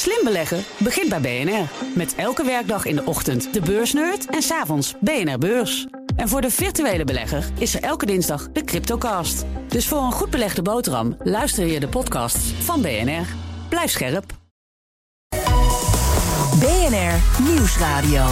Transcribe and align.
Slim 0.00 0.24
beleggen 0.24 0.64
begint 0.78 1.08
bij 1.08 1.20
BNR. 1.20 1.68
Met 1.94 2.14
elke 2.14 2.44
werkdag 2.44 2.84
in 2.84 2.96
de 2.96 3.04
ochtend 3.04 3.52
de 3.54 3.60
beursnerd 3.60 4.26
en 4.26 4.42
s'avonds 4.42 4.94
BNR 5.00 5.38
Beurs. 5.38 5.86
En 6.16 6.28
voor 6.28 6.40
de 6.40 6.50
virtuele 6.50 7.04
belegger 7.04 7.44
is 7.58 7.74
er 7.74 7.82
elke 7.82 8.06
dinsdag 8.06 8.48
de 8.52 8.64
Cryptocast. 8.64 9.44
Dus 9.68 9.88
voor 9.88 10.02
een 10.02 10.12
goed 10.12 10.30
belegde 10.30 10.62
boterham 10.62 11.16
luister 11.22 11.66
je 11.66 11.80
de 11.80 11.88
podcasts 11.88 12.52
van 12.52 12.82
BNR. 12.82 13.26
Blijf 13.68 13.90
scherp. 13.90 14.24
BNR 16.58 17.42
Nieuwsradio. 17.42 18.24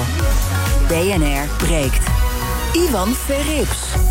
BNR 0.88 1.56
breekt. 1.56 2.06
Ivan 2.72 3.08
Verrips. 3.08 4.07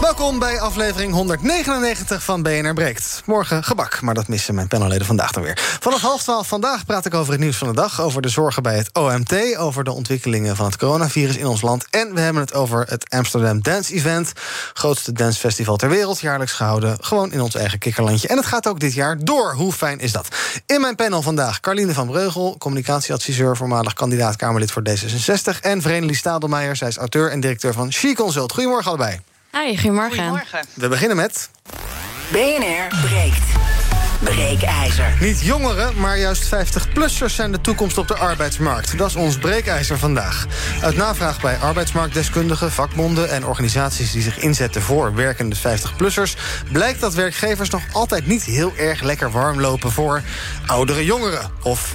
Welkom 0.00 0.38
bij 0.38 0.60
aflevering 0.60 1.12
199 1.12 2.22
van 2.22 2.42
BNR 2.42 2.74
Breekt. 2.74 3.22
Morgen 3.24 3.64
gebak, 3.64 4.00
maar 4.00 4.14
dat 4.14 4.28
missen 4.28 4.54
mijn 4.54 4.68
panelleden 4.68 5.06
vandaag 5.06 5.32
dan 5.32 5.42
weer. 5.42 5.58
Vanaf 5.80 6.00
half 6.00 6.22
twaalf 6.22 6.48
vandaag 6.48 6.84
praat 6.84 7.06
ik 7.06 7.14
over 7.14 7.32
het 7.32 7.40
nieuws 7.40 7.56
van 7.56 7.68
de 7.68 7.74
dag... 7.74 8.00
over 8.00 8.22
de 8.22 8.28
zorgen 8.28 8.62
bij 8.62 8.76
het 8.76 8.92
OMT, 8.92 9.56
over 9.56 9.84
de 9.84 9.92
ontwikkelingen 9.92 10.56
van 10.56 10.66
het 10.66 10.76
coronavirus 10.76 11.36
in 11.36 11.46
ons 11.46 11.60
land... 11.60 11.86
en 11.90 12.14
we 12.14 12.20
hebben 12.20 12.42
het 12.42 12.54
over 12.54 12.86
het 12.88 13.10
Amsterdam 13.10 13.62
Dance 13.62 13.94
Event... 13.94 14.32
grootste 14.72 15.12
dancefestival 15.12 15.76
ter 15.76 15.88
wereld, 15.88 16.20
jaarlijks 16.20 16.52
gehouden... 16.52 16.96
gewoon 17.00 17.32
in 17.32 17.40
ons 17.40 17.54
eigen 17.54 17.78
kikkerlandje. 17.78 18.28
En 18.28 18.36
het 18.36 18.46
gaat 18.46 18.68
ook 18.68 18.80
dit 18.80 18.94
jaar 18.94 19.24
door. 19.24 19.54
Hoe 19.54 19.72
fijn 19.72 19.98
is 19.98 20.12
dat? 20.12 20.28
In 20.66 20.80
mijn 20.80 20.96
panel 20.96 21.22
vandaag 21.22 21.60
Carline 21.60 21.92
van 21.92 22.06
Breugel... 22.06 22.56
communicatieadviseur, 22.58 23.56
voormalig 23.56 23.92
kandidaat 23.92 24.36
Kamerlid 24.36 24.70
voor 24.70 24.82
D66... 24.88 25.60
en 25.60 25.82
Vrenelie 25.82 26.16
Stadelmeijer, 26.16 26.76
zij 26.76 26.88
is 26.88 26.96
auteur 26.96 27.30
en 27.30 27.40
directeur 27.40 27.72
van 27.72 27.92
She 27.92 28.14
Consult. 28.14 28.52
Goedemorgen 28.52 28.88
allebei. 28.88 29.20
Hi, 29.64 29.76
goedemorgen. 29.76 30.10
Goedemorgen. 30.10 30.64
We 30.74 30.88
beginnen 30.88 31.16
met... 31.16 31.50
BNR 32.32 33.00
breekt. 33.06 33.42
Breekijzer. 34.22 35.16
Niet 35.20 35.40
jongeren, 35.40 36.00
maar 36.00 36.18
juist 36.18 36.54
50-plussers 36.54 37.34
zijn 37.34 37.52
de 37.52 37.60
toekomst 37.60 37.98
op 37.98 38.08
de 38.08 38.16
arbeidsmarkt. 38.16 38.98
Dat 38.98 39.08
is 39.08 39.16
ons 39.16 39.38
breekijzer 39.38 39.98
vandaag. 39.98 40.46
Uit 40.82 40.96
navraag 40.96 41.40
bij 41.40 41.56
arbeidsmarktdeskundigen, 41.56 42.72
vakbonden 42.72 43.30
en 43.30 43.46
organisaties 43.46 44.12
die 44.12 44.22
zich 44.22 44.38
inzetten 44.38 44.82
voor 44.82 45.14
werkende 45.14 45.56
50-plussers, 45.56 46.36
blijkt 46.72 47.00
dat 47.00 47.14
werkgevers 47.14 47.70
nog 47.70 47.82
altijd 47.92 48.26
niet 48.26 48.44
heel 48.44 48.72
erg 48.76 49.02
lekker 49.02 49.30
warm 49.30 49.60
lopen 49.60 49.92
voor 49.92 50.22
oudere 50.66 51.04
jongeren. 51.04 51.50
Of 51.62 51.94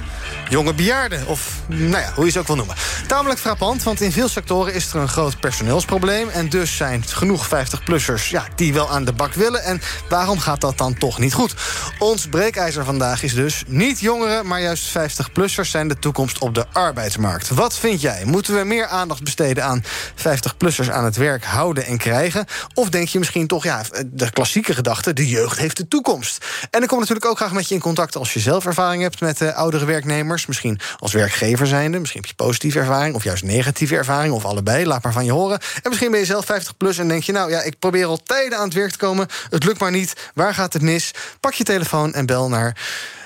jonge 0.50 0.74
bejaarden, 0.74 1.28
of 1.28 1.62
nou 1.68 1.92
ja, 1.92 2.12
hoe 2.16 2.26
je 2.26 2.32
ze 2.32 2.40
ook 2.40 2.48
wil 2.48 2.56
noemen. 2.56 2.76
Tamelijk 3.08 3.40
frappant, 3.40 3.84
want 3.84 4.02
in 4.02 4.12
veel 4.12 4.28
sectoren 4.28 4.74
is 4.74 4.94
er 4.94 5.00
een 5.00 5.08
groot 5.08 5.40
personeelsprobleem. 5.40 6.30
En 6.30 6.50
dus 6.50 6.76
zijn 6.76 7.04
genoeg 7.08 7.48
50-plussers 7.48 8.30
ja, 8.30 8.48
die 8.56 8.74
wel 8.74 8.90
aan 8.90 9.06
de 9.06 9.14
bak 9.14 9.34
willen. 9.34 9.64
En 9.64 9.82
waarom 10.10 10.40
gaat 10.40 10.62
dat 10.62 10.78
dan 10.78 10.98
toch 10.98 11.20
niet 11.20 11.34
goed? 11.34 11.56
Ons 12.00 12.28
breekijzer 12.28 12.86
vandaag 12.86 13.24
is 13.24 13.34
dus 13.34 13.64
niet 13.68 14.00
jongeren, 14.00 14.48
maar 14.48 14.62
juist 14.62 14.98
50-plussers 14.98 15.70
zijn 15.70 15.88
de 15.88 16.00
toekomst 16.00 16.40
op 16.40 16.56
de 16.56 16.66
arbeidsmarkt. 16.72 17.50
Wat 17.50 17.78
vind 17.78 18.02
jij? 18.02 18.26
Moeten 18.26 18.56
we 18.58 18.64
meer 18.64 18.88
aandacht 18.88 19.24
besteden 19.24 19.64
aan 19.64 19.84
50-plussers 20.18 20.92
aan 20.92 21.06
het 21.06 21.16
werk 21.16 21.44
houden 21.44 21.86
en 21.86 21.98
krijgen? 21.98 22.46
Of 22.74 22.90
denk 22.90 23.08
je 23.08 23.20
misschien 23.20 23.48
toch, 23.48 23.64
ja, 23.64 23.82
de 24.06 24.32
klassieke 24.32 24.74
gedachte, 24.74 25.14
de 25.14 25.28
jeugd 25.28 25.58
heeft 25.58 25.78
de 25.78 25.88
toekomst? 25.88 26.46
En 26.70 26.82
ik 26.82 26.88
kom 26.88 27.00
natuurlijk 27.00 27.26
ook 27.26 27.38
graag 27.38 27.54
met 27.54 27.68
je 27.68 27.76
in 27.76 27.82
contact 27.82 28.16
als 28.16 28.34
je 28.34 28.40
zelf 28.40 28.66
ervaring 28.66 29.02
hebt 29.02 29.20
met 29.20 29.42
uh, 29.42 29.56
oudere 29.56 29.86
werknemers. 29.86 30.23
Misschien 30.26 30.80
als 30.98 31.14
werkgever 31.14 31.68
zijnde, 31.68 32.00
misschien 32.00 32.22
heb 32.22 32.30
je 32.30 32.36
positieve 32.36 32.80
ervaring 32.80 33.16
of 33.16 33.24
juist 33.24 33.44
negatieve 33.44 33.96
ervaring, 33.96 34.34
of 34.34 34.46
allebei. 34.46 34.86
Laat 34.86 35.04
maar 35.04 35.14
van 35.14 35.26
je 35.26 35.32
horen. 35.32 35.60
En 35.60 35.90
misschien 35.90 36.12
ben 36.12 36.20
je 36.20 36.26
zelf 36.26 36.46
50 36.46 36.78
plus 36.78 36.98
en 36.98 37.08
denk 37.08 37.24
je, 37.24 37.32
nou 37.32 37.50
ja, 37.50 37.62
ik 37.62 37.80
probeer 37.80 38.06
al 38.06 38.24
tijden 38.24 38.58
aan 38.58 38.66
het 38.66 38.74
werk 38.74 38.92
te 38.92 38.98
komen. 38.98 39.28
Het 39.50 39.64
lukt 39.64 39.80
maar 39.80 39.92
niet. 39.92 40.14
Waar 40.34 40.54
gaat 40.54 40.74
het 40.74 40.82
mis? 40.82 41.12
Pak 41.40 41.54
je 41.54 41.64
telefoon 41.64 42.14
en 42.14 42.26
bel 42.26 42.50
naar 42.50 42.78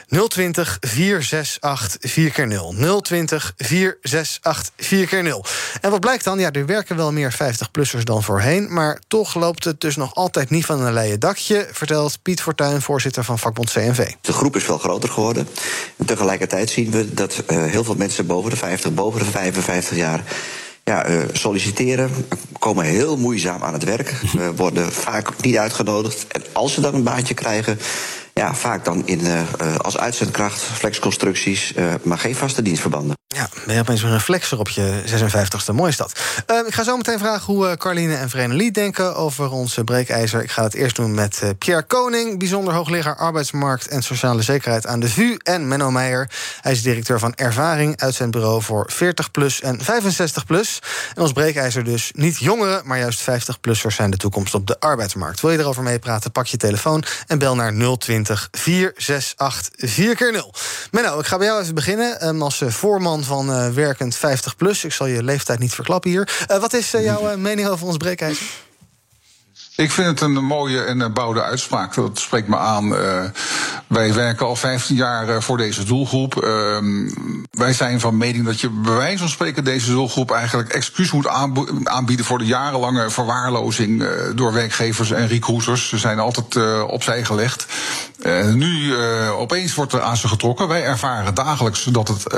020 0.08 0.78
468 0.82 1.98
4x0. 2.12 3.02
020 3.02 3.54
468 3.58 4.72
4x0. 4.78 5.50
En 5.82 5.92
wat 5.92 6.00
blijkt 6.00 6.24
dan? 6.24 6.40
Ja, 6.40 6.52
er 6.52 6.66
werken 6.66 6.96
wel 6.96 7.12
meer 7.12 7.34
50-plussers 7.34 8.04
dan 8.04 8.24
voorheen. 8.24 8.74
Maar 8.74 9.00
toch 9.08 9.36
loopt 9.36 9.64
het 9.64 9.82
dus 9.82 9.96
nog 9.96 10.16
altijd 10.16 10.50
niet 10.50 10.66
van 10.66 10.82
een 10.82 10.94
leien 10.94 11.20
dakje. 11.20 11.68
Vertelt 11.72 12.22
Piet 12.22 12.42
Fortuyn, 12.42 12.82
voorzitter 12.82 13.24
van 13.24 13.40
vakbond 13.40 13.72
CNV. 13.72 14.12
De 14.22 14.34
groep 14.34 14.56
is 14.56 14.68
wel 14.68 14.78
groter 14.78 15.10
geworden. 15.10 15.48
En 15.98 16.06
tegelijkertijd 16.06 16.70
zien 16.70 16.92
we 16.92 17.14
dat 17.14 17.44
uh, 17.52 17.64
heel 17.64 17.84
veel 17.84 17.96
mensen 17.96 18.26
boven 18.26 18.50
de 18.50 18.58
50, 18.58 18.94
boven 18.94 19.20
de 19.20 19.26
55 19.26 19.98
jaar 19.98 20.24
ja, 20.84 21.10
uh, 21.10 21.22
solliciteren, 21.34 22.12
komen 22.60 22.86
heel 22.86 23.18
moeizaam 23.18 23.64
aan 23.64 23.74
het 23.74 23.84
werk, 23.84 24.14
uh, 24.36 24.50
worden 24.56 24.92
vaak 24.92 25.42
niet 25.42 25.58
uitgenodigd. 25.58 26.28
En 26.28 26.44
als 26.54 26.74
ze 26.74 26.82
dan 26.82 26.94
een 26.94 27.04
baantje 27.04 27.34
krijgen, 27.34 27.80
ja, 28.38 28.56
vaak 28.56 28.86
dan 28.86 29.02
in, 29.06 29.20
uh, 29.20 29.42
als 29.78 29.98
uitzendkracht, 29.98 30.62
flexconstructies, 30.62 31.74
uh, 31.76 31.94
maar 32.04 32.18
geen 32.18 32.36
vaste 32.36 32.62
dienstverbanden. 32.62 33.16
Ja, 33.36 33.50
ben 33.66 33.76
je 33.76 33.82
opeens 33.82 34.04
een 34.04 34.20
flexer 34.20 34.60
op 34.60 34.70
je 34.70 35.04
56ste. 35.06 35.74
Mooi 35.74 35.90
is 35.90 35.98
dat. 35.98 36.20
Ik 36.66 36.74
ga 36.74 36.84
zo 36.84 36.98
meteen 36.98 37.20
vragen 37.20 37.54
hoe 37.54 37.78
Carline 37.78 38.16
en 38.16 38.30
Vrenelie 38.30 38.72
denken 38.72 39.16
over 39.16 39.52
onze 39.52 39.84
breekijzer. 39.84 40.44
Ik 40.44 40.52
ga 40.52 40.64
het 40.64 40.74
eerst 40.74 40.96
doen 40.96 41.14
met 41.14 41.42
Pierre 41.58 41.84
Koning, 41.84 42.40
bijzonder 42.40 42.74
hoogleraar 42.74 43.16
arbeidsmarkt 43.16 43.88
en 43.88 44.02
sociale 44.04 44.42
zekerheid 44.42 44.86
aan 44.86 45.00
de 45.00 45.10
VU. 45.10 45.38
En 45.44 45.68
Menno 45.68 45.92
Meijer. 45.92 46.30
Hij 46.62 46.72
is 46.72 46.82
directeur 46.82 47.20
van 47.20 47.34
Ervaring, 47.36 48.02
uitzendbureau 48.02 48.62
voor 48.62 48.92
40 48.92 49.32
plus 49.32 49.62
en 49.62 49.84
65 49.84 50.46
plus. 50.46 50.80
En 51.16 51.22
ons 51.22 51.32
breekijzer 51.32 51.84
dus 51.84 52.12
niet 52.16 52.38
jongeren, 52.38 52.82
maar 52.86 53.00
juist 53.00 53.22
50-plussers 53.22 53.96
zijn 53.96 54.12
de 54.12 54.18
toekomst 54.18 54.54
op 54.54 54.68
de 54.68 54.80
arbeidsmarkt. 54.80 55.42
Wil 55.42 55.52
je 55.52 55.60
erover 55.60 55.84
meepraten? 55.84 56.32
Pak 56.32 56.46
je 56.46 56.58
telefoon 56.58 57.04
en 57.28 57.40
bel 57.40 57.56
naar 57.56 57.98
020 57.98 58.48
468 58.52 60.16
4x0. 60.16 60.60
Menno, 60.92 61.20
ik 61.20 61.26
ga 61.26 61.38
bij 61.38 61.48
jou 61.48 61.62
even 61.62 61.76
beginnen. 61.76 62.28
Um, 62.28 62.42
als 62.42 62.62
voorman 62.68 63.17
van 63.24 63.50
uh, 63.50 63.70
Werkend 63.70 64.16
50 64.16 64.56
Plus. 64.56 64.84
Ik 64.84 64.94
zal 64.94 65.06
je 65.06 65.24
leeftijd 65.24 65.60
niet 65.60 65.74
verklappen 65.74 66.10
hier. 66.10 66.46
Uh, 66.52 66.58
wat 66.58 66.74
is 66.74 66.94
uh, 66.94 67.04
jouw 67.04 67.38
mening 67.38 67.68
over 67.68 67.88
ons 67.88 67.98
breekijzer? 67.98 68.46
Ik 69.78 69.92
vind 69.92 70.08
het 70.08 70.22
een 70.22 70.46
mooie 70.46 70.82
en 70.82 71.14
bouwde 71.14 71.44
uitspraak. 71.44 71.94
Dat 71.94 72.20
spreekt 72.20 72.48
me 72.48 72.58
aan. 72.58 72.94
Uh, 72.94 73.24
wij 73.88 74.14
werken 74.14 74.46
al 74.46 74.56
15 74.56 74.96
jaar 74.96 75.44
voor 75.44 75.58
deze 75.58 75.84
doelgroep. 75.84 76.44
Uh, 76.44 76.78
wij 77.52 77.74
zijn 77.74 78.00
van 78.00 78.18
mening 78.18 78.46
dat 78.46 78.60
je 78.60 78.70
bij 78.70 78.94
wijze 78.94 79.18
van 79.18 79.30
spreken 79.30 79.64
deze 79.64 79.92
doelgroep 79.92 80.32
eigenlijk 80.32 80.70
excuus 80.70 81.12
moet 81.12 81.28
aanbieden 81.84 82.26
voor 82.26 82.38
de 82.38 82.46
jarenlange 82.46 83.10
verwaarlozing 83.10 84.02
uh, 84.02 84.10
door 84.36 84.54
werkgevers 84.54 85.12
en 85.12 85.28
recruiters. 85.28 85.90
Ze 85.90 85.98
zijn 85.98 86.20
altijd 86.20 86.82
opzij 86.84 87.24
gelegd. 87.24 87.66
Nu 88.54 88.96
opeens 89.32 89.76
wordt 89.76 89.94
er 89.94 90.02
aan 90.02 90.18
ze 90.18 90.28
getrokken. 90.28 90.68
Wij 90.68 90.84
ervaren 90.84 91.34
dagelijks 91.34 91.84
dat 91.84 92.08
het 92.08 92.34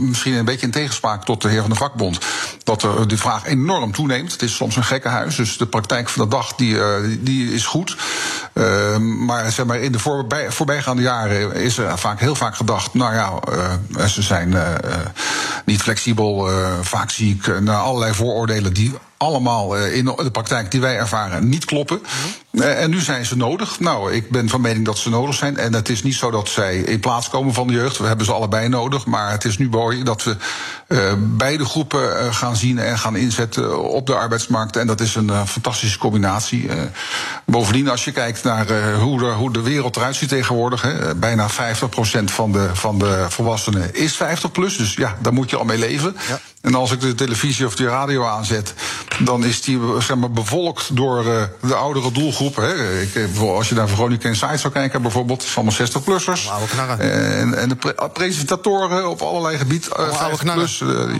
misschien 0.00 0.34
een 0.34 0.44
beetje 0.44 0.66
in 0.66 0.72
tegenspraak 0.72 1.24
tot 1.24 1.42
de 1.42 1.48
heer 1.48 1.60
van 1.60 1.70
de 1.70 1.76
vakbond, 1.76 2.18
dat 2.64 2.82
er 2.82 3.08
de 3.08 3.16
vraag 3.16 3.46
enorm 3.46 3.92
toeneemt. 3.92 4.32
Het 4.32 4.42
is 4.42 4.54
soms 4.54 4.76
een 4.76 4.84
gekkenhuis, 4.84 5.36
dus 5.36 5.56
de 5.56 5.66
praktijk 5.66 6.05
van 6.08 6.24
de 6.24 6.30
dag 6.30 6.54
die, 6.54 6.78
die 7.22 7.52
is 7.52 7.66
goed. 7.66 7.96
maar 9.26 9.52
zeg 9.52 9.66
maar 9.66 9.78
in 9.78 9.92
de 9.92 9.98
voorbij, 9.98 10.52
voorbijgaande 10.52 11.02
jaren 11.02 11.54
is 11.54 11.78
er 11.78 11.98
vaak 11.98 12.20
heel 12.20 12.34
vaak 12.34 12.56
gedacht, 12.56 12.94
nou 12.94 13.14
ja. 13.14 13.32
Uh, 13.98 14.04
ze 14.04 14.22
zijn 14.22 14.52
uh, 14.52 14.74
niet 15.64 15.82
flexibel, 15.82 16.48
vaak 16.80 17.10
ziek, 17.10 17.60
naar 17.60 17.78
allerlei 17.78 18.14
vooroordelen 18.14 18.72
die 18.72 18.94
allemaal 19.16 19.76
in 19.76 20.04
de 20.04 20.30
praktijk 20.30 20.70
die 20.70 20.80
wij 20.80 20.96
ervaren 20.96 21.48
niet 21.48 21.64
kloppen. 21.64 21.96
Mm 21.96 22.04
-hmm. 22.50 22.62
En 22.62 22.90
nu 22.90 23.00
zijn 23.00 23.26
ze 23.26 23.36
nodig. 23.36 23.80
Nou, 23.80 24.12
ik 24.12 24.30
ben 24.30 24.48
van 24.48 24.60
mening 24.60 24.84
dat 24.84 24.98
ze 24.98 25.08
nodig 25.08 25.34
zijn. 25.34 25.56
En 25.56 25.74
het 25.74 25.88
is 25.88 26.02
niet 26.02 26.14
zo 26.14 26.30
dat 26.30 26.48
zij 26.48 26.76
in 26.76 27.00
plaats 27.00 27.28
komen 27.28 27.54
van 27.54 27.66
de 27.66 27.72
jeugd. 27.72 27.98
We 27.98 28.06
hebben 28.06 28.26
ze 28.26 28.32
allebei 28.32 28.68
nodig. 28.68 29.06
Maar 29.06 29.30
het 29.30 29.44
is 29.44 29.58
nu 29.58 29.68
mooi 29.68 30.02
dat 30.02 30.24
we 30.24 30.36
uh, 30.88 31.12
beide 31.18 31.64
groepen 31.64 32.34
gaan 32.34 32.56
zien 32.56 32.78
en 32.78 32.98
gaan 32.98 33.16
inzetten 33.16 33.82
op 33.82 34.06
de 34.06 34.14
arbeidsmarkt. 34.14 34.76
En 34.76 34.86
dat 34.86 35.00
is 35.00 35.14
een 35.14 35.46
fantastische 35.46 35.98
combinatie. 35.98 36.68
Bovendien, 37.44 37.88
als 37.88 38.04
je 38.04 38.12
kijkt 38.12 38.44
naar 38.44 38.92
hoe, 38.92 39.18
de, 39.18 39.24
hoe 39.24 39.52
de 39.52 39.60
wereld 39.60 39.96
eruit 39.96 40.16
ziet 40.16 40.28
tegenwoordig. 40.28 40.82
Hè, 40.82 41.14
bijna 41.14 41.48
50% 41.50 41.54
van 42.24 42.52
de, 42.52 42.70
van 42.72 42.98
de 42.98 43.26
volwassenen 43.28 43.94
is 43.94 44.16
50 44.16 44.52
plus. 44.52 44.76
Dus 44.76 44.94
ja, 44.94 45.16
daar 45.22 45.32
moet 45.32 45.50
je 45.50 45.56
al 45.56 45.64
mee 45.64 45.78
leven. 45.78 46.16
Ja. 46.28 46.40
En 46.66 46.74
als 46.74 46.92
ik 46.92 47.00
de 47.00 47.14
televisie 47.14 47.66
of 47.66 47.76
de 47.76 47.86
radio 47.86 48.24
aanzet, 48.24 48.74
dan 49.18 49.44
is 49.44 49.62
die 49.62 49.80
zeg 49.98 50.16
maar, 50.16 50.30
bevolkt 50.30 50.96
door 50.96 51.24
uh, 51.24 51.42
de 51.60 51.74
oudere 51.74 52.12
doelgroep. 52.12 52.56
Hè. 52.56 53.00
Ik, 53.00 53.28
als 53.40 53.68
je 53.68 53.74
naar 53.74 53.88
Veronica 53.88 54.28
Inside 54.28 54.56
zou 54.56 54.72
kijken, 54.72 55.02
bijvoorbeeld, 55.02 55.42
is 55.42 55.56
allemaal 55.56 55.74
60-plussers. 55.74 56.48
En, 56.98 57.54
en 57.54 57.68
de 57.68 57.76
pre 57.76 58.10
presentatoren 58.12 59.08
op 59.08 59.20
allerlei 59.20 59.58
gebieden, 59.58 59.90
uh, 60.00 60.16
50 60.16 60.54
plus. 60.54 60.80
Uh, 60.80 61.14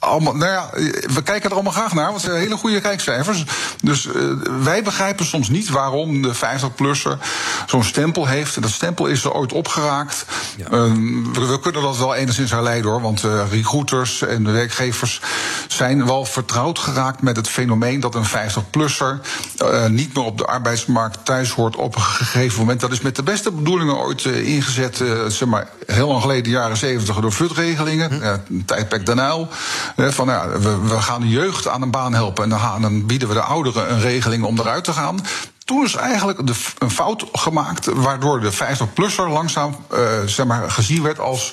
allemaal, 0.00 0.36
nou 0.36 0.52
ja, 0.52 0.70
we 1.14 1.22
kijken 1.22 1.48
er 1.48 1.54
allemaal 1.54 1.72
graag 1.72 1.94
naar, 1.94 2.04
want 2.04 2.16
het 2.16 2.30
zijn 2.30 2.42
hele 2.42 2.56
goede 2.56 2.80
kijkcijfers. 2.80 3.44
Dus 3.82 4.06
uh, 4.06 4.32
wij 4.62 4.82
begrijpen 4.82 5.26
soms 5.26 5.48
niet 5.48 5.68
waarom 5.68 6.22
de 6.22 6.34
50-plusser 6.34 7.18
zo'n 7.66 7.84
stempel 7.84 8.26
heeft. 8.26 8.56
En 8.56 8.62
dat 8.62 8.70
stempel 8.70 9.06
is 9.06 9.24
er 9.24 9.32
ooit 9.32 9.52
opgeraakt. 9.52 10.26
Ja. 10.56 10.64
Uh, 10.64 10.92
we, 11.32 11.46
we, 11.46 11.60
kunnen 11.60 11.82
dat 11.82 11.98
wel 11.98 12.14
enigszins 12.14 12.50
herleiden 12.50 12.90
hoor, 12.90 13.00
want 13.00 13.24
uh, 13.24 13.42
recruiters 13.50 14.22
en 14.22 14.44
de 14.44 14.50
werkgevers 14.50 15.20
zijn 15.68 16.06
wel 16.06 16.24
vertrouwd 16.24 16.78
geraakt 16.78 17.22
met 17.22 17.36
het 17.36 17.48
fenomeen 17.48 18.00
dat 18.00 18.14
een 18.14 18.26
50-plusser 18.26 19.20
uh, 19.62 19.86
niet 19.86 20.14
meer 20.14 20.24
op 20.24 20.38
de 20.38 20.46
arbeidsmarkt 20.46 21.24
thuis 21.24 21.50
hoort 21.50 21.76
op 21.76 21.94
een 21.94 22.02
gegeven 22.02 22.58
moment. 22.58 22.80
Dat 22.80 22.92
is 22.92 23.00
met 23.00 23.16
de 23.16 23.22
beste 23.22 23.52
bedoelingen 23.52 23.98
ooit 23.98 24.24
ingezet, 24.24 25.02
zeg 25.28 25.48
maar, 25.48 25.68
heel 25.86 26.08
lang 26.08 26.20
geleden, 26.20 26.52
jaren 26.52 26.76
70, 26.76 27.16
door 27.16 27.32
FUT-regelingen. 27.32 28.10
Hm. 28.12 28.54
een 28.54 28.64
tijdperk 28.64 29.06
daarna. 29.06 29.46
Van 29.96 30.26
we, 30.26 30.78
we, 30.88 31.00
gaan 31.00 31.20
de 31.20 31.28
jeugd 31.28 31.68
aan 31.68 31.82
een 31.82 31.90
baan 31.90 32.14
helpen 32.14 32.44
en 32.44 32.50
dan, 32.50 32.82
dan 32.82 33.06
bieden 33.06 33.28
we 33.28 33.34
de 33.34 33.40
ouderen 33.40 33.92
een 33.92 34.00
regeling 34.00 34.44
om 34.44 34.58
eruit 34.58 34.84
te 34.84 34.92
gaan 34.92 35.20
toen 35.68 35.84
is 35.84 35.94
eigenlijk 35.94 36.46
de, 36.46 36.54
een 36.78 36.90
fout 36.90 37.24
gemaakt, 37.32 37.86
waardoor 37.86 38.40
de 38.40 38.52
50-plusser 38.52 39.28
langzaam 39.28 39.76
uh, 39.92 39.98
zeg 40.26 40.46
maar, 40.46 40.70
gezien 40.70 41.02
werd 41.02 41.18
als 41.20 41.52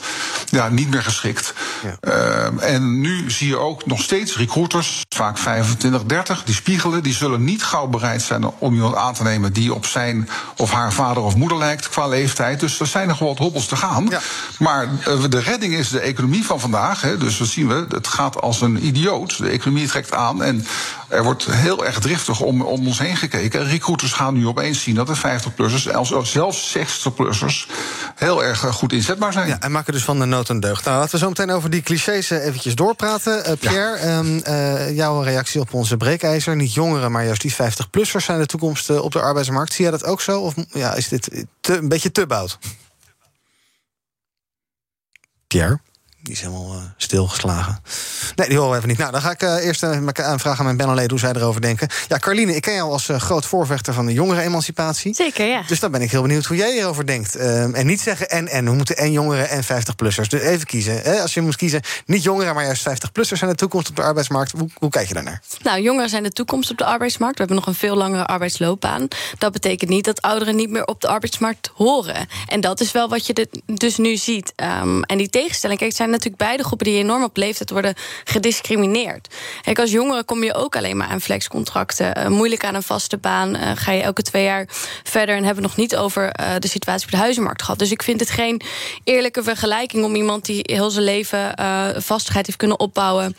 ja, 0.50 0.70
niet 0.70 0.90
meer 0.90 1.04
geschikt. 1.04 1.54
Ja. 1.84 1.98
Uh, 2.02 2.74
en 2.74 3.00
nu 3.00 3.32
zie 3.32 3.48
je 3.48 3.58
ook 3.58 3.86
nog 3.86 4.02
steeds 4.02 4.38
recruiters, 4.38 5.02
vaak 5.16 5.38
25, 5.38 6.04
30, 6.04 6.44
die 6.44 6.56
spiegelen, 6.56 7.04
die 7.04 7.14
zullen 7.14 7.44
niet 7.44 7.64
gauw 7.64 7.88
bereid 7.88 8.22
zijn 8.22 8.46
om 8.58 8.74
iemand 8.74 8.96
aan 8.96 9.14
te 9.14 9.24
nemen 9.24 9.54
die 9.54 9.74
op 9.74 9.86
zijn 9.86 10.30
of 10.58 10.72
haar 10.72 10.94
vader 10.94 11.24
of 11.24 11.36
moeder 11.36 11.58
lijkt 11.58 11.90
qua 11.90 12.08
leeftijd. 12.08 12.60
Dus 12.60 12.80
er 12.80 12.88
zijn 12.88 13.08
nog 13.08 13.20
wat 13.20 13.38
hobbels 13.38 13.66
te 13.66 13.76
gaan. 13.76 14.08
Ja. 14.10 14.20
Maar 14.60 14.88
uh, 15.08 15.24
de 15.30 15.40
redding 15.40 15.74
is 15.74 15.90
de 15.90 16.00
economie 16.00 16.46
van 16.46 16.60
vandaag. 16.60 17.02
Hè, 17.02 17.18
dus 17.18 17.38
dat 17.38 17.48
zien 17.48 17.68
we, 17.68 17.86
het 17.90 18.08
gaat 18.08 18.42
als 18.42 18.62
een 18.62 18.86
idioot. 18.86 19.38
De 19.38 19.50
economie 19.50 19.88
trekt 19.88 20.14
aan 20.14 20.44
en 20.44 20.66
er 21.08 21.24
wordt 21.24 21.46
heel 21.46 21.86
erg 21.86 22.00
driftig 22.00 22.40
om, 22.42 22.62
om 22.62 22.88
ons 22.88 23.00
heen 23.00 23.18
gekeken. 23.18 23.68
Recruiters 23.68 24.05
gaan 24.14 24.34
nu 24.34 24.48
opeens 24.48 24.84
zien 24.84 24.96
dat 24.96 25.08
de 25.08 25.18
50-plussers, 25.18 25.92
zelfs 26.22 26.78
60-plussers, 26.78 27.72
heel 28.16 28.44
erg 28.44 28.64
eh, 28.64 28.74
goed 28.74 28.94
inzetbaar 28.94 29.34
zijn. 29.34 29.48
Ja, 29.48 29.60
en 29.60 29.72
maken 29.72 29.94
dus 29.94 30.04
van 30.04 30.20
de 30.20 30.26
nood 30.26 30.50
een 30.50 30.60
deugd. 30.60 30.86
Nou, 30.86 30.98
laten 30.98 31.12
we 31.12 31.18
zo 31.18 31.28
meteen 31.28 31.52
over 31.52 31.70
die 31.70 31.82
clichés 31.82 32.32
eh, 32.32 32.46
eventjes 32.46 32.76
doorpraten. 32.76 33.50
Uh, 33.50 33.58
Pierre, 33.60 34.00
ja. 34.00 34.18
um, 34.18 34.42
uh, 34.48 34.96
jouw 34.96 35.22
reactie 35.22 35.62
op 35.62 35.74
onze 35.74 35.98
breekijzer. 35.98 36.56
Niet 36.56 36.74
jongeren, 36.74 37.12
maar 37.12 37.26
juist 37.26 37.42
die 37.42 37.54
50-plussers 37.54 38.26
zijn 38.26 38.40
de 38.40 38.46
toekomst 38.46 38.90
op 38.90 39.12
de 39.12 39.22
arbeidsmarkt. 39.22 39.74
Zie 39.74 39.84
jij 39.84 39.92
dat 39.92 40.06
ook 40.06 40.22
zo? 40.22 40.42
Of 40.42 40.54
ja, 40.72 40.94
is 40.94 41.08
dit 41.08 41.46
te, 41.62 41.78
een 41.78 41.90
beetje 41.90 42.12
te 42.12 42.28
bout? 42.28 42.58
Pierre? 45.48 45.80
Die 46.26 46.34
is 46.34 46.42
helemaal 46.42 46.74
uh, 46.74 46.82
stilgeslagen. 46.98 47.80
Nee, 48.36 48.48
die 48.48 48.58
horen 48.58 48.72
we 48.72 48.78
even 48.78 48.90
niet. 48.90 48.98
Nou, 48.98 49.12
dan 49.12 49.22
ga 49.22 49.32
ik 49.32 49.44
uh, 49.44 49.66
eerst 49.66 49.84
uh, 49.84 50.08
aanvragen 50.14 50.60
aan 50.60 50.66
mijn 50.66 50.78
Benalé 50.78 51.06
hoe 51.08 51.20
zij 51.20 51.34
erover 51.34 51.62
denken. 51.62 51.88
Ja, 52.08 52.18
Carline, 52.18 52.56
ik 52.56 52.62
ken 52.62 52.74
jou 52.74 52.92
als 52.92 53.10
groot 53.18 53.46
voorvechter 53.46 53.94
van 53.94 54.06
de 54.06 54.14
jongerenemancipatie. 54.14 55.14
Zeker, 55.14 55.46
ja. 55.46 55.62
Dus 55.68 55.80
dan 55.80 55.92
ben 55.92 56.02
ik 56.02 56.12
heel 56.12 56.22
benieuwd 56.22 56.46
hoe 56.46 56.58
jij 56.58 56.72
hierover 56.72 57.06
denkt. 57.06 57.36
Ehm, 57.36 57.74
en 57.74 57.86
niet 57.86 58.02
zeggen 58.02 58.30
en 58.30 58.48
en. 58.48 58.66
We 58.66 58.72
moeten 58.72 58.98
en 58.98 59.12
jongeren 59.12 59.50
en 59.50 59.64
50-plussers. 59.64 60.30
Dus 60.30 60.42
even 60.42 60.66
kiezen. 60.66 61.02
Hè? 61.02 61.22
Als 61.22 61.34
je 61.34 61.42
moet 61.42 61.56
kiezen, 61.56 61.82
niet 62.06 62.24
jongeren, 62.24 62.56
maar 62.56 62.64
juist 62.64 62.90
50-plussers 62.90 63.40
zijn 63.40 63.50
de 63.50 63.56
toekomst 63.56 63.90
op 63.90 63.96
de 63.96 64.02
arbeidsmarkt. 64.02 64.52
Hoe, 64.52 64.70
hoe 64.74 64.90
kijk 64.90 65.08
je 65.08 65.14
daarnaar? 65.14 65.42
Nou, 65.62 65.82
jongeren 65.82 66.10
zijn 66.10 66.24
de 66.24 66.32
toekomst 66.32 66.72
op 66.72 66.78
de 66.78 66.86
arbeidsmarkt. 66.86 67.38
We 67.38 67.44
hebben 67.44 67.58
nog 67.58 67.68
een 67.68 67.80
veel 67.80 67.96
langere 67.96 68.26
arbeidsloopbaan. 68.26 69.08
Dat 69.38 69.52
betekent 69.52 69.90
niet 69.90 70.06
dat 70.06 70.22
ouderen 70.22 70.56
niet 70.56 70.70
meer 70.70 70.86
op 70.86 71.02
de 71.02 71.08
arbeidsmarkt 71.08 71.72
horen. 71.74 72.28
En 72.48 72.62
dat 72.62 72.80
is 72.80 72.92
wel 72.92 73.10
wat 73.10 73.26
je 73.26 73.48
dus 73.66 73.98
nu 73.98 74.18
ziet. 74.18 74.54
Um, 74.56 75.04
en 75.04 75.18
die 75.18 75.30
tegenstelling, 75.30 75.80
kijk, 75.80 75.96
zijn 75.96 76.15
natuurlijk 76.16 76.44
beide 76.44 76.64
groepen 76.64 76.86
die 76.86 76.98
enorm 76.98 77.24
op 77.24 77.38
leeftijd 77.38 77.70
worden 77.70 77.94
gediscrimineerd. 78.24 79.28
Kijk, 79.62 79.80
als 79.80 79.92
jongere 79.92 80.24
kom 80.24 80.44
je 80.44 80.54
ook 80.54 80.76
alleen 80.76 80.98
maar 80.98 81.08
aan 81.08 81.22
flexcontracten. 81.22 82.18
Uh, 82.18 82.28
moeilijk 82.28 82.66
aan 82.66 82.76
een 82.76 82.84
vaste 82.84 83.18
baan. 83.18 83.56
Uh, 83.56 83.72
ga 83.76 83.92
je 83.92 84.02
elke 84.02 84.22
twee 84.22 84.44
jaar 84.44 84.66
verder 85.04 85.36
en 85.36 85.44
hebben 85.44 85.64
we 85.64 85.70
nog 85.70 85.78
niet 85.78 85.96
over 85.96 86.24
uh, 86.24 86.48
de 86.60 86.68
situatie 86.68 87.06
op 87.06 87.12
de 87.12 87.18
huizenmarkt 87.18 87.62
gehad. 87.62 87.80
Dus 87.80 87.92
ik 87.92 88.04
vind 88.04 88.20
het 88.20 88.30
geen 88.30 88.62
eerlijke 89.04 89.44
vergelijking 89.44 90.04
om 90.04 90.16
iemand 90.16 90.46
die 90.46 90.60
heel 90.64 90.90
zijn 90.90 91.04
leven 91.04 91.54
vastigheid 92.02 92.46
heeft 92.46 92.58
kunnen 92.58 92.80
opbouwen. 92.80 93.36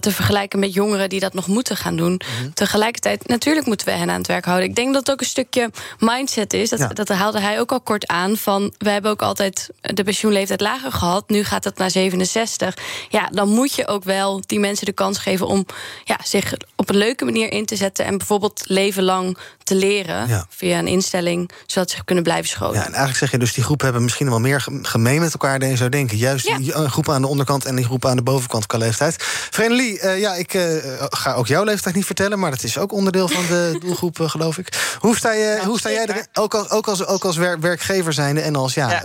te 0.00 0.10
vergelijken 0.10 0.58
met 0.58 0.74
jongeren 0.74 1.08
die 1.08 1.20
dat 1.20 1.34
nog 1.34 1.46
moeten 1.46 1.76
gaan 1.76 1.96
doen. 1.96 2.12
Mm 2.12 2.18
-hmm. 2.38 2.54
Tegelijkertijd, 2.54 3.28
natuurlijk 3.28 3.66
moeten 3.66 3.86
we 3.86 3.92
hen 3.92 4.10
aan 4.10 4.18
het 4.18 4.26
werk 4.26 4.44
houden. 4.44 4.68
Ik 4.68 4.74
denk 4.74 4.92
dat 4.92 5.00
het 5.00 5.10
ook 5.10 5.20
een 5.20 5.26
stukje 5.26 5.70
mindset 5.98 6.52
is. 6.52 6.68
Dat, 6.68 6.78
ja. 6.78 6.88
dat 6.88 7.08
haalde 7.08 7.40
hij 7.40 7.60
ook 7.60 7.72
al 7.72 7.80
kort 7.80 8.06
aan. 8.06 8.36
Van 8.36 8.72
we 8.78 8.90
hebben 8.90 9.10
ook 9.10 9.22
altijd 9.22 9.70
de 9.80 10.04
pensioenleeftijd 10.04 10.60
lager 10.60 10.92
gehad. 10.92 11.28
Nu 11.28 11.44
gaat 11.44 11.64
het 11.64 11.78
naar 11.78 11.90
67. 11.92 12.76
Ja, 13.08 13.28
dan 13.32 13.48
moet 13.48 13.74
je 13.74 13.86
ook 13.86 14.04
wel 14.04 14.42
die 14.46 14.60
mensen 14.60 14.86
de 14.86 14.92
kans 14.92 15.18
geven 15.18 15.46
om 15.46 15.66
ja, 16.04 16.18
zich 16.24 16.54
op 16.76 16.88
een 16.88 16.96
leuke 16.96 17.24
manier 17.24 17.52
in 17.52 17.66
te 17.66 17.76
zetten. 17.76 18.04
En 18.04 18.18
bijvoorbeeld 18.18 18.62
leven 18.66 19.02
lang 19.02 19.38
te 19.62 19.74
leren 19.74 20.28
ja. 20.28 20.46
via 20.48 20.78
een 20.78 20.86
instelling, 20.86 21.50
zodat 21.66 21.90
ze 21.90 22.04
kunnen 22.04 22.24
blijven 22.24 22.48
scholen. 22.48 22.74
Ja, 22.74 22.80
en 22.80 22.86
eigenlijk 22.86 23.18
zeg 23.18 23.30
je 23.30 23.38
dus 23.38 23.54
die 23.54 23.64
groepen 23.64 23.84
hebben 23.84 24.04
misschien 24.04 24.28
wel 24.28 24.40
meer 24.40 24.66
gemeen 24.82 25.20
met 25.20 25.32
elkaar 25.32 25.58
dan 25.58 25.68
je 25.68 25.76
zou 25.76 25.90
denken. 25.90 26.16
Juist 26.16 26.46
ja. 26.46 26.58
die 26.58 26.72
groepen 26.72 27.14
aan 27.14 27.22
de 27.22 27.28
onderkant 27.28 27.64
en 27.64 27.76
die 27.76 27.84
groepen 27.84 28.10
aan 28.10 28.16
de 28.16 28.22
bovenkant 28.22 28.66
qua 28.66 28.78
leeftijd. 28.78 29.16
Vrenelie, 29.50 30.02
uh, 30.02 30.20
ja, 30.20 30.34
ik 30.34 30.54
uh, 30.54 30.62
ga 30.98 31.34
ook 31.34 31.46
jouw 31.46 31.64
leeftijd 31.64 31.94
niet 31.94 32.06
vertellen, 32.06 32.38
maar 32.38 32.50
dat 32.50 32.62
is 32.62 32.78
ook 32.78 32.92
onderdeel 32.92 33.28
van 33.28 33.46
de 33.46 33.76
doelgroep, 33.84 34.18
uh, 34.18 34.28
geloof 34.28 34.58
ik. 34.58 34.96
Hoe 34.98 35.16
sta, 35.16 35.32
je, 35.32 35.60
hoe 35.64 35.78
sta 35.78 35.90
jij 35.90 36.06
er, 36.06 36.26
ook 36.32 36.54
als, 36.54 36.70
ook 36.70 36.88
als, 36.88 37.06
ook 37.06 37.24
als 37.24 37.36
werkgever 37.36 38.12
zijnde 38.12 38.40
en 38.40 38.56
als 38.56 38.74
ja, 38.74 39.02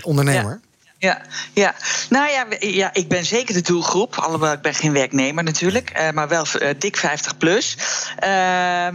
ondernemer? 0.00 0.60
Ja, 1.00 1.20
ja. 1.52 1.74
Nou 2.08 2.30
ja, 2.30 2.46
ja, 2.60 2.94
ik 2.94 3.08
ben 3.08 3.24
zeker 3.24 3.54
de 3.54 3.60
doelgroep. 3.60 4.16
Alhoewel 4.16 4.52
ik 4.52 4.60
ben 4.60 4.74
geen 4.74 4.92
werknemer 4.92 5.44
natuurlijk. 5.44 5.98
Uh, 5.98 6.10
maar 6.10 6.28
wel 6.28 6.46
uh, 6.60 6.68
dik 6.78 6.96
50 6.96 7.36
plus. 7.36 7.76
Uh, 8.24 8.88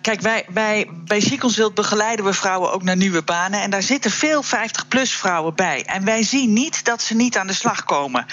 kijk, 0.00 0.20
wij, 0.20 0.44
wij, 0.48 0.86
bij 0.90 1.20
Ziekeonswild 1.20 1.74
begeleiden 1.74 2.24
we 2.24 2.32
vrouwen 2.32 2.72
ook 2.72 2.82
naar 2.82 2.96
nieuwe 2.96 3.22
banen. 3.22 3.60
En 3.60 3.70
daar 3.70 3.82
zitten 3.82 4.10
veel 4.10 4.42
50 4.42 4.88
plus 4.88 5.12
vrouwen 5.12 5.54
bij. 5.54 5.84
En 5.84 6.04
wij 6.04 6.22
zien 6.22 6.52
niet 6.52 6.84
dat 6.84 7.02
ze 7.02 7.14
niet 7.14 7.36
aan 7.36 7.46
de 7.46 7.52
slag 7.52 7.84
komen. 7.84 8.26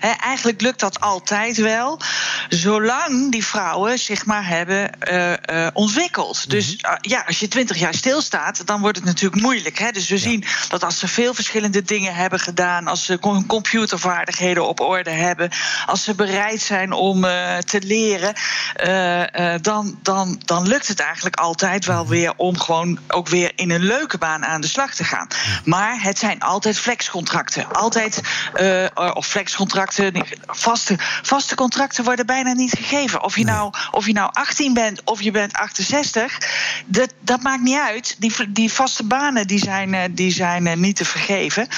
He, 0.00 0.10
eigenlijk 0.10 0.60
lukt 0.60 0.80
dat 0.80 1.00
altijd 1.00 1.56
wel. 1.56 2.00
Zolang 2.48 3.32
die 3.32 3.44
vrouwen 3.44 3.98
zich 3.98 4.26
maar 4.26 4.46
hebben 4.46 4.90
uh, 5.10 5.66
ontwikkeld. 5.72 6.36
Mm 6.36 6.42
-hmm. 6.42 6.50
Dus 6.50 6.76
ja, 7.00 7.24
als 7.26 7.38
je 7.38 7.48
20 7.48 7.78
jaar 7.78 7.94
stilstaat, 7.94 8.66
dan 8.66 8.80
wordt 8.80 8.96
het 8.96 9.06
natuurlijk 9.06 9.42
moeilijk. 9.42 9.78
Hè? 9.78 9.90
Dus 9.90 10.08
we 10.08 10.14
ja. 10.14 10.20
zien 10.20 10.44
dat 10.68 10.84
als 10.84 10.98
ze 10.98 11.08
veel 11.08 11.34
verschillende 11.34 11.82
dingen 11.82 12.14
hebben 12.14 12.38
gedaan 12.38 12.54
gedaan, 12.56 12.86
als 12.86 13.04
ze 13.04 13.18
computervaardigheden 13.46 14.68
op 14.68 14.80
orde 14.80 15.10
hebben, 15.10 15.50
als 15.86 16.04
ze 16.04 16.14
bereid 16.14 16.60
zijn 16.60 16.92
om 16.92 17.24
uh, 17.24 17.58
te 17.58 17.80
leren, 17.82 18.34
uh, 18.84 19.20
uh, 19.20 19.54
dan, 19.60 19.98
dan, 20.02 20.40
dan 20.44 20.66
lukt 20.66 20.88
het 20.88 21.00
eigenlijk 21.00 21.36
altijd 21.36 21.84
wel 21.84 22.02
mhm. 22.02 22.10
weer 22.10 22.32
om 22.36 22.58
gewoon 22.58 22.98
ook 23.08 23.28
weer 23.28 23.52
in 23.54 23.70
een 23.70 23.82
leuke 23.82 24.18
baan 24.18 24.44
aan 24.44 24.60
de 24.60 24.66
slag 24.66 24.94
te 24.94 25.04
gaan. 25.04 25.26
Maar 25.64 26.02
het 26.02 26.18
zijn 26.18 26.40
altijd 26.40 26.78
flexcontracten. 26.78 27.72
Altijd, 27.72 28.20
of 29.14 29.26
flexcontracten, 29.26 30.26
vaste, 30.46 30.94
vaste 31.22 31.54
contracten 31.54 32.04
worden 32.04 32.26
bijna 32.26 32.52
niet 32.52 32.72
gegeven. 32.72 33.22
Of 33.22 33.36
je, 33.36 33.44
nou, 33.44 33.72
of 33.90 34.06
je 34.06 34.12
nou 34.12 34.30
18 34.32 34.74
bent 34.74 35.00
of 35.04 35.22
je 35.22 35.30
bent 35.30 35.52
68, 35.52 36.38
dat, 36.86 37.12
dat 37.20 37.42
maakt 37.42 37.62
niet 37.62 37.78
uit. 37.78 38.16
Die, 38.18 38.52
die 38.52 38.72
vaste 38.72 39.04
banen 39.04 39.46
die 39.46 39.58
zijn, 39.58 40.14
die 40.14 40.32
zijn 40.32 40.80
niet 40.80 40.96
te 40.96 41.04
vergeven. 41.04 41.68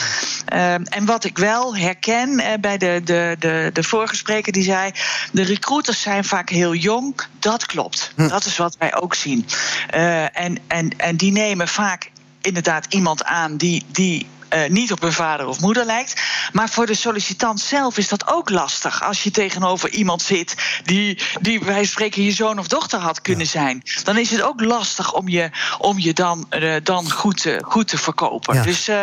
Uh, 0.54 0.67
en 0.74 1.04
wat 1.04 1.24
ik 1.24 1.38
wel 1.38 1.76
herken 1.76 2.40
uh, 2.40 2.46
bij 2.60 2.78
de, 2.78 3.00
de, 3.04 3.36
de, 3.38 3.70
de 3.72 3.82
vorige 3.82 4.16
spreker 4.16 4.52
die 4.52 4.62
zei: 4.62 4.92
de 5.32 5.42
recruiters 5.42 6.00
zijn 6.00 6.24
vaak 6.24 6.48
heel 6.50 6.74
jong. 6.74 7.20
Dat 7.38 7.66
klopt. 7.66 8.12
Hm. 8.16 8.28
Dat 8.28 8.44
is 8.44 8.56
wat 8.56 8.76
wij 8.78 8.94
ook 8.94 9.14
zien. 9.14 9.46
Uh, 9.94 10.38
en, 10.38 10.58
en, 10.66 10.90
en 10.96 11.16
die 11.16 11.32
nemen 11.32 11.68
vaak 11.68 12.10
inderdaad 12.40 12.86
iemand 12.88 13.24
aan 13.24 13.56
die, 13.56 13.84
die 13.86 14.26
uh, 14.54 14.68
niet 14.68 14.92
op 14.92 15.00
hun 15.00 15.12
vader 15.12 15.46
of 15.46 15.60
moeder 15.60 15.84
lijkt. 15.84 16.22
Maar 16.52 16.68
voor 16.68 16.86
de 16.86 16.94
sollicitant 16.94 17.60
zelf 17.60 17.98
is 17.98 18.08
dat 18.08 18.28
ook 18.28 18.50
lastig. 18.50 19.02
Als 19.02 19.22
je 19.22 19.30
tegenover 19.30 19.90
iemand 19.90 20.22
zit 20.22 20.54
die, 20.84 21.18
die 21.40 21.60
wij 21.60 21.84
spreken 21.84 22.22
je 22.22 22.32
zoon 22.32 22.58
of 22.58 22.68
dochter 22.68 22.98
had 22.98 23.22
kunnen 23.22 23.44
ja. 23.44 23.50
zijn. 23.50 23.82
Dan 24.04 24.18
is 24.18 24.30
het 24.30 24.42
ook 24.42 24.60
lastig 24.60 25.14
om 25.14 25.28
je, 25.28 25.50
om 25.78 25.98
je 25.98 26.12
dan, 26.12 26.46
uh, 26.50 26.74
dan 26.82 27.10
goed, 27.10 27.40
te, 27.40 27.60
goed 27.64 27.88
te 27.88 27.98
verkopen. 27.98 28.54
Ja. 28.54 28.62
Dus 28.62 28.88
uh, 28.88 28.96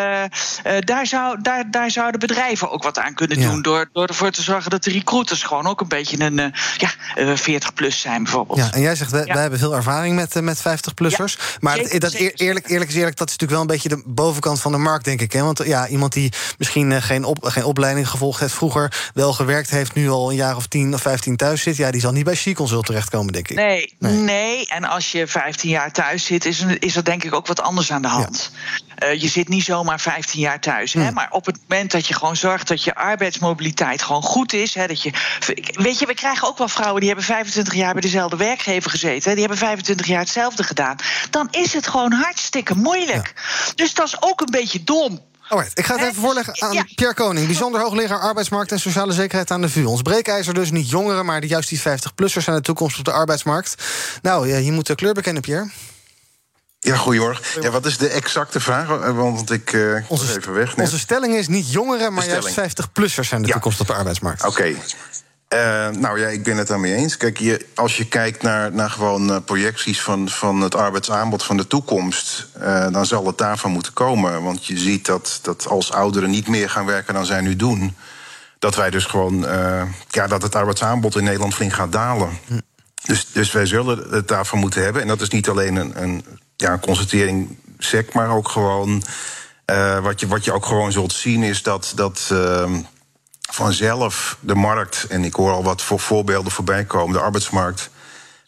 daar, 0.79 1.07
zou, 1.07 1.41
daar, 1.41 1.71
daar 1.71 1.91
zouden 1.91 2.19
bedrijven 2.19 2.71
ook 2.71 2.83
wat 2.83 2.99
aan 2.99 3.13
kunnen 3.13 3.39
doen. 3.39 3.61
Door, 3.61 3.89
door 3.93 4.07
ervoor 4.07 4.31
te 4.31 4.41
zorgen 4.41 4.71
dat 4.71 4.83
de 4.83 4.91
recruiters 4.91 5.43
gewoon 5.43 5.67
ook 5.67 5.81
een 5.81 5.87
beetje 5.87 6.19
een 6.19 6.53
ja, 6.77 6.89
40 7.35 7.73
plus 7.73 7.99
zijn 7.99 8.23
bijvoorbeeld. 8.23 8.57
Ja, 8.59 8.71
en 8.71 8.81
jij 8.81 8.95
zegt, 8.95 9.11
wij, 9.11 9.25
wij 9.25 9.41
hebben 9.41 9.59
veel 9.59 9.75
ervaring 9.75 10.15
met, 10.15 10.41
met 10.41 10.59
50-plussers. 10.59 11.57
maar 11.59 11.75
zeker, 11.75 11.99
dat, 11.99 12.11
zeker, 12.11 12.33
eerlijk, 12.35 12.69
eerlijk 12.69 12.89
is 12.89 12.95
eerlijk, 12.95 13.17
dat 13.17 13.29
is 13.29 13.37
natuurlijk 13.37 13.51
wel 13.51 13.61
een 13.61 13.81
beetje 13.81 13.89
de 13.89 14.03
bovenkant 14.05 14.61
van 14.61 14.71
de 14.71 14.77
markt, 14.77 15.05
denk 15.05 15.21
ik. 15.21 15.33
Hè? 15.35 15.43
Want 15.43 15.61
ja, 15.65 15.87
iemand 15.87 16.13
die 16.13 16.31
misschien 16.57 16.91
uh, 16.91 17.01
geen, 17.01 17.23
op, 17.23 17.45
geen 17.45 17.63
opleiding 17.63 18.09
gevolgd 18.09 18.39
heeft 18.39 18.53
vroeger, 18.53 19.11
wel 19.13 19.33
gewerkt 19.33 19.69
heeft, 19.69 19.93
nu 19.93 20.09
al 20.09 20.29
een 20.29 20.35
jaar 20.35 20.55
of 20.55 20.67
10 20.67 20.93
of 20.93 21.01
15 21.01 21.35
thuis 21.35 21.61
zit, 21.61 21.75
ja, 21.75 21.91
die 21.91 22.01
zal 22.01 22.11
niet 22.11 22.23
bij 22.23 22.35
She-Consult 22.35 22.85
terechtkomen, 22.85 23.33
denk 23.33 23.47
ik. 23.47 23.55
Nee, 23.55 23.93
nee, 23.99 24.13
nee, 24.13 24.67
En 24.67 24.83
als 24.83 25.11
je 25.11 25.27
15 25.27 25.69
jaar 25.69 25.91
thuis 25.91 26.25
zit, 26.25 26.45
is, 26.45 26.65
is 26.79 26.95
er 26.95 27.03
denk 27.03 27.23
ik 27.23 27.33
ook 27.33 27.47
wat 27.47 27.61
anders 27.61 27.91
aan 27.91 28.01
de 28.01 28.07
hand. 28.07 28.51
Ja. 28.53 28.83
Uh, 29.03 29.21
je 29.21 29.27
zit 29.27 29.47
niet 29.47 29.63
zomaar 29.63 29.99
15 29.99 30.39
jaar 30.39 30.59
thuis. 30.59 30.93
Hmm. 30.93 31.03
Hè, 31.03 31.11
maar 31.11 31.27
op 31.31 31.45
het 31.45 31.59
moment 31.67 31.91
dat 31.91 32.07
je 32.07 32.13
gewoon 32.13 32.35
zorgt 32.35 32.67
dat 32.67 32.83
je 32.83 32.95
arbeidsmobiliteit 32.95 34.01
gewoon 34.01 34.21
goed 34.21 34.53
is. 34.53 34.73
Hè, 34.73 34.87
dat 34.87 35.01
je, 35.01 35.11
weet 35.71 35.99
je, 35.99 36.05
we 36.05 36.13
krijgen 36.13 36.47
ook 36.47 36.57
wel 36.57 36.67
vrouwen 36.67 36.99
die 36.99 37.09
hebben 37.09 37.25
25 37.25 37.73
jaar 37.73 37.93
bij 37.93 38.01
dezelfde 38.01 38.37
werkgever 38.37 38.89
gezeten. 38.91 39.29
Hè, 39.29 39.31
die 39.31 39.39
hebben 39.39 39.57
25 39.57 40.07
jaar 40.07 40.19
hetzelfde 40.19 40.63
gedaan. 40.63 40.95
Dan 41.29 41.47
is 41.51 41.73
het 41.73 41.87
gewoon 41.87 42.11
hartstikke 42.11 42.75
moeilijk. 42.75 43.33
Ja. 43.35 43.73
Dus 43.75 43.93
dat 43.93 44.07
is 44.07 44.21
ook 44.21 44.41
een 44.41 44.51
beetje 44.51 44.83
dom 44.83 45.19
Alright, 45.49 45.79
ik 45.79 45.85
ga 45.85 45.95
het 45.95 46.03
even 46.03 46.21
voorleggen 46.21 46.61
aan 46.61 46.87
Pierre 46.95 47.15
Koning, 47.15 47.45
bijzonder 47.45 47.81
hoogleraar 47.81 48.19
arbeidsmarkt 48.19 48.71
en 48.71 48.79
sociale 48.79 49.13
zekerheid 49.13 49.51
aan 49.51 49.61
de 49.61 49.69
VU. 49.69 49.83
Ons 49.83 50.01
breekijzer 50.01 50.53
dus 50.53 50.71
niet 50.71 50.89
jongeren, 50.89 51.25
maar 51.25 51.45
juist 51.45 51.69
die 51.69 51.79
50-plussers 51.79 52.43
zijn 52.43 52.55
de 52.55 52.61
toekomst 52.61 52.99
op 52.99 53.05
de 53.05 53.11
arbeidsmarkt. 53.11 53.83
Nou, 54.21 54.47
je 54.47 54.71
moet 54.71 54.87
de 54.87 54.95
kleur 54.95 55.13
bekennen, 55.13 55.41
Pierre. 55.41 55.69
Ja, 56.79 56.95
goedemorgen. 56.95 57.61
Ja, 57.61 57.69
wat 57.69 57.85
is 57.85 57.97
de 57.97 58.09
exacte 58.09 58.59
vraag? 58.59 58.87
Want 59.13 59.51
ik 59.51 59.73
uh, 59.73 60.03
onze, 60.07 60.37
even 60.37 60.53
weg. 60.53 60.75
Onze 60.75 60.99
stelling 60.99 61.35
is 61.35 61.47
niet 61.47 61.71
jongeren, 61.71 62.13
maar 62.13 62.27
juist 62.27 62.59
50-plussers 62.59 63.27
zijn 63.27 63.41
de 63.41 63.51
toekomst 63.51 63.79
op 63.79 63.87
de 63.87 63.93
arbeidsmarkt. 63.93 64.45
Oké. 64.45 64.75
Uh, 65.53 65.89
nou 65.89 66.19
ja, 66.19 66.27
ik 66.27 66.43
ben 66.43 66.57
het 66.57 66.67
daarmee 66.67 66.93
eens. 66.93 67.17
Kijk, 67.17 67.37
je, 67.37 67.65
als 67.75 67.97
je 67.97 68.07
kijkt 68.07 68.41
naar, 68.41 68.71
naar 68.71 68.89
gewoon 68.89 69.29
uh, 69.29 69.37
projecties 69.45 70.01
van, 70.01 70.29
van 70.29 70.61
het 70.61 70.75
arbeidsaanbod 70.75 71.43
van 71.43 71.57
de 71.57 71.67
toekomst, 71.67 72.47
uh, 72.61 72.91
dan 72.91 73.05
zal 73.05 73.25
het 73.25 73.37
daarvan 73.37 73.71
moeten 73.71 73.93
komen. 73.93 74.43
Want 74.43 74.65
je 74.65 74.77
ziet 74.77 75.05
dat, 75.05 75.39
dat 75.41 75.67
als 75.67 75.91
ouderen 75.91 76.29
niet 76.29 76.47
meer 76.47 76.69
gaan 76.69 76.85
werken 76.85 77.13
dan 77.13 77.25
zij 77.25 77.41
nu 77.41 77.55
doen, 77.55 77.95
dat 78.59 78.75
wij 78.75 78.89
dus 78.89 79.05
gewoon 79.05 79.39
ja, 80.09 80.27
dat 80.27 80.41
het 80.41 80.55
arbeidsaanbod 80.55 81.15
in 81.15 81.23
Nederland 81.23 81.53
flink 81.53 81.73
gaat 81.73 81.91
dalen. 81.91 82.29
Dus, 83.05 83.27
dus 83.31 83.51
wij 83.51 83.65
zullen 83.65 84.09
het 84.09 84.27
daarvan 84.27 84.59
moeten 84.59 84.83
hebben. 84.83 85.01
En 85.01 85.07
dat 85.07 85.21
is 85.21 85.29
niet 85.29 85.49
alleen 85.49 85.75
een, 85.75 86.01
een, 86.01 86.25
ja, 86.55 86.77
constatering 86.77 87.57
sec, 87.77 88.13
maar 88.13 88.29
ook 88.29 88.47
gewoon. 88.47 89.03
wat, 90.01 90.19
je, 90.19 90.27
wat 90.27 90.45
je 90.45 90.53
ook 90.53 90.65
gewoon 90.65 90.91
zult 90.91 91.13
zien 91.13 91.43
is 91.43 91.63
dat. 91.63 91.91
dat 91.95 92.29
ehm, 92.31 92.79
vanzelf 93.51 94.37
de 94.39 94.55
markt, 94.55 95.05
en 95.09 95.23
ik 95.23 95.33
hoor 95.33 95.51
al 95.51 95.63
wat 95.63 95.81
voor 95.81 95.99
voorbeelden 95.99 96.51
voorbij 96.51 96.85
komen, 96.85 97.13
de 97.13 97.21
arbeidsmarkt, 97.21 97.89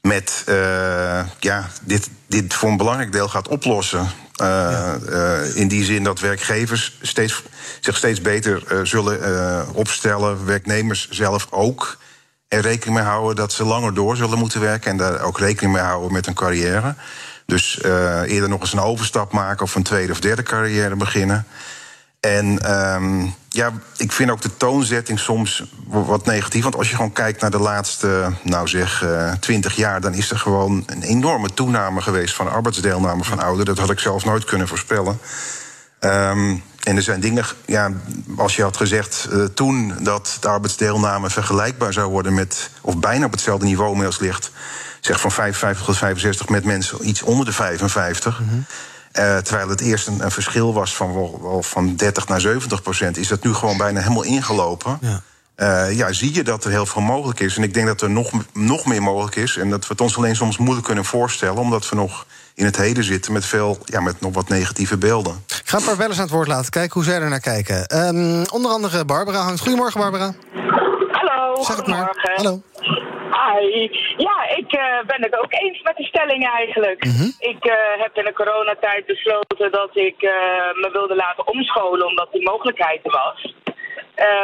met 0.02 0.44
uh, 0.50 1.26
ja, 1.40 1.70
dit, 1.82 2.10
dit 2.28 2.54
voor 2.54 2.70
een 2.70 2.78
belangrijk 2.78 3.12
deel 3.12 3.28
gaat 3.28 3.48
oplossen. 3.48 4.10
Uh, 4.42 4.94
uh, 5.10 5.56
in 5.56 5.68
die 5.68 5.84
zin 5.84 6.04
dat 6.04 6.20
werkgevers 6.20 6.98
steeds, 7.02 7.44
zich 7.80 7.98
steeds 7.98 8.22
beter 8.22 8.86
zullen 8.88 9.68
opstellen, 9.74 10.46
werknemers 10.46 11.10
zelf 11.10 11.48
ook. 11.50 11.98
Er 12.48 12.62
rekening 12.62 12.98
mee 12.98 13.08
houden 13.08 13.36
dat 13.36 13.52
ze 13.52 13.64
langer 13.64 13.94
door 13.94 14.16
zullen 14.16 14.40
moeten 14.40 14.62
werken 14.62 14.92
en 14.92 14.98
daar 14.98 15.22
ook 15.22 15.40
rekening 15.40 15.74
mee 15.74 15.84
houden 15.84 16.12
met 16.12 16.26
hun 16.26 16.36
carrière. 16.36 16.96
Dus 17.46 17.82
eerder 18.26 18.50
nog 18.50 18.62
eens 18.62 18.74
een 18.74 18.80
overstap 18.80 19.32
maken 19.32 19.64
of 19.64 19.76
een 19.76 19.84
tweede 19.84 20.12
of 20.12 20.20
derde 20.20 20.44
carrière 20.44 20.96
beginnen. 20.96 21.48
En 22.20 22.72
um, 22.96 23.34
ja, 23.50 23.72
ik 23.98 24.12
vind 24.12 24.30
ook 24.30 24.42
de 24.42 24.58
toonzetting 24.58 25.20
soms 25.20 25.64
wat 25.88 26.26
negatief. 26.26 26.64
Want 26.64 26.76
als 26.76 26.90
je 26.90 26.96
gewoon 26.96 27.14
kijkt 27.14 27.42
naar 27.42 27.52
de 27.52 27.60
laatste, 27.60 28.32
nou 28.44 28.68
zeg, 28.68 29.04
uh, 29.04 29.32
20 29.32 29.76
jaar, 29.76 30.02
dan 30.02 30.14
is 30.14 30.32
er 30.32 30.40
gewoon 30.40 30.84
een 30.86 31.02
enorme 31.02 31.54
toename 31.54 32.02
geweest 32.02 32.36
van 32.36 32.52
arbeidsdeelname 32.52 33.24
van 33.24 33.40
ouderen. 33.40 33.66
Dat 33.66 33.78
had 33.78 33.92
ik 33.92 34.00
zelf 34.00 34.26
nooit 34.26 34.44
kunnen 34.44 34.68
voorspellen. 34.68 35.20
Um, 36.00 36.64
en 36.84 36.96
er 36.96 37.02
zijn 37.02 37.20
dingen, 37.20 37.46
ja, 37.66 37.92
als 38.38 38.56
je 38.56 38.62
had 38.62 38.78
gezegd 38.78 39.28
uh, 39.32 39.46
toen 39.46 39.94
dat 40.00 40.38
de 40.40 40.48
arbeidsdeelname 40.48 41.30
vergelijkbaar 41.30 41.94
zou 41.94 42.10
worden 42.10 42.34
met, 42.34 42.70
of 42.82 42.98
bijna 42.98 43.26
op 43.26 43.32
hetzelfde 43.32 43.66
niveau 43.66 43.90
inmiddels 43.90 44.20
ligt, 44.20 44.52
zeg 45.02 45.20
van 45.22 45.32
55 45.32 45.86
tot 45.86 45.98
65 45.98 46.50
met 46.50 46.64
mensen 46.64 47.08
iets 47.08 47.22
onder 47.22 47.46
de 47.46 47.54
55. 47.54 48.40
Mm 48.40 48.50
-hmm. 48.50 48.66
Uh, 49.20 49.38
terwijl 49.38 49.70
het 49.70 49.82
eerst 49.82 50.08
een, 50.08 50.24
een 50.24 50.32
verschil 50.32 50.74
was 50.74 50.96
van, 50.96 51.14
wel, 51.14 51.64
van 51.64 51.96
30 51.96 52.28
naar 52.28 52.42
70 52.42 52.82
procent, 52.82 53.18
is 53.18 53.28
dat 53.28 53.44
nu 53.44 53.54
gewoon 53.54 53.78
bijna 53.78 54.00
helemaal 54.00 54.24
ingelopen. 54.24 54.98
Ja. 55.02 55.22
Uh, 55.58 55.98
ja, 55.98 56.12
zie 56.12 56.34
je 56.34 56.44
dat 56.44 56.64
er 56.64 56.72
heel 56.72 56.86
veel 56.86 57.02
mogelijk 57.02 57.40
is. 57.40 57.58
En 57.58 57.64
ik 57.64 57.74
denk 57.74 57.88
dat 57.88 58.02
er 58.02 58.10
nog, 58.10 58.32
nog 58.54 58.86
meer 58.86 59.02
mogelijk 59.02 59.36
is. 59.36 59.58
En 59.58 59.70
dat 59.70 59.80
we 59.80 59.88
het 59.88 60.02
ons 60.02 60.18
alleen 60.18 60.36
soms 60.36 60.58
moeilijk 60.58 60.86
kunnen 60.86 61.06
voorstellen, 61.06 61.58
omdat 61.58 61.90
we 61.90 61.96
nog 61.96 62.26
in 62.56 62.66
het 62.66 62.78
heden 62.78 63.04
zitten 63.04 63.34
met 63.34 63.46
veel, 63.46 63.78
ja, 63.86 64.00
met 64.00 64.22
nog 64.22 64.34
wat 64.34 64.50
negatieve 64.50 64.98
beelden. 64.98 65.44
Ik 65.48 65.62
ga 65.66 65.78
een 65.78 65.84
paar 65.84 65.98
bellers 65.98 66.18
aan 66.18 66.24
het 66.24 66.34
woord 66.34 66.48
laten 66.48 66.72
kijken 66.72 66.94
hoe 66.94 67.04
zij 67.04 67.22
er 67.22 67.30
naar 67.30 67.40
kijken. 67.40 67.98
Um, 67.98 68.46
onder 68.52 68.72
andere 68.72 69.06
Barbara 69.06 69.42
hangt. 69.42 69.60
Goedemorgen, 69.60 70.00
Barbara. 70.00 70.34
Hallo. 71.12 71.64
Zeg 71.64 71.76
het 71.76 71.88
maar. 71.88 72.32
Hallo. 72.36 72.62
Ja, 74.18 74.50
ik 74.62 74.74
uh, 74.74 75.06
ben 75.06 75.22
het 75.22 75.40
ook 75.40 75.54
eens 75.54 75.82
met 75.82 75.98
de 75.98 76.04
stelling 76.04 76.50
eigenlijk. 76.50 77.06
Mm 77.06 77.12
-hmm. 77.12 77.32
Ik 77.40 77.66
uh, 77.66 77.74
heb 78.04 78.18
in 78.18 78.26
de 78.26 78.34
coronatijd 78.34 79.06
besloten 79.06 79.72
dat 79.72 79.90
ik 79.94 80.22
uh, 80.22 80.32
me 80.82 80.90
wilde 80.92 81.16
laten 81.16 81.48
omscholen 81.48 82.08
omdat 82.08 82.32
die 82.32 82.44
mogelijkheid 82.44 83.06
er 83.06 83.12
was. 83.12 83.56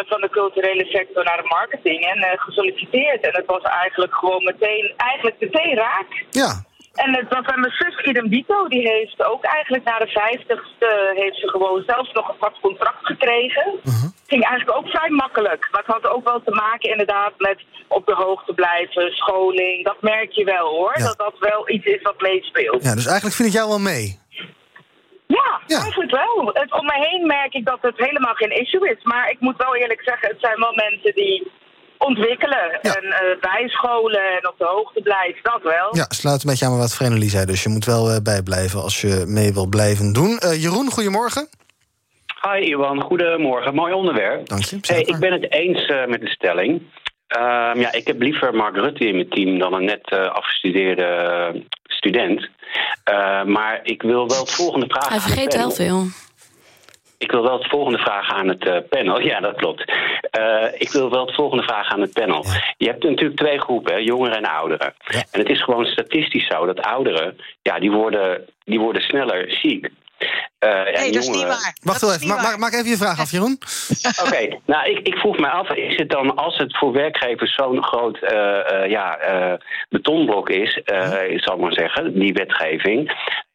van 0.08 0.22
de 0.22 0.30
culturele 0.30 0.86
sector 0.86 1.24
naar 1.24 1.42
de 1.42 1.48
marketing 1.48 2.00
en 2.06 2.40
gesolliciteerd. 2.40 3.22
En 3.28 3.36
het 3.36 3.46
was 3.46 3.62
eigenlijk 3.62 4.16
gewoon 4.16 4.44
meteen, 4.44 4.94
eigenlijk 4.98 5.40
meteen 5.40 5.76
raak. 5.76 6.26
Ja, 6.30 6.64
en 6.94 7.16
het 7.16 7.30
was 7.30 7.46
aan 7.46 7.60
mijn 7.60 7.74
zus 7.74 8.06
Idem 8.06 8.30
Vito, 8.30 8.68
die 8.68 8.88
heeft 8.88 9.26
ook 9.26 9.44
eigenlijk 9.44 9.84
na 9.84 10.00
de 10.00 10.08
vijftigste... 10.08 11.14
heeft 11.16 11.40
ze 11.40 11.48
gewoon 11.50 11.84
zelfs 11.86 12.12
nog 12.12 12.30
een 12.30 12.36
vast 12.40 12.60
contract 12.60 13.06
gekregen. 13.06 13.66
Uh 13.84 13.94
-huh. 13.94 14.10
Ging 14.28 14.44
eigenlijk 14.46 14.78
ook 14.78 14.88
vrij 14.88 15.10
makkelijk. 15.10 15.68
Maar 15.72 15.84
het 15.86 15.94
had 15.94 16.08
ook 16.08 16.24
wel 16.24 16.42
te 16.44 16.52
maken 16.52 16.90
inderdaad 16.90 17.34
met 17.38 17.60
op 17.88 18.06
de 18.06 18.14
hoogte 18.14 18.54
blijven, 18.54 19.12
scholing. 19.12 19.86
Dat 19.86 20.02
merk 20.02 20.32
je 20.32 20.44
wel 20.44 20.68
hoor, 20.68 20.94
ja. 20.98 21.04
dat 21.04 21.18
dat 21.18 21.36
wel 21.40 21.70
iets 21.70 21.86
is 21.86 22.02
wat 22.02 22.22
meespeelt. 22.22 22.84
Ja, 22.84 22.96
dus 22.96 23.06
eigenlijk 23.06 23.36
vind 23.36 23.48
ik 23.48 23.56
jou 23.56 23.68
wel 23.68 23.80
mee. 23.80 24.22
Ja, 25.28 25.62
ja, 25.68 25.80
eigenlijk 25.80 26.12
wel. 26.12 26.50
Het, 26.54 26.72
om 26.74 26.86
me 26.86 27.08
heen 27.10 27.28
merk 27.28 27.54
ik 27.54 27.66
dat 27.66 27.82
het 27.82 27.98
helemaal 27.98 28.34
geen 28.34 28.60
issue 28.62 28.90
is. 28.90 29.04
Maar 29.04 29.30
ik 29.30 29.40
moet 29.40 29.58
wel 29.58 29.76
eerlijk 29.76 30.02
zeggen, 30.04 30.30
het 30.30 30.40
zijn 30.40 30.60
wel 30.60 30.74
mensen 30.74 31.14
die 31.16 31.52
ontwikkelen. 32.04 32.80
Ja. 32.82 32.96
En 32.96 33.06
uh, 33.06 33.42
bijscholen 33.42 34.38
en 34.38 34.48
op 34.48 34.56
de 34.58 34.66
hoogte 34.66 35.02
blijven, 35.02 35.44
dat 35.44 35.62
wel. 35.64 35.96
Ja, 35.96 36.06
sluit 36.10 36.44
een 36.44 36.50
beetje 36.50 36.66
aan 36.66 36.78
wat 36.78 36.96
Vrenelie 36.96 37.30
zei. 37.30 37.46
Dus 37.46 37.64
je 37.64 37.70
moet 37.70 37.86
wel 37.86 38.10
uh, 38.10 38.18
bijblijven 38.24 38.82
als 38.82 39.02
je 39.02 39.24
mee 39.28 39.54
wil 39.54 39.68
blijven 39.68 40.14
doen. 40.14 40.40
Uh, 40.44 40.62
Jeroen, 40.62 40.92
goedemorgen. 40.92 41.48
Hi 42.42 42.70
Iwan, 42.70 43.02
goedemorgen. 43.02 43.76
Mooi 43.76 43.94
onderwerp. 43.94 44.48
Dank 44.48 44.64
je. 44.64 44.78
Hey, 44.82 45.02
ik 45.02 45.20
ben 45.20 45.32
het 45.32 45.52
eens 45.52 45.88
met 46.08 46.22
de 46.22 46.30
stelling. 46.30 46.82
Uh, 47.38 47.72
ja, 47.74 47.92
ik 47.92 48.08
heb 48.08 48.22
liever 48.22 48.56
Mark 48.56 48.76
Rutte 48.76 49.08
in 49.08 49.16
mijn 49.16 49.30
team 49.30 49.60
dan 49.60 49.74
een 49.74 49.86
net 49.86 50.12
afgestudeerde 50.12 51.64
student. 51.84 52.50
maar 53.46 53.80
ik 53.84 54.02
wil 54.02 54.28
wel 54.28 54.40
het 54.40 54.52
volgende 54.52 54.86
vragen. 54.90 55.12
Hij 55.12 55.20
vergeet 55.20 55.56
wel 55.56 55.72
veel. 55.72 56.06
Ik 57.24 57.32
wil 57.32 57.44
wel 57.44 57.58
het 57.58 57.70
volgende 57.70 57.98
vragen 57.98 58.36
aan 58.36 58.48
het 58.48 58.66
uh, 58.66 58.78
panel. 58.90 59.20
Ja, 59.32 59.40
dat 59.40 59.56
klopt. 59.56 59.92
Uh, 60.40 60.66
ik 60.78 60.92
wil 60.92 61.10
wel 61.10 61.26
het 61.26 61.36
volgende 61.36 61.64
vragen 61.64 61.92
aan 61.92 62.02
het 62.02 62.14
panel. 62.14 62.44
Ja. 62.46 62.74
Je 62.78 62.88
hebt 62.88 63.04
natuurlijk 63.04 63.40
twee 63.40 63.60
groepen, 63.60 63.94
hè, 63.94 64.00
jongeren 64.00 64.38
en 64.38 64.46
ouderen. 64.46 64.94
Ja. 65.08 65.24
En 65.32 65.40
het 65.40 65.50
is 65.50 65.64
gewoon 65.64 65.86
statistisch 65.86 66.48
zo 66.48 66.66
dat 66.66 66.80
ouderen, 66.80 67.38
ja, 67.62 67.80
die 67.80 67.92
worden, 67.92 68.46
die 68.66 68.80
worden 68.80 69.02
sneller 69.02 69.52
ziek. 69.52 69.90
Uh, 70.60 70.84
nee, 70.84 71.12
dat 71.12 71.24
is 71.24 71.30
niet 71.30 71.44
waar. 71.44 71.76
Wacht 71.84 72.02
wel 72.02 72.14
even, 72.14 72.28
maak, 72.28 72.58
maak 72.58 72.74
even 72.74 72.90
je 72.90 72.98
vraag 72.98 73.20
af, 73.20 73.32
Jeroen. 73.32 73.58
Oké, 74.20 74.28
okay. 74.28 74.60
nou, 74.66 74.90
ik, 74.90 75.08
ik 75.08 75.16
vroeg 75.16 75.38
me 75.38 75.50
af, 75.50 75.70
is 75.70 75.98
het 75.98 76.10
dan 76.10 76.36
als 76.36 76.58
het 76.58 76.78
voor 76.78 76.92
werkgevers 76.92 77.56
zo'n 77.56 77.84
groot 77.84 78.18
uh, 78.22 78.32
uh, 78.32 78.90
ja, 78.90 79.18
betonblok 79.90 80.50
is, 80.50 80.78
ik 81.30 81.44
zal 81.44 81.58
maar 81.58 81.74
zeggen, 81.74 82.20
die 82.20 82.34
wetgeving, 82.34 83.12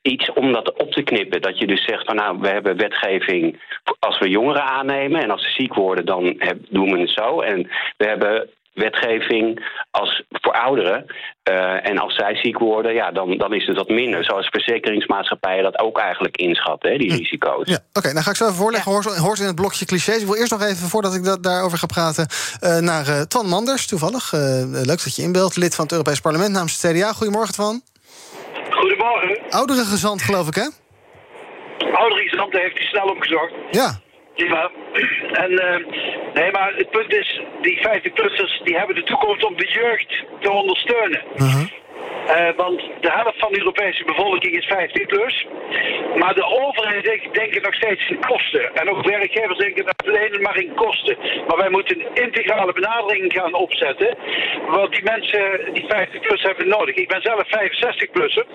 iets 0.08 0.32
om 0.32 0.52
dat 0.52 0.72
op 0.72 0.92
te 0.92 1.02
knippen. 1.02 1.42
Dat 1.42 1.58
je 1.58 1.66
dus 1.66 1.84
zegt 1.84 2.04
van 2.04 2.16
nou, 2.16 2.38
we 2.40 2.48
hebben 2.48 2.76
wetgeving 2.76 3.60
als 3.98 4.18
we 4.18 4.28
jongeren 4.28 4.62
aannemen 4.62 5.22
en 5.22 5.30
als 5.30 5.42
ze 5.42 5.50
ziek 5.50 5.74
worden, 5.74 6.06
dan 6.06 6.34
heb, 6.38 6.58
doen 6.68 6.92
we 6.92 7.00
het 7.00 7.10
zo. 7.10 7.40
En 7.40 7.68
we 7.96 8.06
hebben 8.06 8.48
wetgeving 8.78 9.66
als 9.90 10.22
voor 10.30 10.52
ouderen. 10.52 11.06
Uh, 11.50 11.88
en 11.88 11.98
als 11.98 12.14
zij 12.14 12.36
ziek 12.36 12.58
worden, 12.58 12.94
ja, 12.94 13.10
dan, 13.10 13.38
dan 13.38 13.54
is 13.54 13.66
het 13.66 13.76
wat 13.76 13.88
minder. 13.88 14.24
Zoals 14.24 14.48
verzekeringsmaatschappijen 14.48 15.62
dat 15.62 15.78
ook 15.78 15.98
eigenlijk 15.98 16.36
inschatten, 16.36 16.90
hè, 16.90 16.98
die 16.98 17.16
risico's. 17.16 17.68
Ja, 17.68 17.74
Oké, 17.74 17.98
okay, 17.98 18.12
dan 18.12 18.22
ga 18.22 18.30
ik 18.30 18.36
zo 18.36 18.44
even 18.44 18.56
voorleggen. 18.56 18.92
Ja. 18.92 19.20
Hoort 19.20 19.38
in 19.38 19.46
het 19.46 19.54
blokje 19.54 19.84
clichés. 19.84 20.20
Ik 20.20 20.26
wil 20.26 20.36
eerst 20.36 20.50
nog 20.50 20.62
even, 20.62 20.88
voordat 20.88 21.14
ik 21.14 21.24
dat, 21.24 21.42
daarover 21.42 21.78
ga 21.78 21.86
praten... 21.86 22.26
Uh, 22.60 22.78
naar 22.78 23.08
uh, 23.08 23.20
Twan 23.20 23.46
Manders, 23.46 23.86
toevallig. 23.86 24.32
leuk 24.72 25.04
dat 25.04 25.16
je 25.16 25.22
inbeeldt. 25.22 25.56
Lid 25.56 25.74
van 25.74 25.84
het 25.84 25.92
Europees 25.92 26.20
Parlement 26.20 26.52
namens 26.52 26.82
het 26.82 26.92
CDA. 26.92 27.12
Goedemorgen, 27.12 27.52
Twan. 27.52 27.82
Goedemorgen. 29.08 29.50
Oudere 29.50 29.84
gezant, 29.84 30.22
geloof 30.22 30.48
ik, 30.48 30.54
hè? 30.54 30.68
Oudere 31.92 32.28
gezant 32.28 32.52
heeft 32.52 32.78
hij 32.78 32.86
snel 32.86 33.06
opgezocht. 33.06 33.52
Ja. 33.70 34.00
Ja, 34.34 34.70
en 35.32 35.50
uh, 35.50 35.86
nee, 36.34 36.50
maar 36.50 36.72
het 36.76 36.90
punt 36.90 37.12
is, 37.12 37.40
die 37.62 37.78
50-plussers 37.78 38.64
die 38.64 38.76
hebben 38.76 38.94
de 38.94 39.02
toekomst 39.02 39.44
om 39.44 39.56
de 39.56 39.66
jeugd 39.66 40.24
te 40.40 40.50
ondersteunen. 40.50 41.22
Uh 41.36 41.54
-huh. 41.54 41.66
Uh, 42.28 42.48
want 42.56 42.80
de 43.00 43.10
helft 43.12 43.38
van 43.38 43.52
de 43.52 43.58
Europese 43.58 44.04
bevolking 44.04 44.56
is 44.56 44.66
15 44.66 45.06
plus. 45.06 45.46
Maar 46.16 46.34
de 46.34 46.44
overheid 46.44 47.28
denkt, 47.32 47.62
nog 47.62 47.74
steeds 47.74 48.08
in 48.08 48.20
kosten. 48.20 48.74
En 48.74 48.90
ook 48.90 49.04
werkgevers 49.04 49.58
denken 49.58 49.84
dat 49.84 50.06
alleen 50.06 50.42
maar 50.42 50.56
in 50.58 50.74
kosten. 50.74 51.16
Maar 51.46 51.56
wij 51.56 51.70
moeten 51.70 52.00
een 52.00 52.22
integrale 52.24 52.72
benadering 52.72 53.32
gaan 53.32 53.54
opzetten. 53.54 54.16
Want 54.68 54.92
die 54.92 55.02
mensen, 55.02 55.72
die 55.72 55.84
50 55.88 56.20
plus, 56.20 56.42
hebben 56.42 56.68
nodig. 56.68 56.94
Ik 56.94 57.08
ben 57.08 57.22
zelf 57.22 57.42
65 57.48 58.10
plusser. 58.10 58.46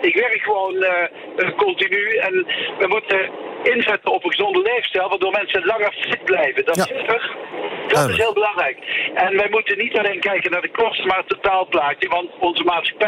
Ik 0.00 0.14
werk 0.16 0.40
gewoon 0.42 0.74
uh, 0.74 1.56
continu. 1.56 2.16
En 2.16 2.46
we 2.78 2.86
moeten 2.88 3.30
inzetten 3.62 4.12
op 4.12 4.24
een 4.24 4.30
gezonde 4.30 4.60
leefstijl, 4.62 5.08
waardoor 5.08 5.32
mensen 5.32 5.64
langer 5.64 5.94
fit 6.00 6.24
blijven. 6.24 6.64
Dat, 6.64 6.76
Ja. 6.76 6.96
is, 6.96 7.30
dat 7.88 8.08
is 8.08 8.16
heel 8.16 8.32
belangrijk. 8.32 8.78
En 9.14 9.36
wij 9.36 9.48
moeten 9.50 9.78
niet 9.78 9.98
alleen 9.98 10.20
kijken 10.20 10.50
naar 10.50 10.60
de 10.60 10.70
kosten, 10.70 11.06
maar 11.06 11.16
het 11.16 11.28
totaalplaatje. 11.28 12.08
Want 12.08 12.30
onze 12.38 12.64
maatschappij, 12.64 13.01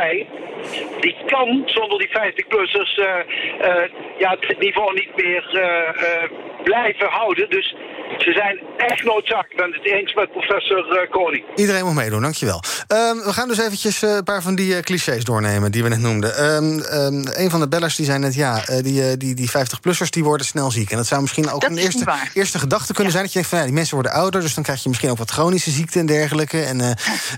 die 1.00 1.16
kan 1.26 1.62
zonder 1.64 1.98
die 1.98 2.08
50-plussers 2.08 2.98
eh, 2.98 3.18
eh, 3.58 3.90
ja, 4.18 4.36
het 4.40 4.58
niveau 4.58 4.94
niet 4.94 5.16
meer 5.16 5.48
eh, 5.52 6.30
blijven 6.62 7.06
houden. 7.06 7.50
Dus 7.50 7.74
ze 8.18 8.32
zijn 8.32 8.60
echt 8.76 9.04
noodzakelijk. 9.04 9.50
Ik 9.50 9.56
ben 9.56 9.72
het 9.72 9.84
eens 9.84 10.14
met 10.14 10.30
professor 10.30 10.98
eh, 10.98 11.10
Koning. 11.10 11.44
Iedereen 11.54 11.84
moet 11.84 11.94
meedoen, 11.94 12.22
dankjewel. 12.22 12.62
Ehm 12.86 13.16
we 13.16 13.32
gaan 13.32 13.48
dus 13.48 13.58
eventjes 13.58 14.02
eh, 14.02 14.14
een 14.14 14.24
paar 14.24 14.42
van 14.42 14.54
die 14.54 14.76
eh, 14.76 14.82
clichés 14.82 15.24
doornemen 15.24 15.72
die 15.72 15.82
we 15.82 15.88
net 15.88 16.00
noemden. 16.00 16.36
Ehm 16.36 16.74
ehm, 16.80 17.42
een 17.42 17.50
van 17.50 17.60
de 17.60 17.68
bellers 17.68 17.96
die 17.96 18.06
zei 18.06 18.18
net, 18.18 18.34
ja, 18.34 18.66
eh, 18.66 18.82
die, 18.82 19.16
die, 19.16 19.34
die 19.34 19.50
50-plussers 19.50 20.10
die 20.10 20.24
worden 20.24 20.46
snel 20.46 20.70
ziek. 20.70 20.90
En 20.90 20.96
dat 20.96 21.06
zou 21.06 21.20
misschien 21.20 21.50
ook 21.50 21.60
Dat 21.60 21.70
een 21.70 21.78
eerste, 21.78 22.12
eerste 22.34 22.58
gedachte 22.58 22.92
kunnen 22.92 23.12
zijn. 23.12 23.24
Dat 23.24 23.32
je 23.32 23.38
denkt 23.38 23.54
van, 23.54 23.58
ja, 23.58 23.64
die 23.64 23.74
mensen 23.74 23.94
worden 23.94 24.12
ouder, 24.12 24.40
dus 24.40 24.54
dan 24.54 24.64
krijg 24.64 24.82
je 24.82 24.88
misschien 24.88 25.10
ook 25.10 25.18
wat 25.18 25.30
chronische 25.30 25.70
ziekten 25.70 26.00
en 26.00 26.06
dergelijke. 26.06 26.62
En, 26.62 26.80
eh, 26.80 26.90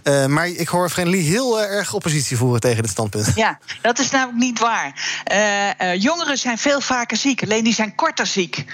eh, 0.22 0.28
maar 0.28 0.48
ik 0.48 0.68
hoor 0.68 0.90
Friendly 0.90 1.18
heel 1.18 1.62
erg 1.62 1.94
oppositie 1.94 2.36
voeren 2.36 2.60
tegen 2.60 2.82
dit 2.82 2.90
standpunt. 2.90 3.32
Ja, 3.34 3.58
dat 3.82 3.98
is 3.98 4.10
namelijk 4.10 4.38
niet 4.38 4.58
waar. 4.58 5.20
Eh, 5.24 5.80
eh, 5.80 6.02
jongeren 6.02 6.38
zijn 6.38 6.58
veel 6.58 6.80
vaker 6.80 7.16
ziek, 7.16 7.42
alleen 7.42 7.64
die 7.64 7.74
zijn 7.74 7.94
korter 7.94 8.26
ziek. 8.26 8.64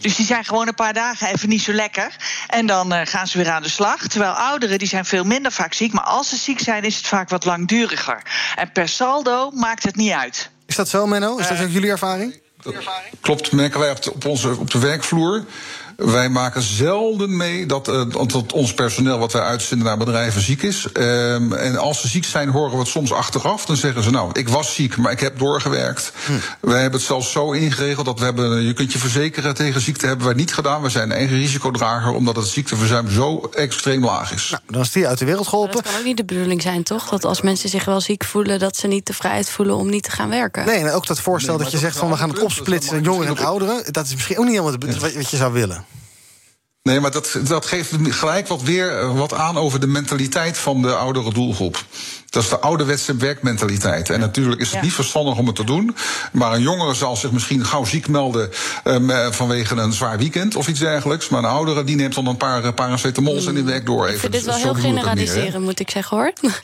Dus 0.00 0.16
die 0.16 0.26
zijn 0.26 0.44
gewoon 0.44 0.68
een 0.68 0.74
paar 0.74 0.92
dagen 0.92 1.28
even 1.28 1.43
niet 1.48 1.62
zo 1.62 1.72
lekker. 1.72 2.16
En 2.46 2.66
dan 2.66 2.92
eh, 2.92 3.06
gaan 3.06 3.26
ze 3.26 3.38
weer 3.38 3.50
aan 3.50 3.62
de 3.62 3.68
slag. 3.68 4.06
Terwijl 4.06 4.32
ouderen 4.32 4.78
die 4.78 4.88
zijn 4.88 5.04
veel 5.04 5.24
minder 5.24 5.52
vaak 5.52 5.72
ziek. 5.72 5.92
Maar 5.92 6.04
als 6.04 6.28
ze 6.28 6.36
ziek 6.36 6.60
zijn, 6.60 6.82
is 6.82 6.96
het 6.96 7.06
vaak 7.06 7.28
wat 7.28 7.44
langduriger. 7.44 8.22
En 8.56 8.72
per 8.72 8.88
saldo 8.88 9.50
maakt 9.50 9.82
het 9.82 9.96
niet 9.96 10.12
uit. 10.12 10.50
Is 10.66 10.76
dat 10.76 10.88
zo, 10.88 11.06
Menno? 11.06 11.36
Is 11.36 11.48
dat 11.48 11.60
ook 11.60 11.70
jullie 11.70 11.90
ervaring? 11.90 12.42
Klopt, 13.20 13.52
merken 13.52 13.80
wij 13.80 13.90
op 13.90 14.02
de, 14.02 14.12
op 14.12 14.24
onze, 14.24 14.56
op 14.58 14.70
de 14.70 14.78
werkvloer. 14.78 15.44
Wij 15.96 16.28
maken 16.28 16.62
zelden 16.62 17.36
mee 17.36 17.66
dat, 17.66 17.88
eh, 17.88 18.02
dat 18.10 18.52
ons 18.52 18.74
personeel 18.74 19.18
wat 19.18 19.32
wij 19.32 19.42
uitzenden 19.42 19.86
naar 19.86 19.96
bedrijven 19.96 20.42
ziek 20.42 20.62
is. 20.62 20.92
Ehm, 20.92 21.52
en 21.52 21.76
als 21.76 22.00
ze 22.00 22.08
ziek 22.08 22.24
zijn, 22.24 22.48
horen 22.48 22.72
we 22.72 22.78
het 22.78 22.88
soms 22.88 23.12
achteraf. 23.12 23.66
Dan 23.66 23.76
zeggen 23.76 24.02
ze, 24.02 24.10
nou, 24.10 24.30
ik 24.32 24.48
was 24.48 24.74
ziek, 24.74 24.96
maar 24.96 25.12
ik 25.12 25.20
heb 25.20 25.38
doorgewerkt. 25.38 26.12
Wij 26.60 26.80
hebben 26.80 26.98
het 26.98 27.08
zelfs 27.08 27.32
zo 27.32 27.52
ingeregeld 27.52 28.06
dat 28.06 28.18
we 28.18 28.24
hebben, 28.24 28.62
je 28.62 28.72
kunt 28.72 28.92
je 28.92 28.98
verzekeren 28.98 29.54
tegen 29.54 29.80
ziekte 29.80 30.06
hebben 30.06 30.26
wij 30.26 30.34
niet 30.34 30.54
gedaan. 30.54 30.82
We 30.82 30.88
zijn 30.88 31.10
een 31.10 31.16
eigen 31.16 31.36
risicodrager, 31.36 32.12
omdat 32.12 32.36
het 32.36 32.46
ziekteverzuim 32.46 33.10
zo 33.10 33.50
extreem 33.54 34.04
laag 34.04 34.32
is. 34.32 34.48
Nou, 34.50 34.62
dan 34.66 34.80
is 34.80 34.92
die 34.92 35.08
uit 35.08 35.18
de 35.18 35.24
wereld 35.24 35.48
geholpen. 35.48 35.74
Dat 35.74 35.82
kan 35.82 35.98
ook 35.98 36.04
niet 36.04 36.16
de 36.16 36.24
bedoeling 36.24 36.62
zijn, 36.62 36.82
toch? 36.82 37.08
Dat 37.08 37.24
als 37.24 37.40
mensen 37.40 37.68
zich 37.68 37.84
wel 37.84 38.00
ziek 38.00 38.24
voelen, 38.24 38.58
dat 38.58 38.76
ze 38.76 38.86
niet 38.86 39.06
de 39.06 39.14
vrijheid 39.14 39.50
voelen 39.50 39.76
om 39.76 39.90
niet 39.90 40.02
te 40.02 40.10
gaan 40.10 40.28
werken. 40.28 40.66
Nee, 40.66 40.76
en 40.76 40.90
ook 40.90 41.06
dat 41.06 41.20
voorstel 41.20 41.58
dat 41.58 41.70
je 41.70 41.78
zegt 41.78 41.96
van 41.96 42.10
we 42.10 42.16
gaan 42.16 42.28
het 42.28 42.42
opsplitsen, 42.42 43.02
jongeren 43.02 43.36
en 43.36 43.44
ouderen. 43.44 43.92
Dat 43.92 44.06
is 44.06 44.14
misschien 44.14 44.38
ook 44.38 44.44
niet 44.44 44.58
helemaal 44.58 44.78
wat 45.14 45.30
je 45.30 45.36
zou 45.36 45.52
willen. 45.52 45.84
Nee, 46.88 47.00
maar 47.00 47.10
dat, 47.10 47.38
dat 47.48 47.66
geeft 47.66 47.90
gelijk 48.02 48.48
wat 48.48 48.62
weer 48.62 48.98
eh, 48.98 49.16
wat 49.18 49.34
aan 49.34 49.56
over 49.58 49.80
de 49.80 49.86
mentaliteit 49.86 50.58
van 50.58 50.82
de 50.82 50.94
oudere 50.94 51.32
doelgroep. 51.32 51.84
Dat 52.30 52.42
is 52.42 52.48
de 52.48 52.58
ouderwetse 52.58 53.16
werkmentaliteit. 53.16 54.10
En 54.10 54.20
natuurlijk 54.20 54.60
is 54.60 54.72
het 54.72 54.82
niet 54.82 54.92
verstandig 54.92 55.38
om 55.38 55.46
het 55.46 55.56
te 55.56 55.64
doen. 55.64 55.96
Maar 56.32 56.52
een 56.52 56.60
jongere 56.62 56.94
zal 56.94 57.16
zich 57.16 57.30
misschien 57.32 57.64
gauw 57.64 57.84
ziek 57.84 58.08
melden 58.08 58.50
ehm, 58.84 59.10
eh, 59.10 59.30
vanwege 59.30 59.74
een 59.76 59.92
zwaar 59.92 60.18
weekend 60.18 60.56
of 60.56 60.68
iets 60.68 60.78
dergelijks. 60.80 61.28
Maar 61.28 61.38
een 61.44 61.50
oudere 61.50 61.84
die 61.84 61.96
neemt 61.96 62.14
dan 62.14 62.26
een 62.26 62.36
paar 62.36 62.64
eh, 62.64 62.72
paracetamols 62.74 63.46
en 63.46 63.54
die 63.54 63.64
werkt 63.64 63.86
door 63.86 64.02
even. 64.02 64.14
Ik 64.14 64.20
vind 64.20 64.32
dit 64.32 64.44
wel 64.44 64.54
heel 64.54 64.72
meer, 64.72 64.82
generaliseren, 64.82 65.62
moet 65.62 65.80
ik 65.80 65.90
zeggen 65.90 66.16
hoor. 66.16 66.32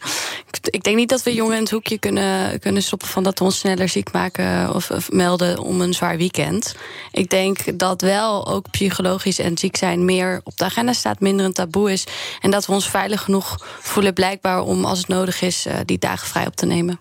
Ik- 0.52 0.68
ik 0.74 0.82
denk 0.82 0.96
niet 0.96 1.08
dat 1.08 1.22
we 1.22 1.34
jongeren 1.34 1.56
in 1.56 1.62
het 1.62 1.72
hoekje 1.72 1.98
kunnen, 1.98 2.58
kunnen 2.60 2.82
stoppen 2.82 3.08
van 3.08 3.22
dat 3.22 3.38
we 3.38 3.44
ons 3.44 3.58
sneller 3.58 3.88
ziek 3.88 4.12
maken 4.12 4.74
of, 4.74 4.90
of 4.90 5.10
melden 5.10 5.58
om 5.58 5.80
een 5.80 5.94
zwaar 5.94 6.16
weekend. 6.16 6.74
Ik 7.12 7.30
denk 7.30 7.78
dat 7.78 8.00
wel 8.00 8.46
ook 8.48 8.70
psychologisch 8.70 9.38
en 9.38 9.58
ziek 9.58 9.76
zijn 9.76 10.04
meer 10.11 10.40
op 10.45 10.57
de 10.57 10.64
agenda 10.64 10.93
staat, 10.93 11.21
minder 11.21 11.47
een 11.47 11.52
taboe 11.52 11.93
is. 11.93 12.05
En 12.40 12.50
dat 12.50 12.67
we 12.67 12.73
ons 12.73 12.90
veilig 12.90 13.23
genoeg 13.23 13.67
voelen, 13.81 14.14
blijkbaar 14.14 14.62
om 14.62 14.85
als 14.85 14.99
het 14.99 15.09
nodig 15.09 15.43
is 15.43 15.67
eh, 15.67 15.79
die 15.85 15.99
dagen 15.99 16.29
vrij 16.29 16.47
op 16.47 16.57
te 16.57 16.67
nemen. 16.67 17.00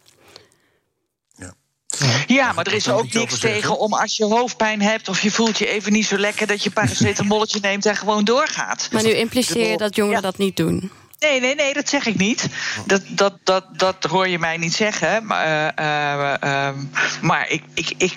Ja, 2.28 2.52
maar 2.52 2.66
er 2.68 2.74
is 2.74 2.90
ook 2.90 3.14
niks 3.14 3.40
tegen 3.40 3.80
om 3.80 3.94
als 3.94 4.18
je 4.18 4.26
hoofdpijn 4.26 4.82
hebt 4.82 5.10
of 5.10 5.22
je 5.22 5.32
voelt 5.32 5.58
je 5.58 5.68
even 5.68 5.92
niet 5.92 6.06
zo 6.06 6.18
lekker, 6.18 6.48
dat 6.48 6.64
je 6.64 6.72
paracetamolletje 6.80 7.60
neemt 7.62 7.86
en 7.86 7.96
gewoon 7.96 8.24
doorgaat. 8.24 8.90
Maar 8.92 9.04
nu 9.04 9.10
impliceer 9.10 9.70
je 9.70 9.78
dat 9.78 9.96
jongeren 9.96 10.22
dat 10.22 10.38
niet 10.38 10.58
doen. 10.58 10.92
Nee, 11.20 11.40
nee, 11.40 11.56
nee, 11.56 11.74
dat 11.74 11.90
zeg 11.90 12.06
ik 12.06 12.18
niet. 12.18 12.48
Dat, 12.86 13.02
dat, 13.08 13.34
dat, 13.44 13.66
dat 13.72 14.04
hoor 14.04 14.28
je 14.28 14.40
mij 14.40 14.58
niet 14.58 14.74
zeggen. 14.74 15.26
Maar, 15.26 15.74
eh, 15.76 16.34
eh, 16.34 16.68
ehm, 16.68 16.78
maar 17.22 17.50
ik, 17.50 17.64
ik, 17.74 17.94
ik 17.98 18.14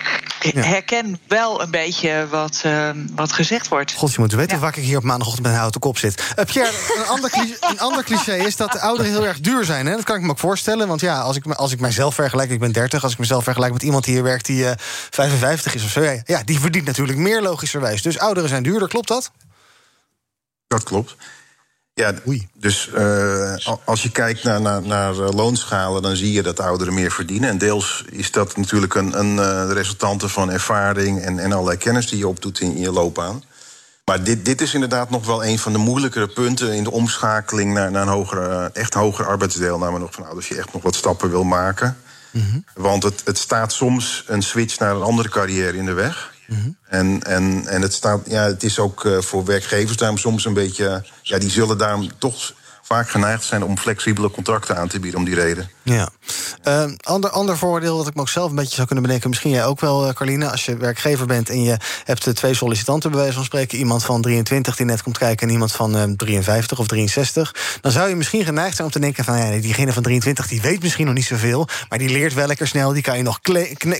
herken 0.54 1.21
wel 1.28 1.62
een 1.62 1.71
beetje 1.71 2.26
wat, 2.30 2.61
eh, 2.64 2.90
wat 3.14 3.32
gezegd 3.32 3.68
wordt. 3.68 3.92
God, 3.92 4.12
je 4.12 4.21
moet 4.21 4.32
weten 4.32 4.61
waar 4.61 4.76
ik 4.76 4.85
hier 4.85 4.97
op 4.97 5.02
maandagochtend 5.02 5.42
met 5.42 5.52
een 5.52 5.61
houten 5.61 5.80
kop 5.80 5.99
zit. 5.99 6.32
Eh, 6.37 6.44
Pierre, 6.44 6.73
een 6.97 7.06
ander, 7.06 7.30
cliché, 7.30 7.56
een 7.71 7.80
ander 7.80 8.04
cliché 8.04 8.34
is 8.34 8.56
dat 8.56 8.73
de 8.73 8.80
ouderen 8.80 9.12
heel 9.12 9.26
erg 9.26 9.41
duur 9.41 9.65
zijn. 9.65 9.86
Hè? 9.86 9.97
Dat 9.97 10.04
kan 10.04 10.17
ik 10.17 10.23
me 10.23 10.30
ook 10.30 10.38
voorstellen. 10.38 10.88
Want 10.88 11.00
ja, 11.00 11.21
als 11.21 11.36
ik, 11.36 11.47
als 11.47 11.73
ik 11.73 11.80
mijzelf 11.80 12.15
vergelijk, 12.15 12.50
ik 12.50 12.60
ben 12.60 12.73
30, 12.73 13.02
als 13.02 13.12
ik 13.12 13.19
mezelf 13.19 13.45
vergelijk 13.45 13.73
met 13.73 13.82
iemand 13.82 14.04
die 14.04 14.15
hier 14.15 14.23
werkt 14.23 14.47
die 14.47 14.69
eh 14.69 14.73
55 15.10 15.75
is 15.75 15.84
of 15.84 15.91
zo. 15.91 16.02
Ja, 16.02 16.23
ja, 16.25 16.43
die 16.45 16.60
verdient 16.60 16.86
natuurlijk 16.86 17.19
meer 17.19 17.43
logischerwijs. 17.43 18.02
Dus 18.02 18.19
ouderen 18.19 18.49
zijn 18.49 18.62
duurder, 18.62 18.88
klopt 18.88 19.08
dat? 19.08 19.30
Dat 20.67 20.82
klopt. 20.82 21.17
Ja, 21.95 22.13
dus 22.55 22.91
eh, 22.91 23.55
al- 23.65 23.81
als 23.85 24.02
je 24.02 24.11
kijkt 24.11 24.43
naar, 24.45 24.61
naar, 24.61 24.83
naar 24.83 25.13
eh, 25.13 25.31
loonschalen, 25.31 26.02
dan 26.02 26.17
zie 26.17 26.33
je 26.33 26.43
dat 26.43 26.61
ouderen 26.61 26.95
meer 26.95 27.13
verdienen. 27.13 27.49
En 27.50 27.59
deels 27.59 28.05
is 28.11 28.31
dat 28.31 28.57
natuurlijk 28.57 28.95
een, 28.95 29.19
een 29.19 29.39
eh, 29.39 29.73
resultante 29.73 30.28
van 30.28 30.50
ervaring 30.50 31.21
en, 31.21 31.39
en 31.39 31.52
allerlei 31.52 31.76
kennis 31.78 32.09
die 32.09 32.19
je 32.19 32.28
opdoet 32.28 32.61
in, 32.61 32.75
in 32.75 32.81
je 32.81 32.93
loopbaan. 32.93 33.43
Maar 34.05 34.23
dit, 34.25 34.45
dit 34.45 34.61
is 34.61 34.75
inderdaad 34.75 35.11
nog 35.11 35.26
wel 35.26 35.45
een 35.45 35.59
van 35.59 35.73
de 35.73 35.78
moeilijkere 35.78 36.28
punten 36.28 36.73
in 36.73 36.85
de 36.85 36.91
omschakeling 36.91 37.73
naar, 37.75 37.91
naar 37.91 38.02
een 38.02 38.09
hogere, 38.09 38.71
echt 38.73 38.95
hogere 38.95 39.28
arbeidsdeelname 39.28 39.99
nog 39.99 40.13
van 40.15 40.25
ouders. 40.25 40.49
Als 40.49 40.57
je 40.57 40.63
echt 40.63 40.73
nog 40.73 40.83
wat 40.83 40.95
stappen 40.95 41.31
wil 41.31 41.45
maken. 41.45 41.97
Want 42.75 43.02
het, 43.02 43.23
het 43.25 43.39
staat 43.39 43.73
soms 43.73 44.25
een 44.26 44.43
switch 44.43 44.78
naar 44.78 44.95
een 44.95 45.02
andere 45.02 45.28
carrière 45.28 45.76
in 45.76 45.85
de 45.85 45.93
weg. 45.93 46.31
En, 46.88 47.23
en, 47.23 47.67
en 47.67 47.82
het, 47.82 47.93
staat, 47.93 48.21
ja, 48.26 48.45
het 48.45 48.62
is 48.62 48.78
ook 48.78 49.04
eh, 49.04 49.19
voor 49.19 49.45
werkgevers 49.45 49.97
daarom 49.97 50.19
soms 50.19 50.45
een 50.45 50.54
beetje. 50.54 51.04
Ja, 51.23 51.38
die 51.38 51.50
zullen 51.50 51.78
daarom 51.78 52.10
toch 52.19 52.54
vaak 52.82 53.10
geneigd 53.10 53.45
zijn 53.45 53.65
om 53.65 53.78
flexibele 53.78 54.30
contracten 54.30 54.76
aan 54.76 54.88
te 54.88 55.00
bieden 55.00 55.21
om 55.21 55.26
die 55.26 55.34
reden. 55.34 55.71
Ja. 55.82 56.08
Ehm, 56.62 56.95
ander, 57.00 57.30
ander 57.30 57.58
voordeel 57.58 57.97
dat 57.97 58.06
ik 58.06 58.14
me 58.14 58.21
ook 58.21 58.28
zelf 58.28 58.50
een 58.50 58.56
beetje 58.56 58.75
zou 58.75 58.86
kunnen 58.86 59.04
bedenken... 59.04 59.28
misschien 59.28 59.50
jij 59.50 59.64
ook 59.64 59.80
wel, 59.80 60.06
eh, 60.06 60.14
Carline, 60.14 60.50
als 60.50 60.64
je 60.64 60.76
werkgever 60.76 61.26
bent... 61.26 61.49
en 61.49 61.62
je 61.62 61.76
hebt 62.04 62.26
eh, 62.26 62.32
twee 62.32 62.54
sollicitanten 62.54 63.10
bij 63.10 63.21
wijze 63.21 63.34
van 63.34 63.45
spreken... 63.45 63.78
iemand 63.78 64.04
van 64.04 64.23
23 64.23 64.76
die 64.76 64.86
net 64.86 65.02
komt 65.02 65.18
kijken 65.18 65.47
en 65.47 65.52
iemand 65.52 65.73
van 65.73 65.97
eh, 65.97 66.02
53 66.16 66.78
of 66.78 66.86
63... 66.86 67.54
dan 67.80 67.92
zou 67.92 68.08
je 68.08 68.16
misschien 68.16 68.45
geneigd 68.45 68.75
zijn 68.75 68.86
om 68.86 68.92
te 68.92 69.00
denken 69.00 69.25
van... 69.25 69.38
ja, 69.38 69.60
diegene 69.60 69.92
van 69.92 70.02
23 70.02 70.47
die 70.49 70.60
weet 70.60 70.82
misschien 70.82 71.06
nog 71.06 71.14
niet 71.14 71.25
zoveel... 71.25 71.68
maar 71.88 71.99
die 71.99 72.08
leert 72.08 72.34
wel 72.34 72.47
lekker 72.47 72.66
snel, 72.66 72.92
die 72.92 73.02
kan 73.02 73.16
je 73.16 73.23
nog 73.23 73.40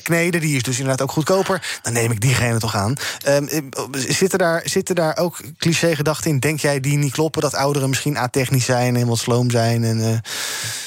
kneden... 0.03 0.41
die 0.41 0.57
is 0.57 0.63
dus 0.63 0.79
inderdaad 0.79 1.03
ook 1.03 1.13
goedkoper, 1.13 1.79
dan 1.83 1.93
neem 1.93 2.11
ik 2.11 2.21
diegene 2.21 2.59
toch 2.59 2.77
aan. 2.77 2.95
Ehm, 3.25 3.47
eh, 3.47 3.61
zitten, 3.93 4.39
daar, 4.39 4.63
zitten 4.65 4.95
daar 4.95 5.17
ook 5.17 5.41
cliché-gedachten 5.59 6.31
in? 6.31 6.39
Denk 6.39 6.61
jij 6.61 6.81
die 6.81 6.97
niet 6.97 7.13
kloppen, 7.13 7.43
dat 7.43 7.55
ouderen 7.55 7.89
misschien 7.89 8.19
atechnisch 8.19 8.65
zijn... 8.65 8.97
en 8.97 9.07
wat 9.07 9.19
sloom 9.19 9.51
zijn? 9.51 9.85
En, 9.85 10.23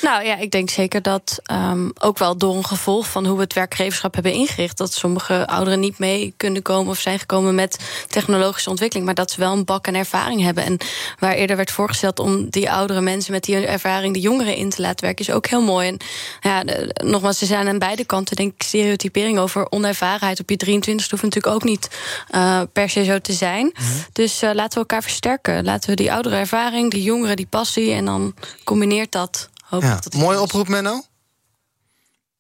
Nou 0.02 0.26
ja, 0.26 0.38
ik 0.38 0.52
denk 0.52 0.70
zeker 0.70 0.85
dat 0.90 1.40
ehm, 1.44 1.90
ook 2.00 2.18
wel 2.18 2.38
door 2.38 2.56
een 2.56 2.66
gevolg 2.66 3.10
van 3.10 3.26
hoe 3.26 3.36
we 3.36 3.44
het 3.44 3.54
werkgeverschap 3.54 4.14
hebben 4.14 4.32
ingericht, 4.32 4.78
dat 4.78 4.94
sommige 4.94 5.48
ouderen 5.48 5.80
niet 5.80 6.00
mee 6.00 6.34
kunnen 6.38 6.62
komen 6.62 6.92
of 6.92 7.00
zijn 7.00 7.20
gekomen 7.20 7.56
met 7.56 7.80
technologische 8.08 8.70
ontwikkeling, 8.70 9.06
maar 9.06 9.16
dat 9.16 9.32
ze 9.32 9.40
wel 9.40 9.52
een 9.54 9.66
bak 9.66 9.88
aan 9.88 9.94
ervaring 9.94 10.42
hebben. 10.42 10.64
En 10.64 10.78
waar 11.20 11.34
eerder 11.34 11.56
werd 11.56 11.72
voorgesteld 11.72 12.20
om 12.20 12.50
die 12.50 12.72
oudere 12.72 13.02
mensen 13.02 13.32
met 13.32 13.44
die 13.44 13.56
ervaring 13.56 14.14
de 14.14 14.20
jongeren 14.20 14.56
in 14.56 14.70
te 14.70 14.82
laten 14.82 15.06
werken, 15.06 15.26
is 15.28 15.34
ook 15.34 15.48
heel 15.48 15.62
mooi. 15.62 15.88
En 15.88 15.98
ja, 16.42 16.64
de- 16.64 16.96
nogmaals, 17.04 17.38
ze 17.38 17.46
zijn 17.46 17.68
aan 17.68 17.80
beide 17.80 18.06
kanten, 18.06 18.36
denk 18.36 18.54
ik, 18.54 18.64
stereotypering 18.64 19.38
over 19.40 19.72
onervarenheid. 19.72 20.40
Op 20.40 20.50
je 20.50 20.58
23 20.58 21.10
hoeft 21.10 21.24
natuurlijk 21.24 21.54
ook 21.56 21.64
niet 21.64 21.90
eh, 22.30 22.62
per 22.74 22.90
se 22.90 23.04
zo 23.04 23.20
te 23.20 23.34
zijn. 23.34 23.74
Dus 24.14 24.42
eh, 24.42 24.50
laten 24.54 24.74
we 24.74 24.80
elkaar 24.80 25.02
versterken. 25.02 25.64
Laten 25.64 25.90
we 25.90 25.96
die 25.96 26.14
oudere 26.14 26.36
ervaring, 26.36 26.92
die 26.92 27.04
jongeren, 27.04 27.36
die 27.36 27.48
passie, 27.50 27.92
en 27.92 28.06
dan 28.06 28.34
combineert 28.64 29.12
dat. 29.12 29.50
Hoop 29.66 29.82
ik 29.82 29.88
ja. 29.88 30.00
dat 30.00 30.14
Mooie 30.14 30.42
oproep, 30.42 30.68
Menno. 30.68 31.02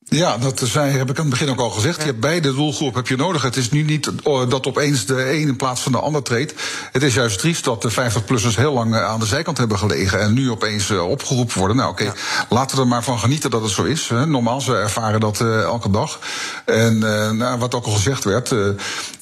Ja, 0.09 0.37
dat 0.37 0.61
zei, 0.63 0.97
heb 0.97 1.09
ik 1.09 1.17
aan 1.17 1.25
het 1.25 1.29
begin 1.29 1.49
ook 1.49 1.59
al 1.59 1.69
gezegd. 1.69 1.99
Je 1.99 2.05
hebt 2.05 2.19
beide 2.19 2.53
doelgroepen 2.53 2.97
heb 2.97 3.07
je 3.07 3.15
nodig. 3.15 3.41
Het 3.41 3.55
is 3.55 3.69
nu 3.69 3.83
niet 3.83 4.11
eh, 4.23 4.49
dat 4.49 4.67
opeens 4.67 5.05
de 5.05 5.31
een 5.31 5.47
in 5.47 5.55
plaats 5.55 5.81
van 5.81 5.91
de 5.91 5.99
ander 5.99 6.23
treedt. 6.23 6.53
Het 6.91 7.03
is 7.03 7.13
juist 7.13 7.39
triest 7.39 7.63
dat 7.63 7.81
de 7.81 7.91
50-plussers 7.91 8.55
heel 8.55 8.73
lang 8.73 8.95
eh, 8.95 9.05
aan 9.05 9.19
de 9.19 9.25
zijkant 9.25 9.57
hebben 9.57 9.77
gelegen... 9.77 10.19
en 10.19 10.33
nu 10.33 10.51
opeens 10.51 10.89
eh, 10.89 11.09
opgeroepen 11.09 11.57
worden. 11.57 11.77
Nou 11.77 11.89
oké, 11.91 12.13
laten 12.49 12.75
we 12.75 12.81
er 12.81 12.87
maar 12.87 13.03
van 13.03 13.19
genieten 13.19 13.49
dat 13.49 13.61
het 13.61 13.71
zo 13.71 13.83
is. 13.83 14.11
Normaal, 14.25 14.61
ze 14.61 14.75
ervaren 14.75 15.19
dat 15.19 15.41
elke 15.41 15.89
dag. 15.89 16.19
En 16.65 16.99
nou, 17.37 17.59
wat 17.59 17.75
ook 17.75 17.85
al 17.85 17.91
gezegd 17.91 18.23
werd, 18.23 18.49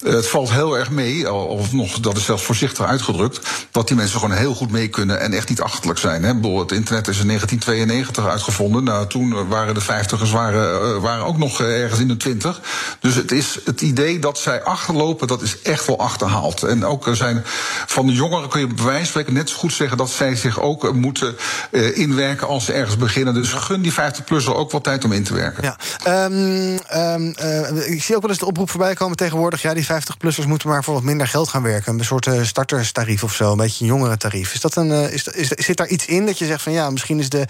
het 0.02 0.26
valt 0.26 0.50
heel 0.50 0.78
erg 0.78 0.90
mee... 0.90 1.32
of 1.32 1.72
nog, 1.72 2.00
dat 2.00 2.16
is 2.16 2.24
zelfs 2.24 2.42
voorzichtig 2.42 2.84
uitgedrukt... 2.84 3.40
dat 3.70 3.88
die 3.88 3.96
mensen 3.96 4.20
gewoon 4.20 4.36
heel 4.36 4.54
goed 4.54 4.70
mee 4.70 4.88
kunnen 4.88 5.20
en 5.20 5.32
echt 5.32 5.48
niet 5.48 5.60
achterlijk 5.60 5.98
zijn. 5.98 6.22
Hè. 6.22 6.32
Het 6.58 6.72
internet 6.72 7.08
is 7.08 7.18
in 7.18 7.26
1992 7.26 8.26
uitgevonden. 8.26 8.84
Nou, 8.84 9.06
toen 9.06 9.48
waren 9.48 9.74
de 9.74 9.82
50ers 9.82 10.30
waren 10.32 10.73
eh, 10.74 11.02
waren 11.02 11.24
ook 11.24 11.38
nog 11.38 11.60
eh, 11.60 11.82
ergens 11.82 12.00
in 12.00 12.08
de 12.08 12.16
twintig. 12.16 12.60
Dus 13.00 13.14
het 13.14 13.32
is 13.32 13.58
het 13.64 13.80
idee 13.80 14.18
dat 14.18 14.38
zij 14.38 14.62
achterlopen, 14.62 15.26
dat 15.26 15.42
is 15.42 15.62
echt 15.62 15.86
wel 15.86 15.98
achterhaald. 15.98 16.62
En 16.62 16.84
ook 16.84 17.08
zijn 17.12 17.42
van 17.86 18.06
de 18.06 18.12
jongeren 18.12 18.48
kun 18.48 18.60
je 18.60 18.66
bij 18.66 18.84
wijze 18.84 18.98
van 18.98 19.06
spreken 19.06 19.32
net 19.32 19.50
zo 19.50 19.56
goed 19.56 19.72
zeggen 19.72 19.96
dat 19.96 20.10
zij 20.10 20.36
zich 20.36 20.60
ook 20.60 20.92
moeten 20.92 21.36
uh, 21.70 21.98
inwerken 21.98 22.46
als 22.46 22.64
ze 22.64 22.72
ergens 22.72 22.96
beginnen. 22.96 23.34
Dus 23.34 23.52
gun 23.52 23.82
die 23.82 23.92
50-plusser 23.92 24.54
ook 24.54 24.70
wat 24.70 24.84
tijd 24.84 25.04
om 25.04 25.12
in 25.12 25.24
te 25.24 25.34
werken. 25.34 25.62
Ja. 25.62 25.76
Um, 26.24 26.78
um, 26.94 27.34
uh, 27.42 27.90
ik 27.90 28.02
zie 28.02 28.14
ook 28.14 28.22
wel 28.22 28.30
eens 28.30 28.38
de 28.38 28.46
oproep 28.46 28.70
voorbij 28.70 28.94
komen 28.94 29.16
tegenwoordig. 29.16 29.62
Ja, 29.62 29.74
die 29.74 29.86
50-plussers 29.86 30.46
moeten 30.46 30.68
maar 30.68 30.84
voor 30.84 30.94
wat 30.94 31.02
minder 31.02 31.28
geld 31.28 31.48
gaan 31.48 31.62
werken. 31.62 31.98
Een 31.98 32.04
soort 32.04 32.28
starterstarief 32.42 33.22
of 33.22 33.34
zo, 33.34 33.50
een 33.50 33.56
beetje 33.56 33.84
een 33.84 33.90
jongerentarief. 33.90 34.54
Is 34.54 34.60
dat 34.60 34.76
een, 34.76 34.90
is, 34.90 35.26
is, 35.26 35.48
zit 35.48 35.76
daar 35.76 35.88
iets 35.88 36.06
in 36.06 36.26
dat 36.26 36.38
je 36.38 36.46
zegt 36.46 36.62
van 36.62 36.72
ja, 36.72 36.90
misschien 36.90 37.18
is 37.18 37.28
de, 37.28 37.46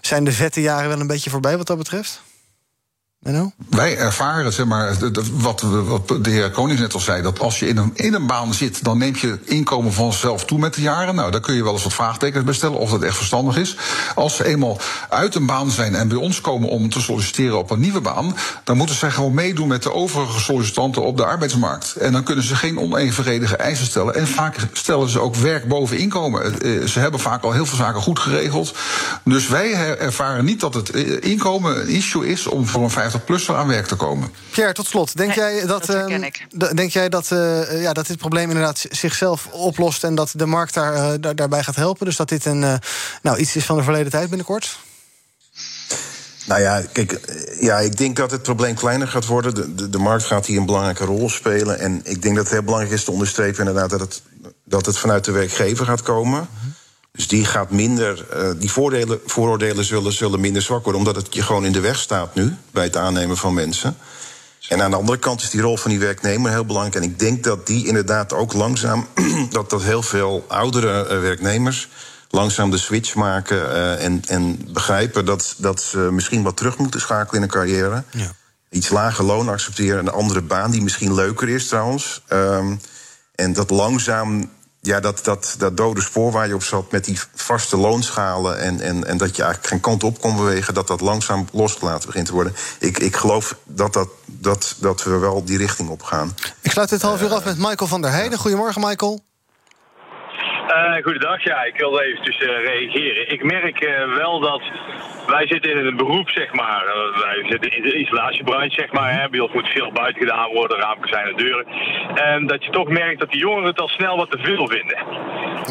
zijn 0.00 0.24
de 0.24 0.32
vette 0.32 0.60
jaren 0.60 0.88
wel 0.88 1.00
een 1.00 1.06
beetje 1.06 1.30
voorbij 1.30 1.56
wat 1.56 1.66
dat 1.66 1.78
betreft? 1.78 2.22
Wij 3.68 3.96
ervaren, 3.96 4.52
zeg 4.52 4.66
maar, 4.66 4.96
wat, 5.32 5.64
de 6.22 6.30
heer 6.30 6.50
Konings 6.50 6.80
net 6.80 6.94
al 6.94 7.00
zei, 7.00 7.22
dat 7.22 7.38
als 7.38 7.58
je 7.58 7.68
in 7.68 7.76
een, 7.76 7.90
in 7.94 8.14
een 8.14 8.26
baan 8.26 8.54
zit, 8.54 8.84
dan 8.84 8.98
neemt 8.98 9.20
je 9.20 9.38
inkomen 9.44 9.92
vanzelf 9.92 10.44
toe 10.44 10.58
met 10.58 10.74
de 10.74 10.80
jaren. 10.80 11.14
Nou, 11.14 11.30
daar 11.30 11.40
kun 11.40 11.54
je 11.54 11.62
wel 11.62 11.72
eens 11.72 11.82
wat 11.82 11.92
vraagtekens 11.92 12.44
bij 12.44 12.54
stellen 12.54 12.78
of 12.78 12.90
dat 12.90 13.02
echt 13.02 13.16
verstandig 13.16 13.56
is. 13.56 13.76
Als 14.14 14.36
ze 14.36 14.44
eenmaal 14.44 14.78
uit 15.08 15.34
een 15.34 15.46
baan 15.46 15.70
zijn 15.70 15.94
en 15.94 16.08
bij 16.08 16.16
ons 16.16 16.40
komen 16.40 16.68
om 16.68 16.90
te 16.90 17.00
solliciteren 17.00 17.58
op 17.58 17.70
een 17.70 17.80
nieuwe 17.80 18.00
baan, 18.00 18.36
dan 18.64 18.76
moeten 18.76 18.96
zij 18.96 19.10
gewoon 19.10 19.34
meedoen 19.34 19.68
met 19.68 19.82
de 19.82 19.92
overige 19.92 20.40
sollicitanten 20.40 21.02
op 21.02 21.16
de 21.16 21.24
arbeidsmarkt. 21.24 21.96
En 21.96 22.12
dan 22.12 22.22
kunnen 22.22 22.44
ze 22.44 22.56
geen 22.56 22.78
onevenredige 22.78 23.56
eisen 23.56 23.86
stellen. 23.86 24.14
En 24.14 24.26
vaak 24.26 24.56
stellen 24.72 25.08
ze 25.08 25.20
ook 25.20 25.34
werk 25.36 25.68
boven 25.68 25.98
inkomen. 25.98 26.54
Ze 26.88 26.98
hebben 26.98 27.20
vaak 27.20 27.42
al 27.42 27.52
heel 27.52 27.66
veel 27.66 27.78
zaken 27.78 28.02
goed 28.02 28.18
geregeld. 28.18 28.74
Dus 29.24 29.48
wij 29.48 29.98
ervaren 29.98 30.44
niet 30.44 30.60
dat 30.60 30.74
het 30.74 30.88
inkomen 31.20 31.80
een 31.80 31.88
issue 31.88 32.28
is 32.28 32.46
om 32.46 32.66
voor 32.66 32.82
een 32.82 32.90
50 32.90 33.10
50-plusser 33.20 33.54
aan 33.56 33.66
werk 33.66 33.86
te 33.86 33.94
komen. 33.94 34.30
Pierre, 34.50 34.72
tot 34.72 34.86
slot. 34.86 35.16
Denk 35.16 35.36
Nee, 35.36 35.54
jij 35.54 35.66
dat, 35.66 35.88
ehm, 35.88 36.30
denk 36.74 36.90
jij 36.92 37.08
dat, 37.08 37.30
eh, 37.30 37.82
ja, 37.82 37.92
dat 37.92 38.06
dit 38.06 38.18
probleem 38.18 38.48
inderdaad 38.48 38.86
zichzelf 38.90 39.46
oplost... 39.50 40.04
en 40.04 40.14
dat 40.14 40.32
de 40.34 40.46
markt 40.46 40.74
daar, 40.74 40.94
eh, 40.94 41.12
daar- 41.20 41.34
daarbij 41.34 41.62
gaat 41.62 41.76
helpen? 41.76 42.06
Dus 42.06 42.16
dat 42.16 42.28
dit 42.28 42.44
een, 42.44 42.64
eh, 42.64 42.74
nou, 43.22 43.38
iets 43.38 43.56
is 43.56 43.64
van 43.64 43.76
de 43.76 43.82
verleden 43.82 44.10
tijd 44.10 44.28
binnenkort? 44.28 44.78
Nou 46.46 46.60
ja, 46.60 46.82
kijk, 46.92 47.20
ja, 47.60 47.78
ik 47.78 47.96
denk 47.96 48.16
dat 48.16 48.30
het 48.30 48.42
probleem 48.42 48.74
kleiner 48.74 49.08
gaat 49.08 49.26
worden. 49.26 49.54
De, 49.54 49.74
de, 49.74 49.90
de 49.90 49.98
markt 49.98 50.24
gaat 50.24 50.46
hier 50.46 50.58
een 50.58 50.66
belangrijke 50.66 51.04
rol 51.04 51.30
spelen. 51.30 51.78
En 51.78 52.00
ik 52.04 52.22
denk 52.22 52.34
dat 52.34 52.44
het 52.44 52.52
heel 52.52 52.62
belangrijk 52.62 52.94
is 52.94 53.04
te 53.04 53.10
onderstrepen 53.10 53.58
inderdaad 53.58 53.90
dat 53.90 54.00
het, 54.00 54.22
dat 54.64 54.86
het 54.86 54.98
vanuit 54.98 55.24
de 55.24 55.32
werkgever 55.32 55.86
gaat 55.86 56.02
komen. 56.02 56.48
Dus 57.12 57.28
die 57.28 57.44
gaat 57.44 57.70
minder, 57.70 58.28
eh, 58.30 58.50
die 58.56 58.70
voordelen, 58.70 59.20
vooroordelen 59.26 59.84
zullen, 59.84 60.12
zullen 60.12 60.40
minder 60.40 60.62
zwak 60.62 60.82
worden, 60.84 61.00
omdat 61.00 61.16
het 61.16 61.34
je 61.34 61.42
gewoon 61.42 61.64
in 61.64 61.72
de 61.72 61.80
weg 61.80 61.98
staat 61.98 62.34
nu 62.34 62.56
bij 62.70 62.84
het 62.84 62.96
aannemen 62.96 63.36
van 63.36 63.54
mensen. 63.54 63.96
En 64.68 64.82
aan 64.82 64.90
de 64.90 64.96
andere 64.96 65.18
kant 65.18 65.42
is 65.42 65.50
die 65.50 65.60
rol 65.60 65.76
van 65.76 65.90
die 65.90 66.00
werknemer 66.00 66.50
heel 66.50 66.64
belangrijk. 66.64 66.96
En 67.04 67.10
ik 67.10 67.18
denk 67.18 67.44
dat 67.44 67.66
die 67.66 67.86
inderdaad 67.86 68.32
ook 68.32 68.52
langzaam, 68.52 69.06
dat, 69.50 69.70
dat 69.70 69.82
heel 69.82 70.02
veel 70.02 70.44
oudere 70.48 71.06
eh, 71.06 71.20
werknemers 71.20 71.88
langzaam 72.32 72.70
de 72.70 72.78
switch 72.78 73.14
maken 73.14 73.70
eh, 73.70 74.04
en, 74.04 74.22
en 74.26 74.72
begrijpen 74.72 75.24
dat, 75.24 75.54
dat 75.58 75.82
ze 75.82 75.98
misschien 75.98 76.42
wat 76.42 76.56
terug 76.56 76.78
moeten 76.78 77.00
schakelen 77.00 77.36
in 77.36 77.42
een 77.42 77.54
carrière. 77.54 78.04
Iets 78.70 78.88
lager 78.88 79.24
loon 79.24 79.48
accepteren, 79.48 79.98
een 79.98 80.12
andere 80.12 80.40
baan 80.40 80.70
die 80.70 80.82
misschien 80.82 81.14
leuker 81.14 81.48
is 81.48 81.68
trouwens. 81.68 82.22
Ehm, 82.28 82.76
en 83.34 83.52
dat 83.52 83.70
langzaam, 83.70 84.50
ja, 84.84 85.00
dat, 85.00 85.24
dat, 85.24 85.54
dat 85.58 85.76
dode 85.76 86.00
spoor 86.00 86.32
waar 86.32 86.48
je 86.48 86.54
op 86.54 86.62
zat 86.62 86.90
met 86.90 87.04
die 87.04 87.18
vaste 87.34 87.76
loonschalen 87.76 88.58
en, 88.58 88.80
en, 88.80 89.04
en 89.04 89.16
dat 89.16 89.36
je 89.36 89.42
eigenlijk 89.42 89.72
geen 89.72 89.80
kant 89.80 90.04
op 90.04 90.20
kon 90.20 90.36
bewegen, 90.36 90.74
dat 90.74 90.86
dat 90.86 91.00
langzaam 91.00 91.48
losgelaten 91.52 92.06
begint 92.06 92.26
te 92.26 92.32
worden. 92.32 92.54
Ik, 92.78 92.98
ik 92.98 93.16
geloof 93.16 93.56
dat, 93.64 93.92
dat, 93.92 94.08
dat, 94.26 94.76
dat 94.78 95.02
we 95.02 95.18
wel 95.18 95.44
die 95.44 95.56
richting 95.56 95.88
op 95.88 96.02
gaan. 96.02 96.36
Ik 96.60 96.70
sluit 96.70 96.88
dit 96.88 97.02
half 97.02 97.22
uur 97.22 97.34
af 97.34 97.44
met 97.44 97.58
Michael 97.58 97.86
van 97.88 98.02
der 98.02 98.10
Heijden. 98.10 98.38
Goedemorgen, 98.38 98.80
Michael. 98.80 99.20
Eh, 100.72 101.02
goedendag, 101.02 101.44
ja, 101.44 101.64
ik 101.64 101.76
wilde 101.76 102.04
even 102.04 102.24
tussen 102.24 102.60
reageren. 102.60 103.32
Ik 103.32 103.42
merk 103.44 103.80
eh, 103.80 104.14
wel 104.16 104.40
dat 104.40 104.62
wij 105.26 105.46
zitten 105.46 105.70
in 105.70 105.86
een 105.86 105.96
beroep, 105.96 106.30
zeg 106.30 106.52
maar. 106.52 106.86
Eh, 106.86 107.20
wij 107.22 107.44
zitten 107.48 107.70
in 107.70 107.82
de 107.82 107.98
isolatiebranche, 107.98 108.80
zeg 108.80 108.92
maar. 108.92 109.20
Hè. 109.20 109.28
Bij 109.28 109.40
ons 109.40 109.52
moet 109.52 109.68
veel 109.68 109.92
buiten 109.92 110.20
gedaan 110.22 110.50
worden, 110.52 110.78
ramen 110.78 111.08
zijn 111.08 111.26
en 111.26 111.36
deuren. 111.36 111.66
En 112.14 112.46
dat 112.46 112.64
je 112.64 112.70
toch 112.70 112.88
merkt 112.88 113.20
dat 113.20 113.30
die 113.30 113.40
jongeren 113.40 113.68
het 113.68 113.80
al 113.80 113.88
snel 113.88 114.16
wat 114.16 114.30
te 114.30 114.38
veel 114.38 114.68
vinden. 114.68 114.98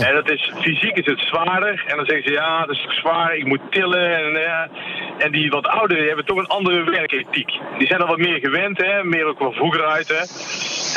En 0.08 0.14
dat 0.14 0.30
is, 0.30 0.52
fysiek 0.60 0.98
is 0.98 1.06
het 1.06 1.20
zwaarder. 1.20 1.84
En 1.88 1.96
dan 1.96 2.06
zeggen 2.06 2.24
ze, 2.24 2.32
ja, 2.32 2.66
dat 2.66 2.76
is 2.76 2.86
zwaar, 2.90 3.36
ik 3.36 3.46
moet 3.46 3.72
tillen. 3.72 4.16
En, 4.16 4.32
ja. 4.32 4.70
en 5.18 5.32
die 5.32 5.50
wat 5.50 5.68
ouderen 5.68 6.08
hebben 6.08 6.26
toch 6.26 6.38
een 6.38 6.48
andere 6.48 6.84
werkethiek. 6.84 7.52
Die 7.78 7.88
zijn 7.88 8.02
al 8.02 8.08
wat 8.08 8.18
meer 8.18 8.40
gewend, 8.40 8.78
hè, 8.78 9.04
meer 9.04 9.26
ook 9.26 9.40
wel 9.40 9.54
vroeger 9.54 9.86
uit. 9.86 10.08
Hè. 10.08 10.24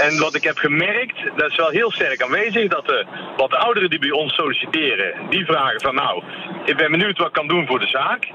En 0.07 0.19
wat 0.19 0.35
ik 0.35 0.43
heb 0.43 0.57
gemerkt, 0.57 1.17
dat 1.37 1.51
is 1.51 1.57
wel 1.57 1.69
heel 1.69 1.91
sterk 1.91 2.23
aanwezig, 2.23 2.69
dat 2.69 2.87
de 2.87 3.07
wat 3.37 3.55
ouderen 3.55 3.91
die 3.99 4.11
bij 4.11 4.19
ons 4.23 4.35
solliciteren, 4.35 5.31
die 5.31 5.45
vragen 5.45 5.81
van 5.81 5.95
nou, 5.95 6.23
ik 6.65 6.77
ben 6.77 6.91
benieuwd 6.91 7.19
wat 7.19 7.27
ik 7.27 7.33
kan 7.33 7.49
doen 7.49 7.67
voor 7.67 7.79
de 7.79 7.87
zaak. 7.87 8.31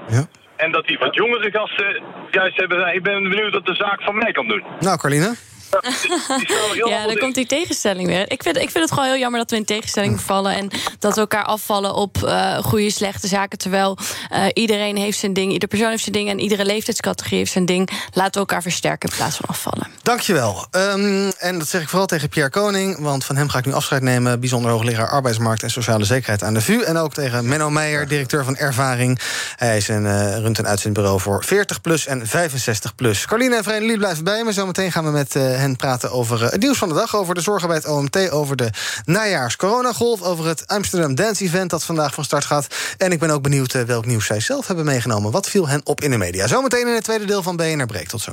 En 0.56 0.72
dat 0.72 0.86
die 0.86 0.98
wat 0.98 1.14
jongere 1.14 1.50
gasten 1.50 2.02
juist 2.30 2.56
hebben, 2.56 2.94
ik 2.94 3.02
ben 3.02 3.22
benieuwd 3.28 3.52
wat 3.52 3.66
de 3.66 3.74
zaak 3.74 4.02
van 4.02 4.16
mij 4.16 4.32
kan 4.32 4.48
doen. 4.48 4.62
Nou, 4.80 4.98
Carline. 4.98 5.34
Ja, 6.90 7.06
dan 7.06 7.18
komt 7.18 7.34
die 7.34 7.46
tegenstelling 7.46 8.06
weer. 8.06 8.30
Ik 8.30 8.42
vind, 8.42 8.56
ik 8.56 8.70
vind 8.70 8.84
het 8.84 8.92
gewoon 8.92 9.08
heel 9.08 9.18
jammer 9.18 9.40
dat 9.40 9.50
we 9.50 9.56
in 9.56 9.64
tegenstelling 9.64 10.20
vallen... 10.20 10.54
en 10.54 10.70
dat 10.98 11.14
we 11.14 11.20
elkaar 11.20 11.44
afvallen 11.44 11.94
op 11.94 12.16
uh, 12.24 12.58
goede, 12.58 12.90
slechte 12.90 13.26
zaken... 13.26 13.58
terwijl 13.58 13.98
uh, 14.32 14.44
iedereen 14.52 14.96
heeft 14.96 15.18
zijn 15.18 15.32
ding, 15.32 15.52
iedere 15.52 15.70
persoon 15.70 15.90
heeft 15.90 16.02
zijn 16.02 16.14
ding... 16.14 16.28
en 16.28 16.38
iedere 16.38 16.64
leeftijdscategorie 16.64 17.38
heeft 17.38 17.52
zijn 17.52 17.64
ding. 17.64 17.90
Laten 18.12 18.32
we 18.32 18.38
elkaar 18.38 18.62
versterken 18.62 19.08
in 19.10 19.16
plaats 19.16 19.36
van 19.36 19.48
afvallen. 19.48 19.86
Dankjewel. 20.02 20.66
Um, 20.70 21.30
en 21.38 21.58
dat 21.58 21.68
zeg 21.68 21.82
ik 21.82 21.88
vooral 21.88 22.06
tegen 22.06 22.28
Pierre 22.28 22.50
Koning... 22.50 22.98
want 22.98 23.24
van 23.24 23.36
hem 23.36 23.48
ga 23.48 23.58
ik 23.58 23.66
nu 23.66 23.72
afscheid 23.72 24.02
nemen... 24.02 24.40
bijzonder 24.40 24.70
hoogleraar 24.70 25.08
arbeidsmarkt 25.08 25.62
en 25.62 25.70
sociale 25.70 26.04
zekerheid 26.04 26.42
aan 26.42 26.54
de 26.54 26.60
VU... 26.60 26.82
en 26.82 26.96
ook 26.96 27.14
tegen 27.14 27.48
Menno 27.48 27.70
Meijer, 27.70 28.08
directeur 28.08 28.44
van 28.44 28.56
Ervaring. 28.56 29.20
Hij 29.56 29.76
is 29.76 29.88
een, 29.88 30.04
uh, 30.04 30.36
runt 30.36 30.58
een 30.58 30.66
uitzendbureau 30.66 31.20
voor 31.20 31.44
40PLUS 31.44 32.04
en 32.06 32.26
65PLUS. 32.26 33.24
Carline 33.26 33.56
en 33.56 33.62
Vereniging 33.62 33.98
blijven 33.98 34.24
bij 34.24 34.44
me. 34.44 34.52
Zometeen 34.52 34.92
gaan 34.92 35.04
we 35.04 35.10
met 35.10 35.34
hen 35.60 35.76
praten 35.76 36.12
over 36.12 36.42
het 36.42 36.60
nieuws 36.60 36.78
van 36.78 36.88
de 36.88 36.94
dag... 36.94 37.16
over 37.16 37.34
de 37.34 37.40
zorgen 37.40 37.68
bij 37.68 37.76
het 37.76 37.86
OMT, 37.86 38.30
over 38.30 38.56
de 38.56 38.70
najaars 39.04 39.56
coronagolf... 39.56 40.22
over 40.22 40.46
het 40.46 40.66
Amsterdam 40.66 41.14
Dance 41.14 41.44
Event 41.44 41.70
dat 41.70 41.84
vandaag 41.84 42.14
van 42.14 42.24
start 42.24 42.44
gaat. 42.44 42.66
En 42.96 43.12
ik 43.12 43.18
ben 43.18 43.30
ook 43.30 43.42
benieuwd 43.42 43.72
welk 43.72 44.06
nieuws 44.06 44.26
zij 44.26 44.40
zelf 44.40 44.66
hebben 44.66 44.84
meegenomen. 44.84 45.30
Wat 45.30 45.48
viel 45.48 45.68
hen 45.68 45.80
op 45.84 46.00
in 46.00 46.10
de 46.10 46.18
media? 46.18 46.46
Zometeen 46.46 46.88
in 46.88 46.94
het 46.94 47.04
tweede 47.04 47.24
deel 47.24 47.42
van 47.42 47.56
BNR 47.56 47.86
Breek. 47.86 48.08
Tot 48.08 48.20
zo. 48.20 48.32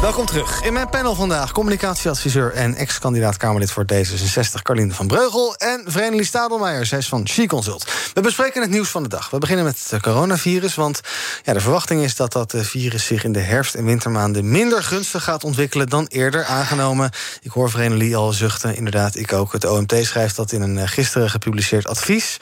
Welkom 0.00 0.26
terug. 0.26 0.62
In 0.62 0.72
mijn 0.72 0.88
panel 0.88 1.14
vandaag 1.14 1.52
communicatieadviseur 1.52 2.52
en 2.52 2.74
ex-kandidaat 2.74 3.36
Kamerlid 3.36 3.70
voor 3.70 3.84
D66 3.92 4.62
Carline 4.62 4.94
van 4.94 5.06
Breugel 5.06 5.54
en 5.56 5.82
Vrenelie 5.86 6.24
Stadelmeijer, 6.24 6.86
zij 6.86 6.98
is 6.98 7.08
van 7.08 7.28
She 7.28 7.46
Consult. 7.46 7.86
We 8.14 8.20
bespreken 8.20 8.62
het 8.62 8.70
nieuws 8.70 8.88
van 8.88 9.02
de 9.02 9.08
dag. 9.08 9.30
We 9.30 9.38
beginnen 9.38 9.64
met 9.64 9.86
het 9.88 10.02
coronavirus, 10.02 10.74
want 10.74 11.00
ja, 11.42 11.52
de 11.52 11.60
verwachting 11.60 12.02
is 12.02 12.16
dat 12.16 12.32
dat 12.32 12.54
virus 12.56 13.04
zich 13.06 13.24
in 13.24 13.32
de 13.32 13.40
herfst- 13.40 13.74
en 13.74 13.84
wintermaanden 13.84 14.50
minder 14.50 14.82
gunstig 14.82 15.24
gaat 15.24 15.44
ontwikkelen 15.44 15.88
dan 15.88 16.06
eerder 16.06 16.44
aangenomen. 16.44 17.10
Ik 17.42 17.50
hoor 17.50 17.70
Vrenelie 17.70 18.16
al 18.16 18.32
zuchten, 18.32 18.76
inderdaad, 18.76 19.16
ik 19.16 19.32
ook. 19.32 19.52
Het 19.52 19.64
OMT 19.64 19.94
schrijft 20.00 20.36
dat 20.36 20.52
in 20.52 20.62
een 20.62 20.88
gisteren 20.88 21.30
gepubliceerd 21.30 21.86
advies. 21.86 22.36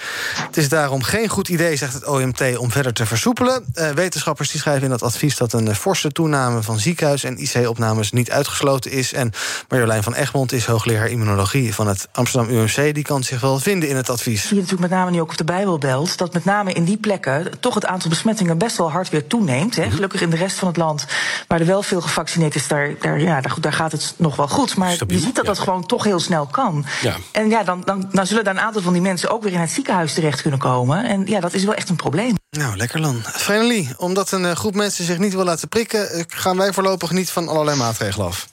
Het 0.46 0.56
is 0.56 0.68
daarom 0.68 1.02
geen 1.02 1.28
goed 1.28 1.48
idee, 1.48 1.76
zegt 1.76 1.94
het 1.94 2.06
OMT, 2.06 2.56
om 2.56 2.70
verder 2.70 2.92
te 2.92 3.06
versoepelen. 3.06 3.64
Uh, 3.74 3.90
wetenschappers 3.90 4.50
die 4.50 4.60
schrijven 4.60 4.82
in 4.82 4.90
dat 4.90 5.02
advies 5.02 5.36
dat 5.36 5.52
een 5.52 5.74
forse 5.74 6.12
toename 6.12 6.62
van 6.62 6.78
ziekenhuis 6.78 7.24
en 7.24 7.42
IC-opnames 7.54 8.12
niet 8.12 8.30
uitgesloten 8.30 8.90
is. 8.90 9.12
En 9.12 9.32
Marjolein 9.68 10.02
van 10.02 10.14
Egmond 10.14 10.52
is 10.52 10.66
hoogleraar 10.66 11.08
immunologie 11.08 11.74
van 11.74 11.87
het 11.87 12.08
Amsterdam 12.12 12.50
UMC. 12.50 12.94
Die 12.94 13.04
kan 13.04 13.22
zich 13.22 13.40
wel 13.40 13.58
vinden 13.58 13.88
in 13.88 13.96
het 13.96 14.11
advies. 14.11 14.40
Zie 14.40 14.56
je 14.56 14.62
natuurlijk 14.62 14.90
met 14.90 14.98
name 14.98 15.11
nu 15.11 15.20
ook 15.20 15.30
op 15.30 15.37
de 15.37 15.44
Bijbelbelt... 15.44 16.18
dat 16.18 16.32
met 16.32 16.44
name 16.44 16.72
in 16.72 16.84
die 16.84 16.96
plekken 16.96 17.61
toch 17.61 17.74
het 17.74 17.87
aantal 17.87 18.11
besmettingen 18.11 18.58
best 18.58 18.76
wel 18.76 18.90
hard 18.90 19.08
weer 19.08 19.26
toeneemt. 19.26 19.76
Hè. 19.76 19.90
Gelukkig 19.90 20.20
in 20.20 20.30
de 20.30 20.37
rest 20.37 20.58
van 20.58 20.68
het 20.68 20.76
land, 20.76 21.06
waar 21.46 21.61
er 21.61 21.66
wel 21.66 21.82
veel 21.82 22.00
gevaccineerd 22.00 22.54
is... 22.54 22.68
daar, 22.68 22.94
daar, 23.00 23.20
ja, 23.20 23.40
daar, 23.40 23.54
daar 23.61 23.72
gaat 23.72 23.92
het 23.92 24.14
nog 24.16 24.37
wel 24.37 24.48
goed. 24.48 24.76
Maar 24.76 24.92
Stabiel, 24.92 25.16
je 25.16 25.22
ziet 25.22 25.34
dat 25.34 25.46
ja. 25.46 25.52
dat 25.52 25.61
gewoon 25.61 25.87
toch 25.87 26.04
heel 26.04 26.20
snel 26.20 26.46
kan. 26.46 26.84
Ja. 27.00 27.14
En 27.32 27.48
ja, 27.48 27.62
dan, 27.62 27.82
dan, 27.84 28.08
dan 28.12 28.26
zullen 28.26 28.44
daar 28.44 28.54
een 28.54 28.61
aantal 28.61 28.82
van 28.82 28.92
die 28.92 29.02
mensen 29.02 29.30
ook 29.30 29.42
weer 29.42 29.52
in 29.52 29.61
het 29.61 29.70
ziekenhuis 29.70 30.14
terecht 30.14 30.42
kunnen 30.42 30.61
komen. 30.61 31.04
En 31.04 31.26
ja, 31.26 31.40
dat 31.40 31.54
is 31.54 31.64
wel 31.64 31.74
echt 31.74 31.88
een 31.88 31.96
probleem. 31.96 32.38
Nou, 32.50 32.76
lekker 32.76 33.00
dan. 33.00 33.22
Vrenelie, 33.24 33.88
omdat 33.96 34.32
een 34.32 34.44
eh, 34.44 34.56
groep 34.56 34.74
mensen 34.74 35.04
zich 35.04 35.18
niet 35.18 35.34
wil 35.34 35.44
laten 35.44 35.68
prikken... 35.68 36.11
eh, 36.11 36.24
gaan 36.28 36.56
wij 36.56 36.72
voorlopig 36.72 37.11
niet 37.11 37.30
van 37.30 37.48
allerlei 37.48 37.76
maatregelen 37.76 38.26
af. 38.26 38.48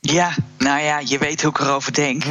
Ja, 0.00 0.34
nou 0.58 0.80
ja, 0.80 0.98
je 1.04 1.18
weet 1.18 1.42
hoe 1.42 1.50
ik 1.50 1.58
erover 1.58 1.92
denk. 1.92 2.24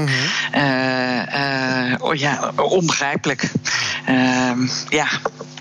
Eh, 0.52 1.92
eh, 1.92 2.02
oh 2.02 2.16
ja, 2.16 2.52
onbegrijpelijk. 2.56 3.52
Ehm, 4.06 4.68
ja, 4.90 5.08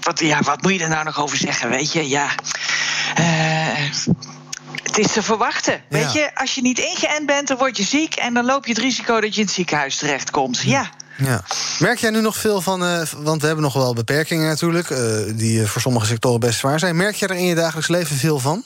wat, 0.01 0.21
ja, 0.21 0.41
wat 0.41 0.63
moet 0.63 0.73
je 0.73 0.83
er 0.83 0.89
nou 0.89 1.05
nog 1.05 1.21
over 1.21 1.37
zeggen, 1.37 1.71
weet 1.71 1.93
je? 1.93 2.09
Ja, 2.09 2.29
het 4.83 4.99
is 4.99 5.13
te 5.13 5.23
verwachten. 5.23 5.83
Weet 5.89 6.13
je, 6.13 6.35
als 6.35 6.55
je 6.55 6.61
niet 6.61 6.79
ingeënt 6.79 7.27
bent, 7.27 7.49
dan 7.49 7.57
word 7.57 7.77
je 7.77 7.83
ziek... 7.83 8.15
en 8.15 8.35
dan 8.35 8.45
loop 8.45 8.67
je 8.67 8.73
het 8.73 8.83
risico 8.83 9.21
dat 9.21 9.35
je 9.35 9.41
in 9.41 9.47
het 9.47 9.55
ziekenhuis 9.55 9.97
terechtkomt. 9.97 10.61
Ja. 10.61 10.91
Ja. 11.25 11.43
Merk 11.79 11.99
jij 11.99 12.11
nu 12.11 12.21
nog 12.21 12.37
veel 12.37 12.61
van, 12.61 12.85
eh, 12.85 13.03
want 13.17 13.41
we 13.41 13.47
hebben 13.47 13.65
nog 13.65 13.75
wel 13.75 13.95
beperkingen 13.95 14.49
natuurlijk... 14.49 14.91
eh, 14.91 14.99
die 15.35 15.63
eh, 15.63 15.69
voor 15.69 15.81
sommige 15.81 16.07
sectoren 16.07 16.41
best 16.41 16.59
zwaar 16.59 16.79
zijn. 16.79 16.97
Merk 16.97 17.15
jij 17.15 17.29
er 17.29 17.37
in 17.37 17.45
je 17.45 17.55
dagelijks 17.55 17.89
leven 17.89 18.17
veel 18.17 18.39
van? 18.39 18.65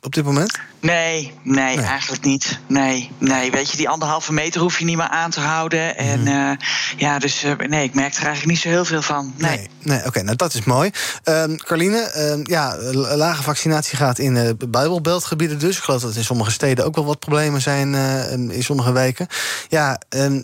Op 0.00 0.12
dit- 0.12 0.24
moment? 0.24 0.58
Nee, 0.80 1.32
nee, 1.42 1.80
eigenlijk 1.80 2.24
niet. 2.24 2.58
Nee, 2.66 3.10
nee, 3.18 3.50
weet 3.50 3.70
je, 3.70 3.76
die 3.76 3.88
anderhalve 3.88 4.32
meter 4.32 4.60
hoef 4.60 4.78
je 4.78 4.84
niet 4.84 4.96
meer 4.96 5.08
aan 5.08 5.30
te 5.30 5.40
houden. 5.40 5.96
En 5.96 6.26
eh, 6.26 6.50
ja, 6.96 7.18
dus 7.18 7.42
eh, 7.42 7.56
nee, 7.56 7.84
ik 7.84 7.94
merk 7.94 8.14
er 8.14 8.22
eigenlijk 8.22 8.46
niet 8.46 8.58
zo 8.58 8.68
heel 8.68 8.84
veel 8.84 9.02
van. 9.02 9.34
Nee. 9.36 9.68
Nee, 9.82 10.04
oké, 10.06 10.22
nou 10.22 10.36
dat 10.36 10.54
is 10.54 10.64
mooi. 10.64 10.90
Ehm 11.24 11.56
Carline, 11.56 11.98
ehm, 12.00 12.40
ja, 12.42 12.76
lage 13.16 13.42
vaccinatiegraad 13.42 14.18
in 14.18 14.36
uh, 14.36 14.50
Bijbelbeltgebieden 14.68 15.58
dus. 15.58 15.76
Ik 15.76 15.82
geloof 15.82 16.02
dat 16.02 16.14
in 16.16 16.24
sommige 16.24 16.50
steden 16.50 16.84
ook 16.84 16.94
wel 16.94 17.04
wat 17.04 17.18
problemen 17.18 17.60
zijn 17.60 17.94
eh, 17.94 18.32
in 18.32 18.62
sommige 18.64 18.92
wijken. 18.92 19.26
Ja, 19.68 20.00
ehm, 20.08 20.34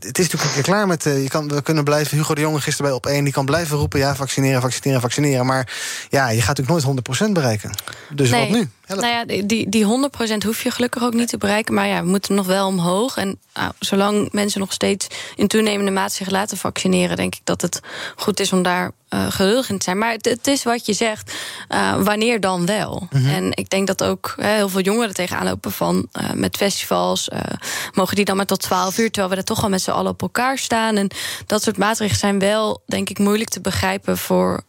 het 0.00 0.18
is 0.18 0.24
natuurlijk 0.28 0.42
een 0.44 0.52
keer 0.52 0.62
klaar 0.62 0.86
met... 0.86 1.06
eh, 1.06 1.22
je 1.22 1.28
kan, 1.28 1.48
we 1.48 1.62
kunnen 1.62 1.84
blijven, 1.84 2.16
Hugo 2.16 2.34
de 2.34 2.40
Jonge 2.40 2.60
gisteren 2.60 2.86
bij 2.90 2.96
op 2.96 3.06
één... 3.06 3.24
die 3.24 3.32
kan 3.32 3.44
blijven 3.44 3.76
roepen, 3.76 3.98
ja, 3.98 4.14
vaccineren, 4.14 4.60
vaccineren, 4.60 5.00
vaccineren. 5.00 5.46
Maar 5.46 5.72
ja, 6.08 6.28
je 6.28 6.42
gaat 6.42 6.56
natuurlijk 6.58 6.86
nooit 6.86 7.28
100% 7.28 7.32
bereiken. 7.32 7.70
Dus 8.14 8.30
wat 8.30 8.48
nu? 8.48 8.68
Nou 8.96 9.06
ja, 9.06 9.24
die, 9.44 9.68
die 9.68 9.84
100% 9.84 9.88
hoef 10.44 10.62
je 10.62 10.70
gelukkig 10.70 11.02
ook 11.02 11.14
niet 11.14 11.28
te 11.28 11.38
bereiken. 11.38 11.74
Maar 11.74 11.86
ja, 11.86 12.02
we 12.02 12.08
moeten 12.08 12.34
nog 12.34 12.46
wel 12.46 12.66
omhoog. 12.66 13.16
En 13.16 13.38
nou, 13.54 13.72
zolang 13.78 14.28
mensen 14.32 14.60
nog 14.60 14.72
steeds 14.72 15.06
in 15.36 15.48
toenemende 15.48 15.90
mate 15.90 16.14
zich 16.14 16.30
laten 16.30 16.56
vaccineren, 16.56 17.16
denk 17.16 17.34
ik 17.34 17.40
dat 17.44 17.60
het 17.62 17.80
goed 18.16 18.40
is 18.40 18.52
om 18.52 18.62
daar 18.62 18.92
uh, 19.14 19.60
zijn. 19.78 19.98
Maar 19.98 20.12
het, 20.12 20.24
het 20.24 20.46
is 20.46 20.62
wat 20.62 20.86
je 20.86 20.92
zegt, 20.92 21.32
uh, 21.68 22.02
wanneer 22.02 22.40
dan 22.40 22.66
wel? 22.66 23.08
Mhm. 23.10 23.26
En 23.26 23.50
ik 23.54 23.70
denk 23.70 23.86
dat 23.86 24.04
ook 24.04 24.34
hè, 24.36 24.54
heel 24.54 24.68
veel 24.68 24.80
jongeren 24.80 25.08
er 25.08 25.14
tegenaan 25.14 25.44
lopen 25.44 25.72
van 25.72 26.08
uh, 26.12 26.30
met 26.32 26.56
festivals. 26.56 27.28
mogen 27.94 28.16
die 28.16 28.24
dan 28.24 28.36
maar 28.36 28.46
tot 28.46 28.60
12 28.60 28.98
uur, 28.98 29.10
terwijl 29.10 29.32
we 29.32 29.38
er 29.38 29.44
toch 29.44 29.62
al 29.62 29.68
met 29.68 29.82
z'n 29.82 29.90
allen 29.90 30.10
op 30.10 30.22
elkaar 30.22 30.58
staan. 30.58 30.96
En 30.96 31.10
dat 31.46 31.62
soort 31.62 31.76
maatregelen 31.76 32.20
zijn 32.20 32.38
wel, 32.38 32.82
denk 32.86 33.10
ik, 33.10 33.18
moeilijk 33.18 33.50
te 33.50 33.60
begrijpen 33.60 34.18
voor, 34.18 34.62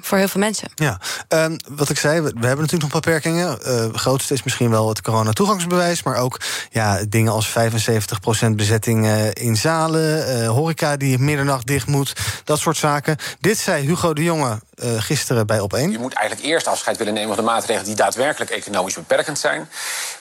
voor 0.00 0.18
heel 0.18 0.28
veel 0.28 0.40
mensen. 0.40 0.68
Ja, 0.74 1.00
um, 1.28 1.56
wat 1.68 1.90
ik 1.90 1.98
zei, 1.98 2.20
we, 2.20 2.32
we 2.40 2.46
hebben 2.46 2.64
natuurlijk 2.64 2.92
nog 2.92 3.02
beperkingen. 3.02 3.48
Het 3.48 3.96
grootste 3.96 4.34
is 4.34 4.42
misschien 4.42 4.70
wel 4.70 4.88
het 4.88 5.02
corona-toegangsbewijs, 5.02 6.02
maar 6.02 6.16
ook 6.16 6.40
ja, 6.70 7.04
dingen 7.08 7.32
als 7.32 7.54
75% 8.46 8.50
bezetting 8.50 9.06
in 9.32 9.56
zalen, 9.56 10.46
horeca 10.46 10.96
die 10.96 11.18
middernacht 11.18 11.66
dicht 11.66 11.86
moet, 11.86 12.12
dat 12.44 12.58
soort 12.58 12.76
zaken. 12.76 13.16
Dit 13.40 13.58
zei 13.58 13.87
Hugo 13.88 14.12
de 14.12 14.22
Jonge 14.22 14.58
uh, 14.74 15.02
gisteren 15.02 15.46
bij 15.46 15.58
Op1. 15.58 15.90
Je 15.90 15.98
moet 15.98 16.12
eigenlijk 16.12 16.48
eerst 16.48 16.66
afscheid 16.66 16.96
willen 16.96 17.14
nemen 17.14 17.34
van 17.34 17.44
de 17.44 17.50
maatregelen 17.50 17.84
die 17.84 17.94
daadwerkelijk 17.94 18.50
economisch 18.50 18.94
beperkend 18.94 19.38
zijn. 19.38 19.68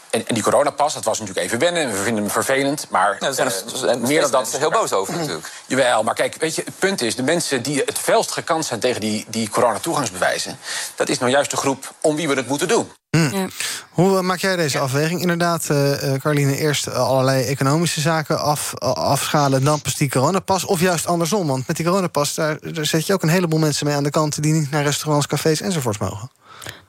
En, 0.09 0.27
en, 0.27 0.33
die 0.33 0.43
coronapas, 0.43 0.93
dat 0.93 1.03
was 1.03 1.19
natuurlijk 1.19 1.45
even 1.45 1.59
wennen. 1.59 1.91
We 1.91 2.03
vinden 2.03 2.23
hem 2.23 2.31
vervelend. 2.31 2.85
Maar 2.89 3.17
ja, 3.19 3.31
zijn 3.31 3.47
er, 3.47 3.95
uh, 3.95 3.95
meer 3.95 4.21
dan 4.21 4.31
dat. 4.31 4.47
is 4.47 4.57
heel 4.57 4.71
boos 4.71 4.93
over 4.93 5.17
natuurlijk. 5.17 5.51
Jawel, 5.67 6.03
maar 6.03 6.13
kijk, 6.13 6.35
weet 6.39 6.55
je, 6.55 6.61
het 6.65 6.79
punt 6.79 7.01
is: 7.01 7.15
de 7.15 7.23
mensen 7.23 7.61
die 7.61 7.81
het 7.85 7.97
felst 7.97 8.31
gekant 8.31 8.65
zijn 8.65 8.79
tegen 8.79 9.01
die, 9.01 9.25
die 9.29 9.49
coronatoegangsbewijzen. 9.49 10.57
dat 10.95 11.09
is 11.09 11.19
nou 11.19 11.31
juist 11.31 11.51
de 11.51 11.57
groep 11.57 11.93
om 12.01 12.15
wie 12.15 12.27
we 12.27 12.33
het 12.33 12.47
moeten 12.47 12.67
doen. 12.67 12.91
Hmm. 13.17 13.39
Ja. 13.39 13.47
Hoe 13.89 14.21
maak 14.21 14.39
jij 14.39 14.55
deze 14.55 14.79
afweging? 14.79 15.21
Inderdaad, 15.21 15.67
uh, 15.71 16.13
Carline, 16.19 16.57
eerst 16.57 16.93
allerlei 16.93 17.43
economische 17.43 18.01
zaken 18.01 18.39
af, 18.39 18.73
afschalen... 18.79 19.59
en 19.59 19.65
dan 19.65 19.81
pas 19.81 19.95
die 19.95 20.09
coronapas, 20.09 20.65
of 20.65 20.79
juist 20.79 21.07
andersom? 21.07 21.47
Want 21.47 21.67
met 21.67 21.75
die 21.75 21.85
coronapas, 21.85 22.33
daar, 22.33 22.57
daar 22.73 22.85
zet 22.85 23.05
je 23.05 23.13
ook 23.13 23.23
een 23.23 23.29
heleboel 23.29 23.59
mensen 23.59 23.85
mee 23.85 23.95
aan 23.95 24.03
de 24.03 24.09
kant... 24.09 24.41
die 24.41 24.53
niet 24.53 24.71
naar 24.71 24.83
restaurants, 24.83 25.27
cafés 25.27 25.61
enzovoorts 25.61 25.97
mogen. 25.97 26.29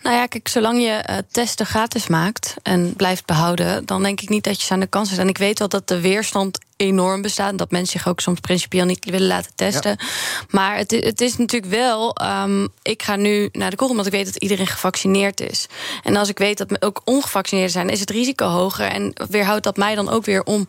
Nou 0.02 0.16
ja, 0.16 0.26
kijk, 0.26 0.48
zolang 0.48 0.82
je 0.82 1.04
uh, 1.10 1.16
testen 1.30 1.66
gratis 1.66 2.06
maakt 2.06 2.54
en 2.62 2.94
blijft 2.96 3.26
behouden... 3.26 3.86
dan 3.86 4.02
denk 4.02 4.20
ik 4.20 4.28
niet 4.28 4.44
dat 4.44 4.60
je 4.60 4.66
ze 4.66 4.72
aan 4.72 4.80
de 4.80 4.86
kans 4.86 5.08
zet. 5.08 5.18
En 5.18 5.28
ik 5.28 5.38
weet 5.38 5.58
wel 5.58 5.68
dat 5.68 5.88
de 5.88 6.00
weerstand 6.00 6.58
enorm 6.78 7.22
bestaat... 7.22 7.50
en 7.50 7.56
dat 7.56 7.70
mensen 7.70 7.98
zich 7.98 8.08
ook 8.08 8.20
soms 8.20 8.40
principieel 8.40 8.84
niet 8.84 9.04
willen 9.04 9.26
laten 9.26 9.52
testen. 9.54 9.96
Ja. 9.98 10.06
Maar 10.50 10.76
het, 10.76 10.90
het, 10.90 11.20
is 11.20 11.36
natuurlijk 11.36 11.72
wel... 11.72 12.16
Um, 12.44 12.68
ik 12.82 13.02
ga 13.02 13.16
nu 13.16 13.48
naar 13.52 13.70
de 13.70 13.76
kroeg 13.76 13.90
omdat 13.90 14.06
ik 14.06 14.12
weet 14.12 14.24
dat 14.24 14.36
iedereen 14.36 14.66
gevaccineerd 14.66 15.40
is. 15.40 15.66
En 16.02 16.16
als 16.16 16.28
ik 16.28 16.38
weet 16.38 16.58
dat 16.58 16.82
ook 16.82 17.02
ongevaccineerden 17.04 17.72
zijn... 17.72 17.88
is 17.88 18.00
het 18.00 18.10
risico 18.10 18.46
hoger 18.46 18.86
en 18.86 19.12
weerhoudt 19.30 19.64
dat 19.64 19.76
mij 19.76 19.94
dan 19.94 20.08
ook 20.08 20.24
weer 20.24 20.42
om 20.42 20.64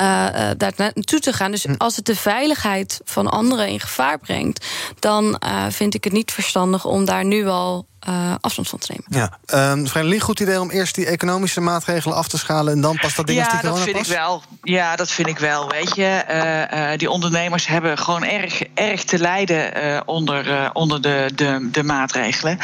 uh, 0.00 0.04
uh, 0.04 0.50
daar 0.56 0.72
naartoe 0.76 1.20
te 1.20 1.32
gaan. 1.32 1.50
Dus 1.50 1.66
als 1.78 1.96
het 1.96 2.04
de 2.04 2.16
veiligheid 2.16 3.00
van 3.04 3.28
anderen 3.28 3.68
in 3.68 3.80
gevaar 3.80 4.18
brengt... 4.18 4.66
dan 4.98 5.40
uh, 5.44 5.66
vind 5.68 5.94
ik 5.94 6.04
het 6.04 6.12
niet 6.12 6.32
verstandig 6.32 6.84
om 6.84 7.04
daar 7.04 7.24
nu 7.24 7.46
al 7.46 7.86
uh, 8.08 8.34
afstand 8.40 8.68
van 8.68 8.78
te 8.78 8.92
nemen. 8.92 9.30
Ja, 9.50 9.70
um, 9.72 9.86
een 9.94 10.20
goed 10.20 10.40
idee 10.40 10.60
om 10.60 10.70
eerst 10.70 10.94
die 10.94 11.06
economische 11.06 11.60
maatregelen 11.60 12.16
af 12.16 12.28
te 12.28 12.38
schalen 12.38 12.72
en 12.72 12.80
dan 12.80 12.98
pas 12.98 13.14
dat 13.14 13.26
ding 13.26 13.38
ja, 13.38 13.44
als 13.44 13.60
die 13.60 13.70
dat 13.70 13.80
vind 13.80 13.96
ik 13.96 14.06
wel. 14.06 14.42
Ja, 14.62 14.96
dat 14.96 15.10
vind 15.10 15.28
ik 15.28 15.38
wel. 15.38 15.68
Weet 15.68 15.94
je, 15.94 16.24
uh, 16.30 16.92
uh, 16.92 16.98
die 16.98 17.10
ondernemers 17.10 17.66
hebben 17.66 17.98
gewoon 17.98 18.24
erg, 18.24 18.62
erg 18.74 19.04
te 19.04 19.18
lijden 19.18 20.02
onder, 20.08 20.70
onder 20.72 21.02
de, 21.02 21.30
de, 21.34 21.68
de 21.72 21.82
maatregelen. 21.82 22.58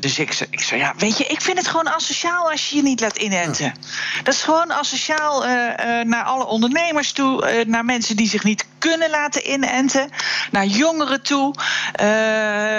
dus 0.00 0.18
ik, 0.18 0.46
ik 0.50 0.60
zou 0.60 0.80
ja, 0.80 0.94
weet 0.96 1.18
je, 1.18 1.24
ik 1.24 1.40
vind 1.40 1.58
het 1.58 1.68
gewoon 1.68 1.88
asociaal 1.88 2.50
als 2.50 2.68
je 2.68 2.76
je 2.76 2.82
niet 2.82 3.00
laat 3.00 3.16
inenten. 3.16 3.64
Ja. 3.64 3.72
Dat 4.22 4.34
is 4.34 4.42
gewoon 4.42 4.72
asociaal 4.72 5.44
naar 6.04 6.22
alle 6.22 6.46
ondernemers 6.46 7.12
toe, 7.12 7.64
naar 7.66 7.84
mensen 7.84 8.16
die 8.16 8.28
zich 8.28 8.44
niet 8.44 8.66
kunnen 8.78 9.10
laten 9.10 9.52
inenten, 9.52 10.10
naar 10.50 10.66
jongeren 10.66 11.22
toe. 11.22 11.54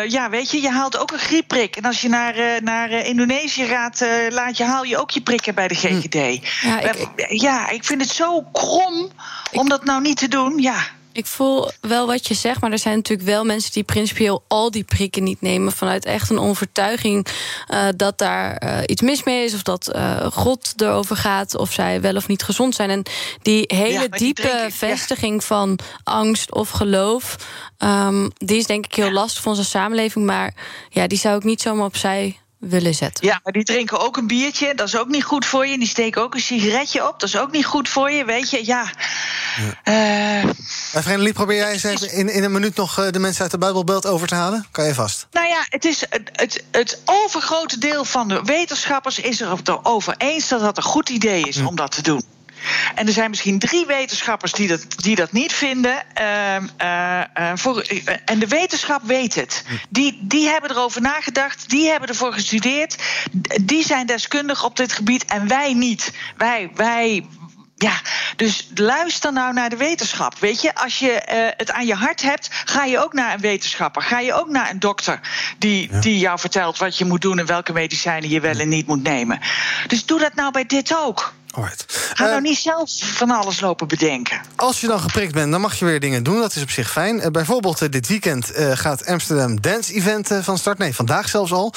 ja, 0.07 0.29
weet 0.29 0.51
je, 0.51 0.61
je 0.61 0.69
haalt 0.69 0.97
ook 0.97 1.11
een 1.11 1.19
griepprik. 1.19 1.85
Als 1.87 2.01
je 2.01 2.09
naar, 2.09 2.37
uh, 2.37 2.59
naar 2.61 2.91
uh, 2.91 3.07
Indonesië 3.07 3.65
gaat, 3.65 4.01
uh, 4.01 4.09
laat 4.29 4.57
je, 4.57 4.63
haal 4.63 4.83
je 4.83 4.97
ook 4.97 5.11
je 5.11 5.21
prikken 5.21 5.55
bij 5.55 5.67
de 5.67 5.75
GGD. 5.75 6.47
Ja 6.61 6.79
ik, 6.79 7.07
ja, 7.27 7.69
ik 7.69 7.83
vind 7.83 8.01
het 8.01 8.09
zo 8.09 8.41
krom 8.41 9.09
om 9.51 9.69
dat 9.69 9.85
nou 9.85 10.01
niet 10.01 10.17
te 10.17 10.27
doen. 10.27 10.61
Ja. 10.61 10.75
Ik 11.17 11.25
voel 11.25 11.69
wel 11.81 12.07
wat 12.07 12.27
je 12.27 12.33
zegt, 12.33 12.61
maar 12.61 12.71
er 12.71 12.79
zijn 12.79 12.95
natuurlijk 12.95 13.27
wel 13.27 13.45
mensen 13.45 13.71
die 13.71 13.83
principieel 13.83 14.43
al 14.47 14.71
die 14.71 14.83
prikken 14.83 15.23
niet 15.23 15.41
nemen. 15.41 15.71
vanuit 15.71 16.05
echt 16.05 16.29
een 16.29 16.39
overtuiging 16.39 17.27
uh, 17.73 17.87
dat 17.95 18.17
daar 18.17 18.63
uh, 18.63 18.79
iets 18.85 19.01
mis 19.01 19.23
mee 19.23 19.43
is. 19.43 19.53
of 19.53 19.61
dat 19.61 19.91
uh, 19.95 20.25
God 20.25 20.73
erover 20.77 21.15
gaat. 21.15 21.55
of 21.55 21.71
zij 21.71 22.01
wel 22.01 22.15
of 22.15 22.27
niet 22.27 22.43
gezond 22.43 22.75
zijn. 22.75 22.89
En 22.89 23.03
die 23.41 23.63
hele 23.67 24.07
ja, 24.09 24.17
diepe 24.17 24.61
die 24.61 24.73
vestiging 24.73 25.41
ja. 25.41 25.47
van 25.47 25.79
angst 26.03 26.53
of 26.53 26.69
geloof. 26.69 27.35
Um, 27.77 28.31
die 28.37 28.57
is 28.57 28.65
denk 28.65 28.85
ik 28.85 28.95
heel 28.95 29.05
ja. 29.05 29.11
lastig 29.11 29.41
voor 29.41 29.51
onze 29.51 29.65
samenleving. 29.65 30.25
Maar 30.25 30.53
ja, 30.89 31.07
die 31.07 31.17
zou 31.17 31.37
ik 31.37 31.43
niet 31.43 31.61
zomaar 31.61 31.85
opzij 31.85 32.39
willen 32.59 32.95
zetten. 32.95 33.25
Ja, 33.25 33.39
maar 33.43 33.53
die 33.53 33.63
drinken 33.63 33.99
ook 33.99 34.17
een 34.17 34.27
biertje, 34.27 34.75
dat 34.75 34.87
is 34.87 34.97
ook 34.97 35.07
niet 35.07 35.23
goed 35.23 35.45
voor 35.45 35.65
je. 35.65 35.73
En 35.73 35.79
die 35.79 35.87
steken 35.87 36.21
ook 36.21 36.33
een 36.33 36.41
sigaretje 36.41 37.07
op, 37.07 37.19
dat 37.19 37.29
is 37.29 37.37
ook 37.37 37.51
niet 37.51 37.65
goed 37.65 37.89
voor 37.89 38.11
je, 38.11 38.25
weet 38.25 38.49
je. 38.49 38.65
Ja. 38.65 38.91
ja. 39.83 40.43
Uh, 41.17 41.31
probeer 41.33 41.57
jij 41.57 41.71
eens 41.71 41.83
even 41.83 42.11
in, 42.11 42.29
in 42.29 42.43
een 42.43 42.51
minuut 42.51 42.75
nog 42.75 42.99
uh, 42.99 43.11
de 43.11 43.19
mensen 43.19 43.41
uit 43.41 43.51
de 43.51 43.57
Bijbelbelt 43.57 44.05
over 44.05 44.27
te 44.27 44.35
halen? 44.35 44.65
Kan 44.71 44.85
je 44.85 44.93
vast? 44.93 45.27
Nou 45.31 45.47
ja, 45.47 45.65
het, 45.69 45.85
is 45.85 46.05
het, 46.09 46.29
het, 46.31 46.63
het 46.71 47.01
overgrote 47.05 47.77
deel 47.77 48.05
van 48.05 48.27
de 48.27 48.41
wetenschappers 48.43 49.19
is 49.19 49.41
er 49.41 49.59
erover 49.63 50.15
eens 50.17 50.47
dat 50.47 50.59
dat 50.59 50.77
een 50.77 50.83
goed 50.83 51.09
idee 51.09 51.43
is 51.43 51.59
hm. 51.59 51.65
om 51.65 51.75
dat 51.75 51.91
te 51.91 52.01
doen. 52.01 52.36
En 52.95 53.07
er 53.07 53.13
zijn 53.13 53.29
misschien 53.29 53.59
drie 53.59 53.85
wetenschappers 53.85 54.51
die 54.51 54.67
dat, 54.67 54.85
die 54.95 55.15
dat 55.15 55.31
niet 55.31 55.53
vinden. 55.53 56.03
Uh, 56.21 56.55
uh, 56.81 57.21
uh, 57.37 57.51
voor, 57.55 57.81
en 58.25 58.39
de 58.39 58.47
wetenschap 58.47 59.01
weet 59.03 59.35
het. 59.35 59.63
Die, 59.89 60.19
die 60.21 60.47
hebben 60.47 60.71
erover 60.71 61.01
nagedacht, 61.01 61.69
die 61.69 61.89
hebben 61.89 62.09
ervoor 62.09 62.33
gestudeerd. 62.33 62.97
Die 63.61 63.85
zijn 63.85 64.05
deskundig 64.05 64.63
op 64.63 64.75
dit 64.75 64.93
gebied 64.93 65.25
en 65.25 65.47
wij 65.47 65.73
niet. 65.73 66.13
Wij, 66.37 66.71
wij, 66.75 67.25
ja, 67.75 68.01
dus 68.35 68.69
luister 68.75 69.33
nou 69.33 69.53
naar 69.53 69.69
de 69.69 69.77
wetenschap. 69.77 70.39
Weet 70.39 70.61
je, 70.61 70.75
als 70.75 70.99
je 70.99 71.11
uh, 71.11 71.47
het 71.57 71.71
aan 71.71 71.85
je 71.85 71.95
hart 71.95 72.21
hebt, 72.21 72.49
ga 72.65 72.83
je 72.83 73.03
ook 73.03 73.13
naar 73.13 73.33
een 73.33 73.39
wetenschapper. 73.39 74.01
Ga 74.01 74.19
je 74.19 74.33
ook 74.33 74.49
naar 74.49 74.69
een 74.69 74.79
dokter 74.79 75.19
die, 75.57 75.91
ja. 75.91 75.99
die 75.99 76.19
jou 76.19 76.39
vertelt 76.39 76.77
wat 76.77 76.97
je 76.97 77.05
moet 77.05 77.21
doen 77.21 77.39
en 77.39 77.45
welke 77.45 77.73
medicijnen 77.73 78.29
je 78.29 78.39
wel 78.39 78.59
en 78.59 78.69
niet 78.69 78.87
moet 78.87 79.03
nemen. 79.03 79.39
Dus 79.87 80.05
doe 80.05 80.19
dat 80.19 80.35
nou 80.35 80.51
bij 80.51 80.65
dit 80.65 80.97
ook. 80.97 81.33
Alright. 81.57 81.85
Ga 82.13 82.23
uh, 82.23 82.29
nou 82.29 82.41
niet 82.41 82.57
zelf 82.57 82.91
van 83.01 83.31
alles 83.31 83.59
lopen 83.59 83.87
bedenken. 83.87 84.41
Als 84.55 84.81
je 84.81 84.87
dan 84.87 84.99
geprikt 84.99 85.33
bent, 85.33 85.51
dan 85.51 85.61
mag 85.61 85.75
je 85.79 85.85
weer 85.85 85.99
dingen 85.99 86.23
doen. 86.23 86.39
Dat 86.39 86.55
is 86.55 86.61
op 86.61 86.69
zich 86.69 86.91
fijn. 86.91 87.17
Uh, 87.17 87.25
bijvoorbeeld 87.25 87.81
uh, 87.81 87.89
dit 87.89 88.07
weekend 88.07 88.51
gaat 88.55 89.05
Amsterdam 89.05 89.61
Dance 89.61 89.93
Event 89.93 90.29
van 90.41 90.57
start. 90.57 90.77
Nee, 90.77 90.95
vandaag 90.95 91.29
zelfs 91.29 91.51
al. 91.51 91.73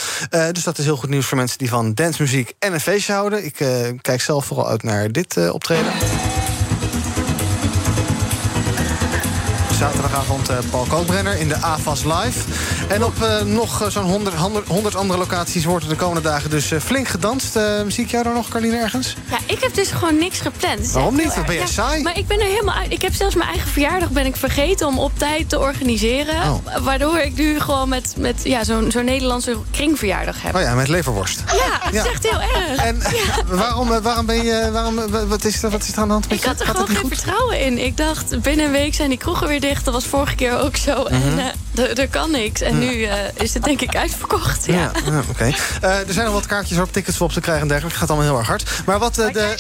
dus 0.52 0.64
dat 0.64 0.78
is 0.78 0.84
heel 0.84 0.96
goed 0.96 1.08
nieuws 1.08 1.26
voor 1.26 1.36
mensen 1.36 1.58
die 1.58 1.68
van 1.68 1.94
dancemuziek 1.94 2.54
en 2.58 2.72
een 2.72 2.80
feestje 2.80 3.12
houden. 3.12 3.44
Ik 3.44 3.54
kijk 4.00 4.20
zelf 4.20 4.44
vooral 4.44 4.68
uit 4.68 4.82
naar 4.82 5.12
dit 5.12 5.50
optreden. 5.50 5.92
Zaterdagavond 9.80 10.48
eh, 10.48 10.56
Paul 10.70 10.84
Koopbrenner 10.88 11.38
in 11.38 11.48
de 11.48 11.56
AFAS 11.56 12.04
Live. 12.04 12.38
En 12.88 13.04
op 13.04 13.22
eh, 13.22 13.40
nog 13.42 13.82
eh, 13.82 13.88
zo'n 13.88 14.04
100, 14.04 14.36
100, 14.36 14.68
100 14.68 14.94
andere 14.96 15.18
locaties 15.18 15.64
wordt 15.64 15.84
er 15.84 15.90
de 15.90 15.96
komende 15.96 16.28
dagen 16.28 16.50
dus 16.50 16.72
flink 16.84 17.08
gedanst. 17.08 17.58
Zie 17.88 18.04
ik 18.04 18.10
jou 18.10 18.24
daar 18.24 18.34
nog, 18.34 18.48
Carline, 18.48 18.76
ergens? 18.76 19.16
Ja, 19.30 19.38
ik 19.46 19.60
heb 19.62 19.74
dus 19.74 19.90
gewoon 19.90 20.18
niks 20.18 20.40
gepland. 20.40 20.78
Is 20.80 20.92
Waarom 20.92 21.16
niet? 21.16 21.34
heel 21.34 21.44
Ben 21.44 21.54
je 21.54 21.66
saai? 21.66 22.02
Maar 22.02 22.18
ik 22.18 22.26
ben 22.26 22.40
er 22.40 22.46
helemaal 22.46 22.74
uit. 22.74 22.92
Ik 22.92 23.02
heb 23.02 23.14
zelfs 23.14 23.34
mijn 23.34 23.48
eigen 23.48 23.68
verjaardag 23.70 24.10
ben 24.10 24.26
ik 24.26 24.36
vergeten 24.36 24.86
om 24.86 24.98
op 24.98 25.12
tijd 25.18 25.48
te 25.48 25.58
organiseren. 25.58 26.34
Oh. 26.42 26.76
Waardoor 26.84 27.18
ik 27.18 27.34
nu 27.36 27.60
gewoon 27.60 27.88
met, 27.88 28.14
met 28.18 28.40
ja, 28.44 28.64
zo'n 28.64 28.90
zo'n 28.90 29.04
Nederlandse 29.04 29.56
kringverjaardag 29.70 30.42
heb. 30.42 30.54
Oh 30.54 30.60
ja, 30.60 30.74
met 30.74 30.88
leverworst. 30.88 31.42
Ja, 31.46 31.88
is 31.90 31.94
Ja. 31.96 32.04
echt 32.06 32.28
heel 32.30 32.40
erg. 32.40 32.84
En 32.84 33.02
waarom, 33.58 34.00
waarom 34.02 34.26
ben 34.26 34.44
je... 34.44 34.68
Waarom, 34.72 35.00
wat, 35.28 35.44
is, 35.44 35.62
er- 35.62 35.70
wat 35.70 35.82
is 35.82 35.92
er 35.92 35.98
aan 35.98 36.06
de 36.06 36.12
hand 36.12 36.28
met 36.28 36.38
Ik 36.38 36.44
had 36.44 36.60
er 36.60 36.66
gewoon 36.66 36.88
geen 36.88 37.08
vertrouwen 37.08 37.60
in. 37.60 37.78
Ik 37.84 37.96
dacht, 37.96 38.42
binnen 38.42 38.66
een 38.66 38.72
week 38.72 38.94
zijn 38.94 39.08
die 39.08 39.18
kroegen 39.18 39.48
weer 39.48 39.60
dicht. 39.60 39.69
Dat 39.78 39.94
was 39.94 40.04
vorige 40.04 40.34
keer 40.34 40.58
ook 40.58 40.76
zo. 40.76 41.04
En 41.04 41.38
eh, 41.38 41.44
er- 41.74 42.08
kan 42.08 42.30
niks. 42.30 42.60
En 42.60 42.78
nu 42.78 43.02
eh, 43.04 43.16
is 43.34 43.54
het 43.54 43.62
denk 43.64 43.80
ik 43.80 43.96
uitverkocht. 43.96 44.66
Ja. 44.66 44.74
Ja, 44.74 44.90
ja, 45.04 45.22
oké. 45.30 45.44
Eh, 45.80 45.98
er 45.98 46.12
zijn 46.12 46.24
nog 46.24 46.34
wat 46.34 46.46
kaartjes 46.46 46.78
op 46.78 46.92
tickets 46.92 47.16
voor 47.16 47.26
op 47.26 47.32
te 47.32 47.40
krijgen 47.40 47.62
en 47.62 47.68
dergelijke. 47.68 47.98
Het 48.00 48.08
gaat 48.08 48.16
allemaal 48.16 48.30
heel 48.36 48.38
erg 48.38 48.48
hard. 48.48 48.82
Maar 48.86 48.98
wat 48.98 49.18
eh, 49.18 49.32
de... 49.32 49.54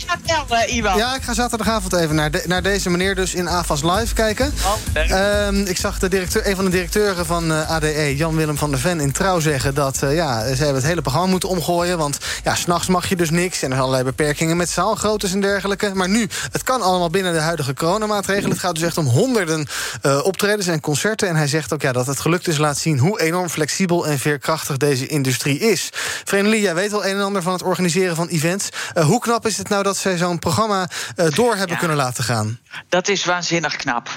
Iwan. 0.66 0.96
Ja, 0.96 1.14
ik 1.16 1.22
ga 1.22 1.34
zaterdagavond 1.34 1.92
even 1.92 2.14
naar, 2.14 2.30
de- 2.30 2.44
naar 2.46 2.62
deze 2.62 2.90
meneer 2.90 3.14
dus 3.14 3.34
in 3.34 3.48
AFAS 3.48 3.82
Live 3.82 4.14
kijken. 4.14 4.52
Ehm, 4.92 5.54
ik 5.64 5.76
zag 5.76 5.98
de 5.98 6.08
directeur, 6.08 6.46
een 6.48 6.56
van 6.56 6.64
de 6.64 6.70
directeuren 6.70 7.26
van 7.26 7.52
eh, 7.52 7.70
ADE, 7.70 8.16
Jan-Willem 8.16 8.56
van 8.58 8.70
der 8.70 8.80
Ven, 8.80 9.00
in 9.00 9.12
Trouw 9.12 9.40
zeggen... 9.40 9.74
dat 9.74 10.02
eh, 10.02 10.14
ja, 10.14 10.40
ze 10.42 10.54
hebben 10.56 10.74
het 10.74 10.84
hele 10.84 11.02
programma 11.02 11.28
moeten 11.28 11.48
omgooien. 11.48 11.98
Want 11.98 12.18
ja, 12.44 12.54
s'nachts 12.54 12.88
mag 12.88 13.08
je 13.08 13.16
dus 13.16 13.30
niks. 13.30 13.56
En 13.56 13.62
er 13.62 13.68
zijn 13.68 13.80
allerlei 13.80 14.04
beperkingen 14.04 14.56
met 14.56 14.68
zaalgroottes 14.70 15.32
en 15.32 15.40
dergelijke. 15.40 15.90
Maar 15.94 16.08
nu, 16.08 16.28
het 16.52 16.62
kan 16.62 16.82
allemaal 16.82 17.10
binnen 17.10 17.32
de 17.32 17.38
huidige 17.40 17.74
coronamaatregelen. 17.74 18.50
Het 18.50 18.58
gaat 18.60 18.74
dus 18.74 18.84
echt 18.84 18.98
om 18.98 19.06
honderden 19.06 19.66
eh, 20.02 20.20
optredens 20.24 20.66
en 20.66 20.80
concerten. 20.80 21.28
En 21.28 21.36
hij 21.36 21.46
zegt 21.46 21.72
ook 21.72 21.82
ja, 21.82 21.92
dat 21.92 21.99
het 22.06 22.20
gelukt 22.20 22.48
is 22.48 22.58
laat 22.58 22.78
zien... 22.78 22.98
hoe 22.98 23.20
enorm 23.20 23.48
flexibel 23.48 24.06
en 24.06 24.18
veerkrachtig 24.18 24.76
deze 24.76 25.06
industrie 25.06 25.58
is. 25.58 25.90
Vreemdelie, 26.24 26.60
jij 26.60 26.74
weet 26.74 26.92
al 26.92 27.04
een 27.04 27.16
en 27.16 27.22
ander 27.22 27.42
van 27.42 27.52
het 27.52 27.62
organiseren 27.62 28.16
van 28.16 28.28
events. 28.28 28.68
Eh, 28.94 29.04
hoe 29.04 29.20
knap 29.20 29.46
is 29.46 29.56
het 29.56 29.68
nou 29.68 29.82
dat 29.82 29.96
zij 29.96 30.16
zo'n 30.16 30.38
programma 30.38 30.88
eh, 31.16 31.26
door 31.30 31.56
hebben 31.56 31.76
kunnen 31.76 31.96
laten 31.96 32.24
gaan? 32.24 32.58
Dat 32.88 33.08
is 33.08 33.24
waanzinnig 33.24 33.76
knap. 33.76 34.08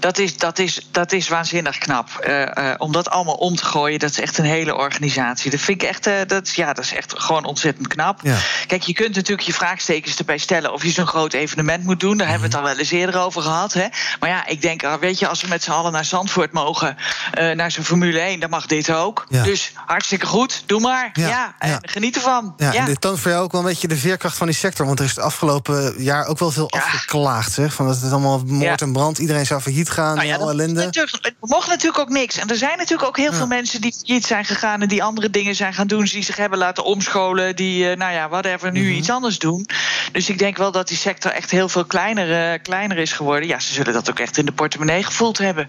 Dat 0.00 0.18
is, 0.18 0.36
dat 0.36 0.58
is, 0.58 0.88
dat 0.90 1.12
is 1.12 1.28
waanzinnig 1.28 1.78
knap. 1.78 2.08
Eh, 2.10 2.74
om 2.78 2.92
dat 2.92 3.10
allemaal 3.10 3.34
om 3.34 3.56
te 3.56 3.64
gooien, 3.64 3.98
dat 3.98 4.10
is 4.10 4.20
echt 4.20 4.38
een 4.38 4.44
hele 4.44 4.76
organisatie. 4.76 5.50
Dat 5.50 5.60
vind 5.60 5.82
ik 5.82 5.88
echt, 5.88 6.28
dat, 6.28 6.54
ja, 6.54 6.72
dat 6.72 6.84
is 6.84 6.94
echt 6.94 7.14
gewoon 7.16 7.44
ontzettend 7.44 7.86
knap. 7.86 8.20
Ja. 8.22 8.36
Kijk, 8.66 8.82
je 8.82 8.92
kunt 8.92 9.14
natuurlijk 9.14 9.46
je 9.46 9.52
vraagstekens 9.52 10.16
erbij 10.16 10.38
stellen 10.38 10.72
of 10.72 10.82
je 10.82 10.90
zo'n 10.90 11.06
groot 11.06 11.32
evenement 11.32 11.84
moet 11.84 12.00
doen. 12.00 12.16
Daar 12.16 12.28
hebben 12.28 12.50
we 12.50 12.56
het 12.56 12.64
al 12.64 12.70
wel 12.70 12.78
eens 12.78 12.90
eerder 12.90 13.20
over 13.20 13.42
gehad. 13.42 13.72
Hè? 13.72 13.86
Maar 14.20 14.28
ja, 14.28 14.46
ik 14.46 14.62
denk, 14.62 14.98
weet 15.00 15.18
je, 15.18 15.28
als 15.28 15.42
we 15.42 15.48
met 15.48 15.62
z'n 15.62 15.70
allen 15.70 15.92
naar 15.92 16.04
Zandvoort 16.04 16.52
mogen, 16.52 16.96
eh, 17.32 17.50
naar 17.50 17.70
zo'n 17.70 17.84
Formule 17.84 18.20
1, 18.20 18.40
dan 18.40 18.50
mag 18.50 18.66
dit 18.66 18.92
ook. 18.92 19.26
Ja. 19.28 19.42
Dus 19.42 19.72
hartstikke 19.86 20.26
goed, 20.26 20.62
doe 20.66 20.80
maar. 20.80 21.10
Ja, 21.12 21.28
Ja, 21.28 21.54
en 21.58 21.68
ja. 21.68 21.78
geniet 21.82 22.16
ervan. 22.16 22.54
Ja, 22.56 22.72
Ja. 22.72 22.78
en 22.80 22.84
dit 22.84 23.00
toont 23.00 23.20
voor 23.20 23.30
jou 23.30 23.42
ook 23.44 23.52
wel 23.52 23.60
een 23.60 23.66
beetje 23.66 23.88
de 23.88 23.96
veerkracht 23.96 24.36
van 24.36 24.46
die 24.46 24.56
sector. 24.56 24.86
Want 24.86 24.98
er 24.98 25.04
is 25.04 25.10
het 25.10 25.24
afgelopen 25.24 25.94
jaar 26.02 26.26
ook 26.26 26.38
wel 26.38 26.50
veel 26.50 26.70
afgeklaagd. 26.70 27.52
Zeg, 27.52 27.74
van 27.74 27.86
dat 27.86 28.00
het 28.00 28.12
allemaal 28.12 28.42
moord 28.46 28.80
en 28.82 28.92
brand. 28.92 29.18
Iedereen 29.18 29.46
zou 29.46 29.60
failliet 29.60 29.90
gaan. 29.90 30.14
Nou 30.16 30.26
ja, 30.28 30.36
alle 30.36 30.50
ellende. 30.52 30.84
natuurlijk- 30.84 31.24
Het 31.24 31.34
mocht 31.50 31.68
natuurlijk 31.68 31.98
ook 31.98 32.08
niks. 32.08 32.36
En 32.38 32.48
er 32.48 32.56
zijn 32.56 32.78
natuurlijk 32.78 33.08
ook 33.08 33.16
heel 33.16 33.32
veel 33.32 33.46
mensen 33.46 33.80
die 33.80 33.94
failliet 34.04 34.26
zijn 34.26 34.44
gegaan... 34.44 34.82
en 34.82 34.88
die 34.88 35.02
andere 35.02 35.30
dingen 35.30 35.54
zijn 35.54 35.74
gaan 35.74 35.86
doen, 35.86 36.04
die 36.04 36.24
zich 36.24 36.36
hebben 36.36 36.58
laten 36.58 36.84
omscholen... 36.84 37.56
die, 37.56 37.90
eh, 37.90 37.96
nou 37.96 38.12
ja, 38.12 38.28
whatever, 38.28 38.72
nu 38.72 38.92
iets 38.92 39.10
anders 39.10 39.38
doen. 39.38 39.66
Dus 40.12 40.28
ik 40.28 40.38
denk 40.38 40.56
wel 40.56 40.72
dat 40.72 40.88
die 40.88 40.96
sector 40.96 41.30
echt 41.32 41.50
heel 41.50 41.68
veel 41.68 41.84
kleiner, 41.84 42.52
eh, 42.52 42.62
kleiner 42.62 42.96
is 42.98 43.12
geworden. 43.12 43.48
Ja, 43.48 43.58
ze 43.60 43.72
zullen 43.74 43.92
dat 43.92 44.10
ook 44.10 44.18
echt 44.18 44.36
in 44.36 44.44
de 44.46 44.52
portemonnee 44.52 45.02
gevoeld 45.04 45.38
hebben. 45.38 45.66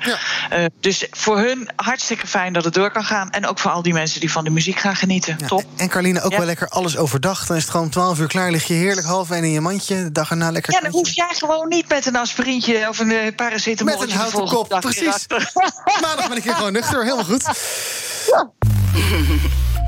Dus 0.79 1.07
voor 1.11 1.37
hun 1.41 1.69
hartstikke 1.75 2.27
fijn 2.27 2.53
dat 2.53 2.63
het 2.63 2.73
door 2.73 2.91
kan 2.91 3.03
gaan. 3.03 3.29
En 3.29 3.47
ook 3.47 3.59
voor 3.59 3.71
al 3.71 3.81
die 3.81 3.93
mensen 3.93 4.19
die 4.19 4.31
van 4.31 4.43
de 4.43 4.49
muziek 4.49 4.79
gaan 4.79 4.95
genieten. 4.95 5.37
Top. 5.47 5.63
En 5.77 5.87
Carline, 5.89 6.21
ook 6.21 6.31
Ja. 6.31 6.37
wel 6.37 6.45
lekker 6.45 6.67
alles 6.67 6.97
overdag. 6.97 7.45
Dan 7.45 7.55
is 7.57 7.61
het 7.61 7.71
gewoon 7.71 7.89
12 7.89 8.19
uur 8.19 8.27
klaar. 8.27 8.51
Lig 8.51 8.67
je 8.67 8.73
heerlijk 8.73 9.07
half 9.07 9.29
één 9.31 9.43
in 9.43 9.51
je 9.51 9.61
mandje. 9.61 9.95
De 10.03 10.11
dag 10.11 10.29
erna 10.29 10.51
lekker. 10.51 10.73
Ja, 10.73 10.79
dan 10.79 10.91
hoef 10.91 11.09
jij 11.09 11.31
gewoon 11.37 11.67
niet 11.67 11.89
met 11.89 12.05
een 12.05 12.15
aspirintje 12.15 12.89
of 12.89 12.99
een 12.99 13.11
eh, 13.11 13.35
paracetamol. 13.35 13.99
Met 13.99 14.09
een 14.11 14.15
houten 14.17 14.45
kop, 14.47 14.77
precies. 14.79 15.25
Maandag 16.01 16.27
ben 16.27 16.37
ik 16.37 16.43
hier 16.43 16.55
gewoon 16.55 16.73
nuchter. 16.73 17.03
Helemaal 17.03 17.25
goed. 17.25 17.43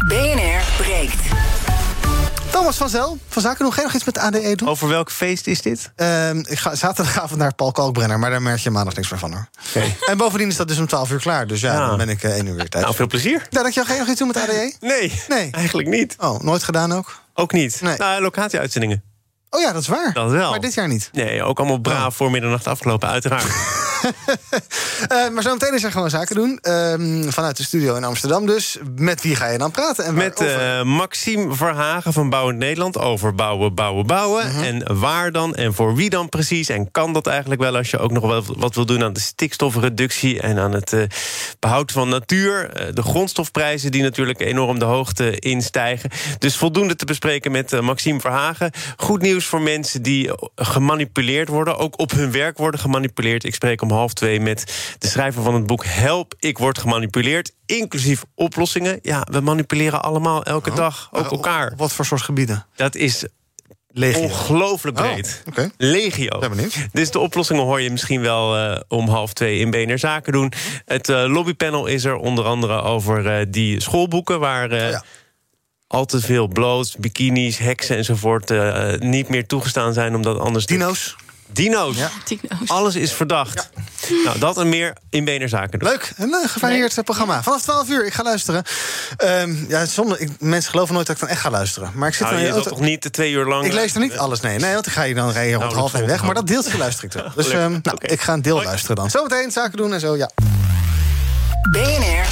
BNR 0.10 0.62
breekt. 0.78 1.22
Thomas 2.54 2.78
van 2.78 2.90
Zel, 2.90 3.18
van 3.30 3.42
Zaken 3.42 3.66
nog. 3.66 3.74
Ga 3.74 3.80
je 3.80 3.86
nog 3.88 3.96
iets 3.96 4.04
met 4.06 4.18
ADE 4.18 4.56
doen? 4.56 4.68
Over 4.70 4.88
welk 4.88 5.12
feest 5.12 5.48
is 5.48 5.62
dit? 5.62 5.92
Ehm, 5.96 6.38
ik 6.38 6.60
ga 6.60 6.76
zaterdagavond 6.76 7.40
naar 7.40 7.54
Paul 7.54 7.72
Kalkbrenner. 7.72 8.20
Maar 8.20 8.30
daar 8.30 8.42
merk 8.42 8.60
je 8.60 8.70
maandag 8.70 8.96
niks 8.96 9.10
meer 9.10 9.20
van 9.20 9.32
hoor. 9.34 9.48
En 10.06 10.18
bovendien 10.18 10.48
is 10.48 10.56
dat 10.56 10.68
dus 10.68 10.78
om 10.80 10.88
12 10.88 11.12
uur 11.12 11.20
klaar. 11.20 11.48
Dus 11.48 11.62
ja, 11.62 11.74
Ja. 11.74 11.88
dan 11.88 11.98
ben 11.98 12.10
ik 12.10 12.24
eh, 12.24 12.32
één 12.36 12.46
uur 12.48 12.56
weer 12.56 12.70
thuis. 12.70 12.84
Nou, 12.84 12.96
veel 12.96 13.08
plezier. 13.08 13.48
Ja, 13.50 13.62
dankjewel. 13.62 13.86
Ga 13.86 13.94
je 13.94 14.00
nog 14.00 14.10
iets 14.10 14.20
doen 14.20 14.28
met 14.28 14.38
ADE? 14.38 14.74
Nee, 14.80 15.22
Nee. 15.28 15.52
eigenlijk 15.52 15.88
niet. 15.88 16.16
Oh, 16.20 16.40
nooit 16.40 16.64
gedaan 16.64 16.92
ook? 16.94 17.22
Ook 17.34 17.52
niet. 17.52 17.82
Nee. 17.82 17.98
Nou, 17.98 18.22
locatieuitzendingen. 18.22 19.04
Oh 19.50 19.62
ja, 19.62 19.72
dat 19.72 19.82
is 19.82 19.88
waar. 19.88 20.14
Dat 20.14 20.32
wel. 20.32 20.50
Maar 20.50 20.60
dit 20.60 20.74
jaar 20.74 20.88
niet. 20.88 21.10
Nee, 21.12 21.44
ook 21.44 21.60
allemaal 21.60 21.78
braaf 21.80 22.16
voor 22.16 22.32
middernacht 22.32 22.68
afgelopen, 22.68 23.10
uiteraard. 23.10 23.46
Eh, 25.08 25.30
maar 25.30 25.44
zo 25.44 25.54
meteen 25.54 25.74
is 25.74 25.84
er 25.84 25.92
gewoon 25.92 26.10
zaken 26.10 26.36
doen. 26.36 26.60
Ehm, 26.62 27.30
vanuit 27.30 27.58
de 27.58 27.64
studio 27.64 27.96
in 27.96 28.04
Amsterdam 28.04 28.46
dus. 28.46 28.78
Met 28.96 29.22
wie 29.22 29.36
ga 29.36 29.48
je 29.48 29.58
dan 29.58 29.72
praten? 29.72 30.06
En 30.06 30.14
Met 30.14 30.40
eh, 30.40 30.84
Maxime 30.84 31.54
Verhagen 31.54 32.14
van 32.14 32.30
Bouwend 32.30 32.58
Nederland 32.58 32.98
over 32.98 33.36
bouwen, 33.36 33.76
bouwen, 33.76 34.08
bouwen. 34.08 34.48
Mhm. 34.48 34.64
En 34.64 35.00
waar 35.00 35.32
dan 35.32 35.56
en 35.56 35.74
voor 35.74 35.96
wie 35.96 36.10
dan 36.10 36.30
precies? 36.30 36.70
En 36.70 36.92
kan 36.92 37.14
dat 37.14 37.28
eigenlijk 37.28 37.62
wel 37.62 37.76
als 37.76 37.92
je 37.92 37.98
ook 37.98 38.12
nog 38.12 38.28
wel 38.28 38.44
wat 38.58 38.76
wil 38.76 38.86
doen 38.86 39.04
aan 39.04 39.14
de 39.14 39.20
stikstofreductie 39.20 40.42
en 40.42 40.60
aan 40.60 40.72
het 40.72 40.94
eh, 40.94 41.02
behoud 41.60 41.92
van 41.92 42.10
natuur? 42.10 42.70
De 42.94 43.04
grondstofprijzen 43.04 43.92
die 43.92 44.02
natuurlijk 44.02 44.40
enorm 44.40 44.80
de 44.80 44.86
hoogte 44.86 45.40
instijgen. 45.40 46.10
Dus 46.40 46.58
voldoende 46.58 46.96
te 46.96 47.06
bespreken 47.06 47.52
met 47.52 47.82
Maxime 47.82 48.20
Verhagen. 48.20 48.72
Goed 48.98 49.22
nieuws 49.22 49.46
voor 49.46 49.62
mensen 49.62 50.02
die 50.02 50.32
gemanipuleerd 50.56 51.48
worden, 51.48 51.78
ook 51.78 52.00
op 52.00 52.12
hun 52.12 52.32
werk 52.32 52.58
worden 52.58 52.80
gemanipuleerd. 52.80 53.44
Ik 53.44 53.54
spreek 53.54 53.82
om 53.82 53.92
half 53.94 54.14
twee 54.14 54.40
met 54.40 54.96
de 55.00 55.08
schrijver 55.08 55.44
van 55.44 55.54
het 55.54 55.66
boek 55.66 55.86
Help, 55.86 56.34
ik 56.40 56.58
word 56.58 56.78
gemanipuleerd. 56.78 57.52
Inclusief 57.66 58.24
oplossingen. 58.36 59.00
Ja, 59.02 59.28
we 59.32 59.40
manipuleren 59.40 60.04
allemaal 60.04 60.44
elke 60.44 60.72
dag, 60.74 61.10
ook 61.12 61.32
elkaar. 61.32 61.72
Op 61.72 61.78
wat 61.78 61.94
voor 61.94 62.06
soort 62.06 62.22
gebieden? 62.22 62.66
Dat 62.76 62.96
is 62.96 63.26
Legio. 63.94 64.22
ongelooflijk 64.22 65.00
Oh, 65.00 65.04
breed. 65.04 65.44
oké. 65.48 65.70
Legio. 65.78 66.40
Ben 66.40 66.50
benieuwd. 66.50 66.76
Dus 66.92 67.12
de 67.12 67.20
oplossingen 67.20 67.64
hoor 67.64 67.82
je 67.82 67.90
misschien 67.90 68.22
wel 68.22 68.58
eh, 68.58 68.80
om 68.88 69.08
half 69.10 69.34
twee 69.34 69.60
in 69.60 69.72
BNR 69.72 70.00
Zaken 70.00 70.34
doen. 70.34 70.52
Het 70.86 71.10
eh, 71.10 71.26
lobbypanel 71.28 71.86
is 71.86 72.04
er 72.04 72.16
onder 72.16 72.46
andere 72.46 72.82
over 72.82 73.28
eh, 73.28 73.46
die 73.50 73.82
schoolboeken... 73.82 74.40
waar 74.40 74.72
eh, 74.72 75.00
al 75.88 76.06
te 76.06 76.22
veel 76.22 76.48
bloot, 76.48 76.96
bikinis, 77.00 77.58
heksen 77.58 77.98
enzovoort... 77.98 78.54
niet 79.00 79.30
meer 79.30 79.48
toegestaan 79.48 79.94
zijn 79.94 80.16
omdat 80.16 80.40
anders... 80.40 80.66
Dino's. 80.66 81.16
Dino's. 81.54 81.98
Ja. 81.98 82.10
Alles 82.68 82.96
is 82.96 83.14
verdacht. 83.14 83.70
Nou, 84.24 84.40
dat 84.40 84.58
en 84.58 84.70
meer 84.70 84.94
in 85.10 85.26
BNR 85.26 85.50
Zaken 85.50 85.80
doen. 85.80 85.90
Leuk, 85.90 86.14
een 86.18 86.30
uh, 86.30 86.48
gevarieerd 86.48 86.98
eh, 86.98 87.04
programma. 87.04 87.44
Vanaf 87.44 87.62
12 87.62 87.90
uur, 87.90 88.06
ik 88.06 88.14
ga 88.14 88.24
luisteren. 88.24 88.64
Ehm, 89.18 89.56
ja, 89.68 89.86
sommige, 89.86 90.20
ik, 90.20 90.30
mensen 90.40 90.72
geloven 90.72 90.94
nooit 90.94 91.08
dat 91.08 91.16
ik 91.16 91.22
dan 91.22 91.32
echt 91.32 91.42
ga 91.42 91.50
luisteren. 91.50 91.92
Maar 91.96 92.08
ik 92.08 92.16
zit 92.16 92.30
Nou, 92.30 92.40
je 92.40 92.50
auto. 92.50 92.70
toch 92.70 92.80
niet 92.80 93.04
de 93.04 93.10
twee 93.10 93.32
uur 93.32 93.46
lang... 93.46 93.66
Ik 93.66 93.74
lees 93.74 93.94
er 93.94 94.00
niet 94.00 94.18
alles, 94.18 94.40
nee. 94.40 94.60
Nee, 94.60 94.74
want 94.74 94.86
dan 94.86 94.94
ga 94.94 95.04
je 95.04 95.14
dan 95.14 95.32
rijden 95.32 95.54
rond 95.54 95.66
Nou, 95.66 95.76
half 95.76 95.94
één 95.94 96.06
weg. 96.06 96.10
Maar 96.10 96.18
volhouden. 96.18 96.56
dat 96.56 96.64
deeltje 96.64 96.78
luister 96.78 97.04
ik 97.04 97.14
wel. 97.14 97.32
Dus 97.44 97.50
ehm, 97.50 97.80
nou, 97.84 97.98
ik 98.00 98.22
ga 98.22 98.34
een 98.34 98.42
deel 98.42 98.64
luisteren 98.64 98.96
dan. 98.96 99.10
Zometeen 99.10 99.52
zaken 99.52 99.78
doen 99.78 99.94
en 99.94 100.00
zo, 100.00 100.18
ja. 100.18 100.30
BNR 101.72 102.23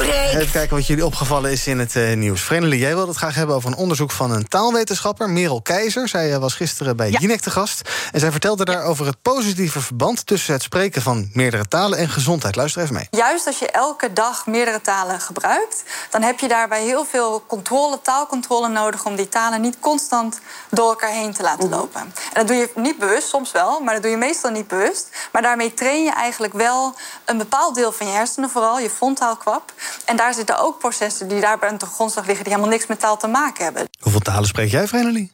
breekt. 0.00 0.34
Even 0.34 0.50
kijken 0.50 0.76
wat 0.76 0.86
jullie 0.86 1.04
opgevallen 1.04 1.50
is 1.50 1.66
in 1.66 1.78
het 1.78 1.96
eh, 1.96 2.16
nieuws. 2.16 2.42
Vreemdeling, 2.42 2.80
jij 2.80 2.94
wilde 2.94 3.08
het 3.08 3.16
graag 3.16 3.34
hebben 3.34 3.56
over 3.56 3.70
een 3.70 3.76
onderzoek 3.76 4.10
van 4.10 4.30
een 4.30 4.48
taalwetenschapper, 4.48 5.30
Merel 5.30 5.62
Keizer. 5.62 6.08
Zij 6.08 6.32
eh, 6.32 6.38
was 6.38 6.54
gisteren 6.54 6.96
bij 6.96 7.10
Jinek 7.10 7.40
te 7.40 7.50
gast. 7.50 7.88
En 8.12 8.20
zij 8.20 8.30
vertelde 8.30 8.64
daar 8.64 8.84
over 8.84 9.06
het 9.06 9.22
positieve 9.22 9.80
verband 9.80 10.26
tussen 10.26 10.52
het 10.52 10.62
spreken 10.62 11.02
van 11.02 11.30
meerdere 11.32 11.68
talen 11.68 11.98
en 11.98 12.08
gezondheid. 12.08 12.56
Luister 12.56 12.82
even 12.82 12.94
mee. 12.94 13.06
Juist 13.10 13.46
als 13.46 13.58
je 13.58 13.70
elke 13.70 14.12
dag 14.12 14.46
meerdere 14.46 14.80
talen 14.80 15.20
gebruikt, 15.20 15.82
dan 16.10 16.22
heb 16.22 16.38
je 16.38 16.48
daarbij 16.48 16.82
heel 16.82 17.04
veel 17.04 17.44
controle, 17.46 18.00
taalcontrole 18.02 18.68
nodig 18.68 19.04
om 19.04 19.16
die 19.16 19.28
talen 19.28 19.60
niet 19.60 19.76
constant 19.80 20.40
door 20.70 20.88
elkaar 20.88 21.12
heen 21.12 21.32
te 21.32 21.42
laten 21.42 21.68
lopen. 21.68 22.00
En 22.00 22.12
dat 22.32 22.46
doe 22.46 22.56
je 22.56 22.70
niet 22.74 22.98
bewust, 22.98 23.28
soms 23.28 23.52
wel, 23.52 23.80
maar 23.80 23.94
dat 23.94 24.02
doe 24.02 24.10
je 24.10 24.16
meestal 24.16 24.50
niet 24.50 24.68
bewust. 24.68 25.08
Maar 25.32 25.42
daarmee 25.42 25.74
train 25.74 26.04
je 26.04 26.12
eigenlijk 26.12 26.52
wel 26.52 26.94
een 27.24 27.38
bepaald 27.38 27.74
deel 27.74 27.92
van 27.92 28.06
je 28.06 28.12
hersenen, 28.12 28.50
vooral 28.50 28.78
je 28.78 28.90
frontaalkwap. 28.90 29.72
En 30.04 30.16
daar 30.16 30.34
zitten 30.34 30.58
ook 30.58 30.78
processen 30.78 31.28
die 31.28 31.40
daar 31.40 31.68
aan 31.68 31.78
de 31.78 31.86
grondslag 31.86 32.26
liggen, 32.26 32.44
die 32.44 32.52
helemaal 32.52 32.74
niks 32.74 32.86
met 32.86 33.00
taal 33.00 33.16
te 33.16 33.26
maken 33.26 33.64
hebben. 33.64 33.88
Hoeveel 34.00 34.20
talen 34.20 34.48
spreek 34.48 34.70
jij, 34.70 34.88
Vreemdeling? 34.88 35.32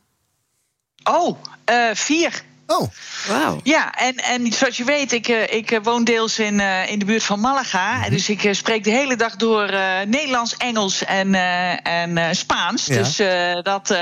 Oh, 1.04 1.38
eh, 1.64 1.76
vier. 1.92 2.42
Oh. 2.66 2.90
Wauw. 3.28 3.60
Ja, 3.62 3.94
en, 3.94 4.14
en 4.16 4.52
zoals 4.52 4.76
je 4.76 4.84
weet, 4.84 5.12
ik, 5.12 5.28
eh, 5.28 5.52
ik 5.52 5.70
eh, 5.70 5.78
woon 5.82 6.04
deels 6.04 6.38
in, 6.38 6.60
eh, 6.60 6.90
in 6.90 6.98
de 6.98 7.04
buurt 7.04 7.22
van 7.22 7.40
Malaga. 7.40 7.92
Mhm. 7.96 8.10
Dus 8.10 8.28
ik 8.28 8.48
spreek 8.54 8.84
de 8.84 8.90
hele 8.90 9.16
dag 9.16 9.36
door 9.36 9.68
eh, 9.68 10.00
Nederlands, 10.06 10.56
Engels 10.56 11.04
en, 11.04 11.34
eh, 11.34 11.86
en 11.86 12.18
eh, 12.18 12.28
Spaans. 12.32 12.86
Ja. 12.86 12.96
Dus 12.96 13.18
eh, 13.18 13.62
dat 13.62 13.90
eh, 13.90 13.98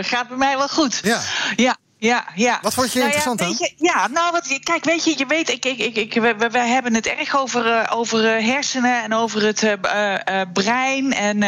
gaat 0.00 0.28
bij 0.28 0.36
mij 0.36 0.56
wel 0.56 0.68
goed. 0.68 1.00
Ja. 1.02 1.20
Ja. 1.56 1.76
Ja, 2.00 2.24
ja. 2.34 2.58
Wat 2.62 2.74
vond 2.74 2.92
je 2.92 2.98
Nou 2.98 3.10
interessant 3.12 3.40
ja, 3.40 3.46
aan? 3.46 3.50
weet 3.58 3.58
je, 3.78 3.84
ja, 3.86 4.08
nou, 4.08 4.32
wat, 4.32 4.58
kijk, 4.62 4.84
weet 4.84 5.04
je, 5.04 5.14
je 5.16 5.26
weet, 5.26 5.48
ik, 5.50 5.64
ik, 5.64 5.78
ik, 5.78 5.96
ik, 5.96 6.14
we, 6.14 6.34
we- 6.50 6.58
hebben 6.58 6.94
het 6.94 7.06
erg 7.06 7.36
over, 7.36 7.66
eh, 7.66 7.96
over 7.98 8.36
eh, 8.36 8.44
hersenen 8.46 9.02
en 9.02 9.14
over 9.14 9.42
het 9.42 9.62
eh, 9.62 10.40
brein. 10.52 11.12
En 11.12 11.38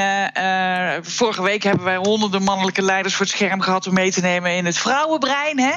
vorige 1.05 1.43
week 1.43 1.63
hebben 1.63 1.85
wij 1.85 1.97
honderden 1.97 2.43
mannelijke 2.43 2.83
leiders 2.83 3.15
voor 3.15 3.27
het 3.27 3.35
scherm 3.35 3.61
gehad 3.61 3.87
om 3.87 3.95
mee 3.95 4.11
te 4.13 4.21
nemen 4.21 4.53
in 4.53 4.65
het 4.67 4.79
vrouwenbrein. 4.79 5.59
Hè? 5.61 5.73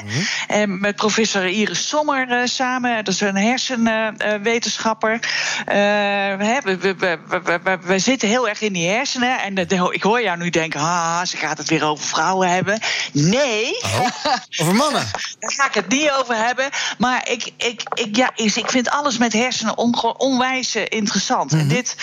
En 0.46 0.80
met 0.80 0.96
professor 0.96 1.46
Iris 1.46 1.88
Sommer 1.88 2.48
samen, 2.48 3.04
dat 3.04 3.14
is 3.14 3.20
een 3.20 3.36
hersenwetenschapper. 3.36 5.20
we, 5.66 6.60
we, 6.64 6.76
we, 6.78 6.94
we, 6.98 7.18
we, 7.42 7.58
we- 7.62 7.78
we 7.82 7.98
zitten 7.98 8.28
heel 8.28 8.48
erg 8.48 8.60
in 8.60 8.72
die 8.72 8.88
hersenen. 8.88 9.40
En 9.40 9.56
ik 9.90 10.02
hoor 10.02 10.22
jou 10.22 10.38
nu 10.38 10.50
denken, 10.50 10.80
ah, 10.80 11.22
ze 11.24 11.36
gaat 11.36 11.58
het 11.58 11.68
weer 11.68 11.84
over 11.84 12.04
vrouwen 12.04 12.48
hebben. 12.48 12.80
Nee. 13.12 13.76
Over 14.66 14.78
mannen. 14.78 15.06
Daar 15.38 15.52
ga 15.52 15.66
ik 15.66 15.74
het 15.74 15.88
niet 15.88 16.10
over 16.10 16.36
hebben. 16.36 16.70
Maar 16.98 17.30
ik, 17.30 17.50
ik, 17.56 17.82
ik, 17.94 18.16
ja, 18.16 18.30
ik 18.34 18.70
vind 18.70 18.90
alles 18.90 19.18
met 19.18 19.32
hersenen 19.32 19.78
on, 19.78 20.16
onwijs 20.16 20.74
eh, 20.74 20.82
interessant. 20.88 21.52
En 21.52 21.68
dit, 21.68 21.96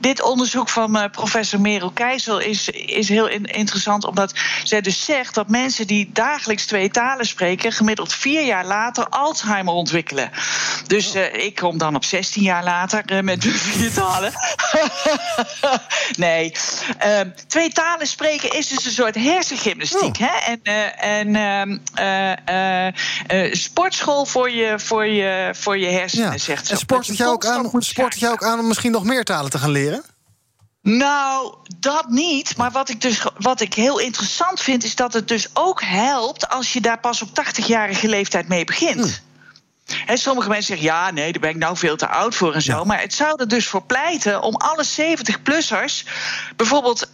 dit 0.00 0.22
onderzoek 0.22 0.68
van 0.68 0.96
eh, 0.96 1.10
professor 1.10 1.60
Merel 1.60 1.90
Keijzel 1.90 2.38
is, 2.38 2.68
is 2.68 3.08
heel 3.08 3.28
in- 3.28 3.44
interessant. 3.44 4.04
Omdat 4.04 4.32
zij 4.62 4.80
dus 4.80 5.04
zegt 5.04 5.34
dat 5.34 5.48
mensen 5.48 5.86
die 5.86 6.10
dagelijks 6.12 6.66
twee 6.66 6.90
talen 6.90 7.26
spreken... 7.26 7.72
gemiddeld 7.72 8.12
vier 8.14 8.44
jaar 8.44 8.64
later 8.64 9.08
Alzheimer 9.08 9.74
ontwikkelen. 9.74 10.30
Dus 10.86 11.14
eh, 11.14 11.44
ik 11.44 11.54
kom 11.54 11.78
dan 11.78 11.94
op 11.94 12.04
16 12.04 12.42
jaar 12.42 12.64
later 12.64 13.02
eh, 13.06 13.20
met 13.20 13.44
vier 13.44 13.92
talen. 13.92 14.32
nee. 16.16 16.52
Ehm, 16.98 17.30
twee 17.46 17.72
talen 17.72 18.06
spreken 18.06 18.50
is 18.50 18.68
dus 18.68 18.84
een 18.84 18.92
soort 18.92 19.14
hersengymnastiek. 19.14 20.16
Hè? 20.18 20.56
En, 20.60 20.62
en 20.98 21.36
eh, 22.08 22.86
eh, 22.86 22.94
eh, 23.26 23.52
sportschool 23.54 24.24
voor 24.26 24.50
je, 24.50 24.78
voor 24.78 25.06
je, 25.06 25.50
voor 25.54 25.78
je 25.78 25.86
hersenen, 25.86 26.40
zegt 26.40 26.66
ze. 26.66 26.72
En 26.72 26.78
sport 26.78 27.06
het, 27.06 27.16
jou 27.16 27.32
ook 27.32 27.46
aan, 27.46 27.70
sport 27.78 28.26
ook 28.26 28.44
aan 28.44 28.58
om 28.58 28.66
misschien 28.66 28.92
nog 28.92 29.04
meer 29.04 29.24
talen 29.24 29.50
te 29.50 29.58
gaan 29.58 29.70
leren? 29.70 30.02
Nou, 30.82 31.54
dat 31.78 32.08
niet. 32.08 32.56
Maar 32.56 32.70
wat 32.70 32.88
ik, 32.88 33.00
dus, 33.00 33.26
wat 33.38 33.60
ik 33.60 33.74
heel 33.74 33.98
interessant 33.98 34.60
vind, 34.60 34.84
is 34.84 34.94
dat 34.94 35.12
het 35.12 35.28
dus 35.28 35.48
ook 35.52 35.82
helpt 35.82 36.48
als 36.48 36.72
je 36.72 36.80
daar 36.80 37.00
pas 37.00 37.22
op 37.22 37.28
80-jarige 37.28 38.08
leeftijd 38.08 38.48
mee 38.48 38.64
begint. 38.64 39.22
Hè, 39.84 40.16
sommige 40.16 40.48
mensen 40.48 40.66
zeggen, 40.66 40.86
ja, 40.86 41.10
nee, 41.10 41.32
daar 41.32 41.40
ben 41.40 41.50
ik 41.50 41.56
nou 41.56 41.76
veel 41.76 41.96
te 41.96 42.08
oud 42.08 42.34
voor 42.34 42.54
en 42.54 42.62
zo. 42.62 42.84
Maar 42.84 43.00
het 43.00 43.14
zou 43.14 43.40
er 43.40 43.48
dus 43.48 43.66
voor 43.66 43.82
pleiten 43.82 44.42
om 44.42 44.54
alle 44.54 44.84
70-plussers 44.84 46.08
bijvoorbeeld 46.56 47.08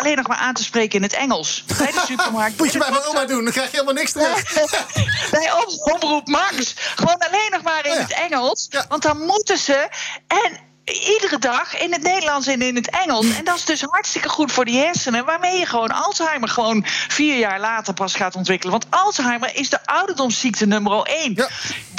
alleen 0.00 0.16
nog 0.16 0.26
maar 0.26 0.36
aan 0.36 0.54
te 0.54 0.62
spreken 0.62 0.96
in 0.96 1.02
het 1.02 1.12
Engels. 1.12 1.64
Bij 1.78 1.86
de 1.86 2.02
supermarkt. 2.06 2.58
Moet 2.58 2.72
je 2.72 2.78
bij 2.78 2.90
mijn 2.90 3.04
oma 3.04 3.24
doen, 3.24 3.44
dan 3.44 3.52
krijg 3.52 3.70
je 3.70 3.76
helemaal 3.76 3.94
niks 3.94 4.12
terug. 4.12 4.52
Bij 5.30 5.52
Om- 5.52 5.92
Omroep 5.94 6.26
Max. 6.28 6.74
Gewoon 6.76 7.18
alleen 7.18 7.50
nog 7.50 7.62
maar 7.62 7.86
in 7.86 7.96
het 7.98 8.12
Engels. 8.12 8.68
Want 8.88 9.02
dan 9.02 9.18
moeten 9.18 9.58
ze. 9.58 9.88
En 10.26 10.68
iedere 10.84 11.38
dag 11.38 11.78
in 11.78 11.92
het 11.92 12.02
Nederlands 12.02 12.46
en 12.46 12.62
in 12.62 12.76
het 12.76 12.90
Engels. 12.90 13.26
En 13.36 13.44
dat 13.44 13.56
is 13.56 13.64
dus 13.64 13.80
hartstikke 13.82 14.28
goed 14.28 14.52
voor 14.52 14.64
die 14.64 14.78
hersenen. 14.78 15.24
Waarmee 15.24 15.58
je 15.58 15.66
gewoon 15.66 15.90
Alzheimer 15.90 16.48
gewoon 16.48 16.84
vier 17.08 17.38
jaar 17.38 17.60
later 17.60 17.94
pas 17.94 18.14
gaat 18.14 18.34
ontwikkelen. 18.34 18.72
Want 18.72 18.86
Alzheimer 18.90 19.56
is 19.56 19.68
de 19.70 19.78
ouderdomsziekte 19.86 20.66
nummer 20.66 21.02
één. 21.02 21.34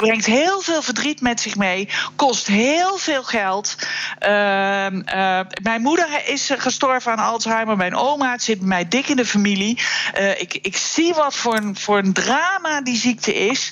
Brengt 0.02 0.26
heel 0.26 0.60
veel 0.60 0.82
verdriet 0.82 1.20
met 1.20 1.40
zich 1.40 1.56
mee. 1.56 1.88
Kost 2.16 2.46
heel 2.46 2.96
veel 2.98 3.22
geld. 3.22 3.74
Ehm, 4.18 5.00
eh, 5.04 5.40
mijn 5.62 5.80
moeder 5.82 6.08
is 6.26 6.50
eh, 6.50 6.60
gestorven 6.60 7.12
aan 7.12 7.18
Alzheimer. 7.18 7.76
Mijn 7.76 7.94
oma, 7.96 8.32
het 8.32 8.42
zit 8.42 8.58
bij 8.58 8.68
mij 8.68 8.88
dik 8.88 9.08
in 9.08 9.16
de 9.16 9.26
familie. 9.26 9.78
Eh, 10.14 10.40
ik, 10.40 10.58
ik 10.62 10.76
zie 10.76 11.14
wat 11.14 11.34
voor 11.34 11.54
een, 11.56 11.76
voor 11.76 11.98
een 11.98 12.12
drama 12.12 12.80
die 12.82 12.96
ziekte 12.96 13.34
is. 13.34 13.68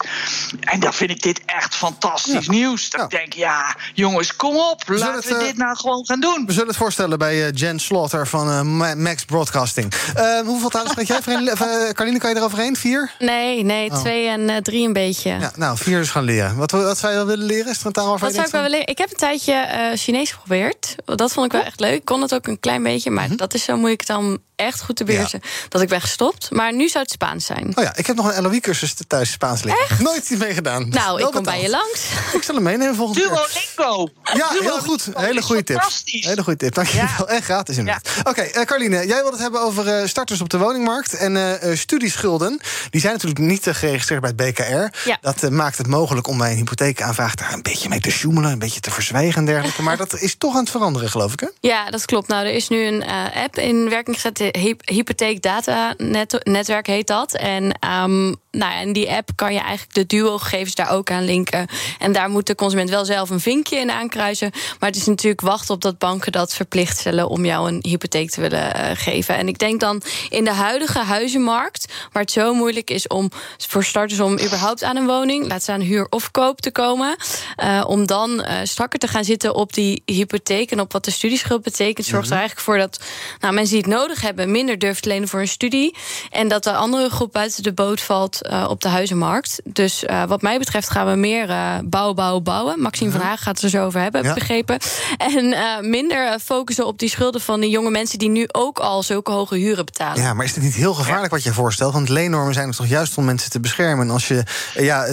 En 0.60 0.80
dan 0.80 0.94
vind 0.94 1.10
ik 1.10 1.22
dit 1.22 1.40
echt 1.46 1.74
fantastisch 1.74 2.48
nieuws. 2.48 2.90
Dat 2.90 3.00
ik 3.02 3.10
denk, 3.10 3.32
ja, 3.32 3.76
jongens, 3.94 4.36
kom 4.36 4.56
op. 4.56 4.82
Laten 4.86 5.14
het, 5.14 5.24
we 5.28 5.38
dit 5.44 5.56
nou 5.56 5.76
gewoon 5.76 6.06
gaan 6.06 6.20
doen. 6.20 6.42
We 6.46 6.52
zullen 6.52 6.68
het 6.68 6.76
voorstellen 6.76 7.18
bij 7.18 7.46
eh, 7.46 7.52
Jen 7.54 7.78
Slaughter 7.78 8.26
van 8.26 8.50
eh, 8.50 8.60
Ma- 8.62 8.94
Max 8.94 9.24
Broadcasting. 9.24 9.92
Eh, 10.14 10.40
hoeveel 10.40 10.68
talen 10.68 10.90
spreek 10.90 11.06
jij? 11.06 11.18
Carline, 11.92 12.18
kan 12.18 12.30
je 12.30 12.36
eroverheen? 12.36 12.76
Vier? 12.76 13.10
Nee, 13.18 13.64
nee, 13.64 13.90
Oh. 13.90 13.98
twee 14.00 14.28
en 14.28 14.62
drie 14.62 14.86
een 14.86 14.92
beetje. 14.92 15.30
Ja, 15.30 15.52
nou, 15.56 15.76
vier 15.78 15.98
dus 15.98 16.10
gaan 16.24 16.34
leren. 16.34 16.56
Wat, 16.56 16.70
wat 16.70 16.98
zou 16.98 17.12
je 17.12 17.18
wel 17.18 17.26
willen 17.26 17.46
leren? 17.46 17.70
Is 17.70 17.80
er 17.80 17.86
een 17.86 17.92
taal 17.92 18.08
waarvan 18.08 18.28
Wat 18.28 18.36
zou 18.36 18.46
ik 18.46 18.52
wel 18.52 18.62
willen? 18.62 18.86
Ik 18.86 18.98
heb 18.98 19.10
een 19.10 19.16
tijdje 19.16 19.52
eh, 19.52 19.96
Chinees 19.98 20.30
geprobeerd. 20.30 20.96
Dat 21.04 21.32
vond 21.32 21.46
ik 21.46 21.52
wel 21.52 21.62
echt 21.62 21.80
leuk. 21.80 21.94
Ik 21.94 22.04
kon 22.04 22.22
het 22.22 22.34
ook 22.34 22.46
een 22.46 22.60
klein 22.60 22.82
beetje, 22.82 23.10
maar 23.10 23.36
dat 23.36 23.54
is 23.54 23.64
zo 23.64 23.76
moeilijk 23.76 24.06
dan 24.06 24.38
echt 24.60 24.82
goed 24.82 24.96
te 24.96 25.04
beheersen 25.04 25.40
dat 25.68 25.82
ik 25.82 25.88
ben 25.88 26.00
gestopt. 26.00 26.50
Maar 26.50 26.74
nu 26.74 26.88
zou 26.88 27.02
het 27.02 27.12
Spaans 27.12 27.46
zijn. 27.46 27.72
Oh 27.74 27.84
ja, 27.84 27.96
ik 27.96 28.06
heb 28.06 28.16
nog 28.16 28.36
een 28.36 28.42
LOE-cursus 28.42 28.94
thuis 29.06 29.30
Spaans 29.30 29.62
leren. 29.62 29.80
Echt? 29.88 30.00
Nooit 30.00 30.30
iets 30.30 30.40
mee 30.40 30.54
gedaan. 30.54 30.88
Nou, 30.88 31.16
Wel 31.16 31.26
ik 31.26 31.34
kom 31.34 31.42
bij 31.42 31.62
je 31.62 31.70
langs. 31.70 32.00
Ik 32.32 32.42
zal 32.42 32.54
hem 32.54 32.64
meenemen 32.64 32.94
volgende 32.94 33.20
keer. 33.20 33.28
Duolingo. 33.76 34.08
Ja, 34.22 34.48
heel 34.60 34.78
goed. 34.78 35.08
Hele 35.14 35.42
goede 35.42 35.64
tip. 35.64 35.76
fantastisch. 35.76 36.24
Hele 36.26 36.42
goede 36.42 36.58
tip. 36.58 36.74
Dankjewel. 36.74 37.28
En 37.28 37.42
gratis 37.42 37.76
inderdaad. 37.76 38.08
Oké, 38.24 38.40
eh, 38.40 38.64
Carline, 38.64 39.06
jij 39.06 39.16
wilde 39.16 39.30
het 39.30 39.40
hebben 39.40 39.60
over 39.60 39.88
eh, 39.88 40.06
starters 40.06 40.40
op 40.40 40.48
de 40.48 40.58
woningmarkt. 40.58 41.14
En 41.14 41.36
eh, 41.36 41.70
eh, 41.70 41.78
studieschulden. 41.78 42.60
Die 42.90 43.00
zijn 43.00 43.12
natuurlijk 43.12 43.40
niet 43.40 43.66
geregistreerd 43.70 44.20
bij 44.20 44.32
het 44.36 44.54
BKR. 44.54 45.08
Ja. 45.08 45.18
Dat 45.20 45.50
maakt 45.50 45.78
het 45.78 45.86
mogelijk 45.86 46.26
om 46.26 46.38
bij 46.38 46.50
een 46.50 46.56
hypotheekaanvraag 46.56 47.34
daar 47.34 47.52
een 47.52 47.62
beetje 47.62 47.88
mee 47.88 48.00
te 48.00 48.10
sjoemelen. 48.10 48.50
Een 48.50 48.58
beetje 48.58 48.80
te 48.80 48.90
verzwijgen 48.90 49.34
en 49.34 49.44
dergelijke. 49.44 49.82
Maar 49.82 49.96
dat 49.96 50.20
is 50.20 50.34
toch 50.38 50.54
aan 50.54 50.60
het 50.60 50.70
veranderen, 50.70 51.08
geloof 51.10 51.32
ik, 51.32 51.40
hè? 51.40 51.46
Ja, 51.60 51.90
dat 51.90 52.04
klopt. 52.04 52.28
Nou, 52.28 52.46
er 52.46 52.52
is 52.52 52.68
nu 52.68 52.86
een 52.86 53.04
app 53.34 53.58
in 53.58 53.88
werking 53.88 54.16
gezet. 54.16 54.38
De 54.52 54.58
Hy- 54.58 54.94
Hypotheek 54.94 55.42
Data 55.42 55.94
Net- 55.98 56.40
Netwerk 56.44 56.86
heet 56.86 57.06
dat. 57.06 57.34
En, 57.34 57.72
ehm, 57.80 58.34
nou, 58.50 58.72
ja, 58.72 58.80
en 58.80 58.92
die 58.92 59.10
app 59.10 59.30
kan 59.34 59.52
je 59.52 59.58
eigenlijk 59.58 59.94
de 59.94 60.06
duo-gegevens 60.06 60.74
daar 60.74 60.90
ook 60.90 61.10
aan 61.10 61.24
linken. 61.24 61.66
En 61.98 62.12
daar 62.12 62.30
moet 62.30 62.46
de 62.46 62.54
consument 62.54 62.90
wel 62.90 63.04
zelf 63.04 63.30
een 63.30 63.40
vinkje 63.40 63.76
in 63.76 63.90
aankruisen. 63.90 64.50
Maar 64.78 64.88
het 64.88 64.98
is 64.98 65.06
natuurlijk 65.06 65.40
wachten 65.40 65.74
op 65.74 65.80
dat 65.80 65.98
banken 65.98 66.32
dat 66.32 66.54
verplicht 66.54 66.98
stellen 66.98 67.28
om 67.28 67.44
jou 67.44 67.68
een 67.68 67.78
hypotheek 67.82 68.30
te 68.30 68.40
willen 68.40 68.74
eh, 68.74 68.90
geven. 68.94 69.36
En 69.36 69.48
ik 69.48 69.58
denk 69.58 69.80
dan 69.80 70.02
in 70.28 70.44
de 70.44 70.52
huidige 70.52 70.98
huizenmarkt, 70.98 71.92
waar 72.12 72.22
het 72.22 72.32
zo 72.32 72.54
moeilijk 72.54 72.90
is 72.90 73.06
om 73.06 73.30
voor 73.56 73.84
starters 73.84 74.20
om 74.20 74.32
überhaupt 74.32 74.82
aan 74.82 74.96
een 74.96 75.06
woning, 75.06 75.46
laat 75.46 75.62
staan 75.62 75.80
huur 75.80 76.06
of 76.10 76.30
koop 76.30 76.60
te 76.60 76.70
komen, 76.70 77.16
eh, 77.56 77.84
om 77.86 78.06
dan 78.06 78.42
eh, 78.42 78.58
strakker 78.62 78.98
te 78.98 79.08
gaan 79.08 79.24
zitten 79.24 79.54
op 79.54 79.72
die 79.72 80.02
hypotheek 80.04 80.70
en 80.70 80.80
op 80.80 80.92
wat 80.92 81.04
de 81.04 81.10
studieschuld 81.10 81.62
betekent, 81.62 82.06
zorgt 82.06 82.30
er 82.30 82.36
eigenlijk 82.36 82.66
voor 82.66 82.78
dat 82.78 83.00
nou, 83.40 83.54
mensen 83.54 83.74
die 83.74 83.84
het 83.84 84.00
nodig 84.00 84.20
hebben 84.20 84.50
minder 84.50 84.78
durven 84.78 85.02
te 85.02 85.08
lenen 85.08 85.28
voor 85.28 85.40
een 85.40 85.48
studie 85.48 85.96
en 86.30 86.48
dat 86.48 86.64
de 86.64 86.72
andere 86.72 87.10
groep 87.10 87.32
buiten 87.32 87.62
de 87.62 87.72
boot 87.72 88.00
valt 88.00 88.39
eh, 88.42 88.66
op 88.68 88.80
de 88.80 88.88
huizenmarkt. 88.88 89.60
Dus 89.64 90.04
eh, 90.04 90.24
wat 90.24 90.42
mij 90.42 90.58
betreft 90.58 90.90
gaan 90.90 91.10
we 91.10 91.16
meer 91.16 91.50
eh, 91.50 91.74
bouwen, 91.84 92.14
bouwen, 92.14 92.42
bouwen. 92.42 92.80
Maxime 92.80 93.10
van 93.10 93.20
Haag 93.20 93.42
gaat 93.42 93.54
het 93.54 93.64
er 93.64 93.70
zo 93.70 93.84
over 93.84 94.00
hebben, 94.00 94.24
heb 94.24 94.30
ik 94.30 94.36
Ja. 94.38 94.46
begrepen. 94.46 94.78
En 95.16 95.90
minder 95.90 96.38
focussen 96.38 96.86
op 96.86 96.98
die 96.98 97.08
schulden 97.08 97.40
van 97.40 97.60
de 97.60 97.68
jonge 97.68 97.90
mensen 97.90 98.18
die 98.18 98.28
nu 98.28 98.44
ook 98.52 98.78
al 98.78 99.02
zulke 99.02 99.30
hoge 99.30 99.56
huren 99.56 99.84
betalen. 99.84 100.22
Ja, 100.22 100.34
maar 100.34 100.44
is 100.44 100.54
het 100.54 100.64
niet 100.64 100.74
heel 100.74 100.94
gevaarlijk 100.94 101.32
wat 101.32 101.42
je 101.42 101.52
voorstelt? 101.52 101.92
Want 101.92 102.08
leennormen 102.08 102.54
zijn 102.54 102.68
er 102.68 102.74
toch 102.74 102.86
juist 102.86 103.16
om 103.16 103.24
mensen 103.24 103.50
te 103.50 103.60
beschermen. 103.60 104.06
En 104.06 104.12
als 104.12 104.28
je 104.28 104.42
ja, 104.74 105.06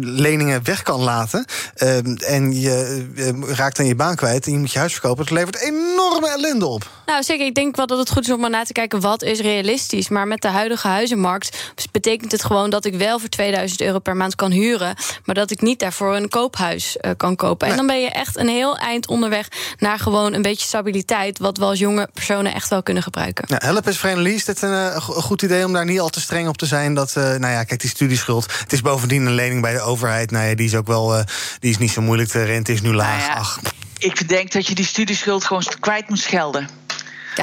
leningen 0.00 0.64
weg 0.64 0.82
kan 0.82 1.00
laten 1.00 1.44
en 2.26 2.60
je 2.60 3.06
raakt 3.46 3.78
aan 3.78 3.86
je 3.86 3.94
baan 3.94 4.16
kwijt 4.16 4.46
en 4.46 4.52
je 4.52 4.58
moet 4.58 4.72
je 4.72 4.78
huis 4.78 4.92
verkopen, 4.92 5.24
dat 5.24 5.34
levert 5.34 5.60
enorme 5.60 6.28
ellende 6.30 6.66
op. 6.66 6.90
Nou, 7.08 7.22
zeker. 7.22 7.46
Ik 7.46 7.54
denk 7.54 7.76
wel 7.76 7.86
dat 7.86 7.98
het 7.98 8.10
goed 8.10 8.24
is 8.26 8.32
om 8.32 8.40
maar 8.40 8.50
na 8.50 8.64
te 8.64 8.72
kijken 8.72 9.00
wat 9.00 9.22
is 9.22 9.40
realistisch. 9.40 10.08
Maar 10.08 10.26
met 10.26 10.42
de 10.42 10.48
huidige 10.48 10.88
huizenmarkt 10.88 11.72
betekent 11.92 12.32
het 12.32 12.44
gewoon 12.44 12.70
dat 12.70 12.84
ik 12.84 12.94
wel 12.94 13.18
voor 13.18 13.28
2000 13.28 13.80
euro 13.80 13.98
per 13.98 14.16
maand 14.16 14.34
kan 14.34 14.50
huren, 14.50 14.94
maar 15.24 15.34
dat 15.34 15.50
ik 15.50 15.60
niet 15.60 15.78
daarvoor 15.78 16.16
een 16.16 16.28
koophuis 16.28 16.96
eh, 16.96 17.10
kan 17.16 17.36
kopen. 17.36 17.68
En 17.68 17.76
dan 17.76 17.86
ben 17.86 18.00
je 18.00 18.10
echt 18.10 18.36
een 18.36 18.48
heel 18.48 18.76
eind 18.76 19.06
onderweg 19.08 19.48
naar 19.78 19.98
gewoon 19.98 20.32
een 20.34 20.42
beetje 20.42 20.66
stabiliteit, 20.66 21.38
wat 21.38 21.58
we 21.58 21.64
als 21.64 21.78
jonge 21.78 22.08
personen 22.14 22.54
echt 22.54 22.68
wel 22.68 22.82
kunnen 22.82 23.02
gebruiken. 23.02 23.44
Ja, 23.48 23.56
help 23.58 23.88
is 23.88 23.98
Verenigde 23.98 24.34
Is 24.34 24.44
dit 24.44 24.62
een 24.62 24.72
eh, 24.92 24.96
go- 24.96 25.12
goed 25.20 25.42
idee 25.42 25.64
om 25.64 25.72
daar 25.72 25.84
niet 25.84 26.00
al 26.00 26.08
te 26.08 26.20
streng 26.20 26.48
op 26.48 26.56
te 26.56 26.66
zijn? 26.66 26.94
Dat, 26.94 27.16
eh, 27.16 27.22
nou 27.22 27.52
ja, 27.52 27.64
kijk, 27.64 27.80
die 27.80 27.90
studieschuld. 27.90 28.46
Het 28.58 28.72
is 28.72 28.80
bovendien 28.82 29.26
een 29.26 29.34
lening 29.34 29.62
bij 29.62 29.72
de 29.72 29.80
overheid. 29.80 30.30
Nou 30.30 30.46
ja, 30.48 30.54
die 30.54 30.66
is 30.66 30.74
ook 30.74 30.86
wel, 30.86 31.16
eh, 31.16 31.24
die 31.58 31.70
is 31.70 31.78
niet 31.78 31.90
zo 31.90 32.00
moeilijk. 32.00 32.32
De 32.32 32.44
rente 32.44 32.72
is 32.72 32.80
nu 32.82 32.94
laag. 32.94 33.18
Nou 33.18 33.30
ja, 33.30 33.34
Ach, 33.38 33.60
Ik 33.98 34.28
denk 34.28 34.52
dat 34.52 34.66
je 34.66 34.74
die 34.74 34.84
studieschuld 34.84 35.44
gewoon 35.44 35.62
kwijt 35.80 36.08
moet 36.08 36.18
schelden. 36.18 36.77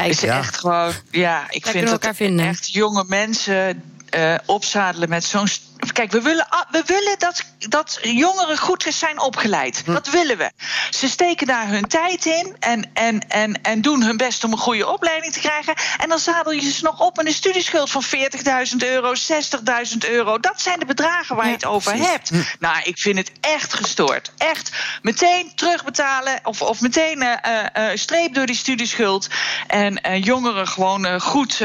Kijk, 0.01 0.09
is 0.09 0.19
Ja. 0.21 0.37
echt 0.37 0.57
gewoon. 0.57 0.93
Ja, 1.11 1.45
ik 1.49 1.65
vind 1.67 1.87
dat 1.89 2.15
vinden. 2.15 2.45
echt 2.45 2.71
jonge 2.71 3.03
mensen 3.07 3.83
eh, 4.09 4.35
opzadelen 4.45 5.09
met 5.09 5.23
zo'n. 5.23 5.47
Kijk, 5.93 6.11
we 6.11 6.21
willen, 6.21 6.47
we 6.71 6.83
willen 6.85 7.15
dat 7.19 7.43
dat 7.69 7.99
jongeren 8.01 8.57
goed 8.57 8.83
zijn 8.89 9.21
opgeleid. 9.21 9.81
Hm. 9.85 9.93
Dat 9.93 10.09
willen 10.09 10.37
we. 10.37 10.51
Ze 10.89 11.09
steken 11.09 11.47
daar 11.47 11.67
hun 11.67 11.87
tijd 11.87 12.25
in 12.25 12.55
en, 12.59 12.89
en, 12.93 13.27
en, 13.27 13.61
en 13.61 13.81
doen 13.81 14.03
hun 14.03 14.17
best 14.17 14.43
om 14.43 14.51
een 14.51 14.57
goede 14.57 14.87
opleiding 14.87 15.33
te 15.33 15.39
krijgen. 15.39 15.73
En 15.97 16.09
dan 16.09 16.19
zadel 16.19 16.51
je 16.51 16.71
ze 16.71 16.83
nog 16.83 16.99
op 16.99 17.15
met 17.15 17.25
een 17.25 17.33
studieschuld 17.33 17.91
van 17.91 18.03
40.000 18.05 18.77
euro, 18.77 19.13
60.000 19.13 20.09
euro. 20.09 20.39
Dat 20.39 20.61
zijn 20.61 20.79
de 20.79 20.85
bedragen 20.85 21.35
waar 21.35 21.47
je 21.47 21.53
het 21.53 21.65
over 21.65 21.93
hebt. 21.93 22.31
Nou, 22.59 22.81
ik 22.83 22.97
vind 22.97 23.17
het 23.17 23.31
echt 23.39 23.73
gestoord. 23.73 24.31
Echt 24.37 24.71
meteen 25.01 25.51
terugbetalen 25.55 26.39
of, 26.43 26.61
of 26.61 26.81
meteen 26.81 27.21
eh, 27.21 27.31
eh, 27.41 27.91
eh, 27.91 27.97
streep 27.97 28.33
door 28.33 28.45
die 28.45 28.55
studieschuld. 28.55 29.27
En 29.67 30.19
jongeren 30.21 30.67
gewoon 30.67 31.21
goed, 31.21 31.61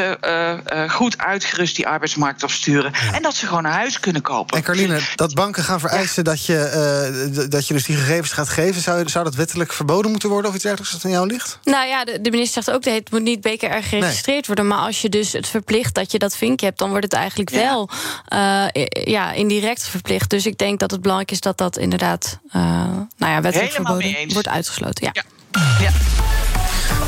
goed 0.89 1.19
uitgerust 1.19 1.77
die 1.77 1.89
arbeidsmarkt 1.89 2.43
opsturen. 2.43 2.93
En 3.13 3.23
dat 3.23 3.35
ze 3.35 3.47
gewoon 3.47 3.65
een 3.65 3.71
huis 3.71 4.01
kunnen 4.01 4.23
kopen. 4.23 4.57
En 4.57 4.63
Carline, 4.63 5.01
dat 5.15 5.35
banken 5.35 5.65
gaan 5.65 5.81
dat, 6.22 6.47
je, 6.47 6.59
eh, 6.59 7.51
dat 7.51 7.66
je 7.66 7.74
dus 7.74 7.84
die 7.84 7.97
gegevens 7.97 8.32
gaat 8.32 8.49
geven... 8.49 8.82
Zou, 8.82 9.09
zou 9.09 9.24
dat 9.24 9.34
wettelijk 9.34 9.72
verboden 9.72 10.11
moeten 10.11 10.28
worden 10.28 10.51
of 10.51 10.55
iets 10.55 10.64
dergelijks 10.64 10.93
dat 10.95 11.05
aan 11.05 11.11
jou 11.11 11.26
ligt? 11.26 11.59
Nou 11.64 11.86
ja, 11.86 12.05
de, 12.05 12.20
de 12.20 12.30
minister 12.30 12.62
zegt 12.62 12.76
ook 12.76 12.84
dat 12.84 12.95
het 12.95 13.11
moet 13.11 13.22
niet 13.22 13.41
BKR 13.41 13.82
geregistreerd 13.82 14.47
worden. 14.47 14.66
Maar 14.66 14.78
als 14.78 15.01
je 15.01 15.09
dus 15.09 15.32
het 15.32 15.49
verplicht 15.49 15.95
dat 15.95 16.12
je 16.12 16.18
dat 16.18 16.36
vinkje 16.36 16.66
hebt, 16.66 16.78
dan 16.78 16.88
wordt 16.88 17.05
het 17.05 17.12
eigenlijk 17.12 17.51
wel 17.51 17.88
eh, 18.28 18.66
ja, 19.05 19.32
indirect 19.32 19.88
verplicht. 19.88 20.30
Dus 20.30 20.47
ik 20.47 20.59
denk 20.59 20.78
dat 20.78 20.91
het 20.91 21.01
belangrijk 21.01 21.30
is 21.30 21.41
dat 21.41 21.59
dat 21.59 21.76
inderdaad 21.76 22.38
uh, 22.47 22.53
nou 22.53 23.32
ja, 23.32 23.41
wettelijk 23.41 23.72
Helemaal 23.72 24.01
verboden 24.01 24.32
wordt 24.32 24.49
uitgesloten. 24.49 25.11
Ja. 25.12 25.91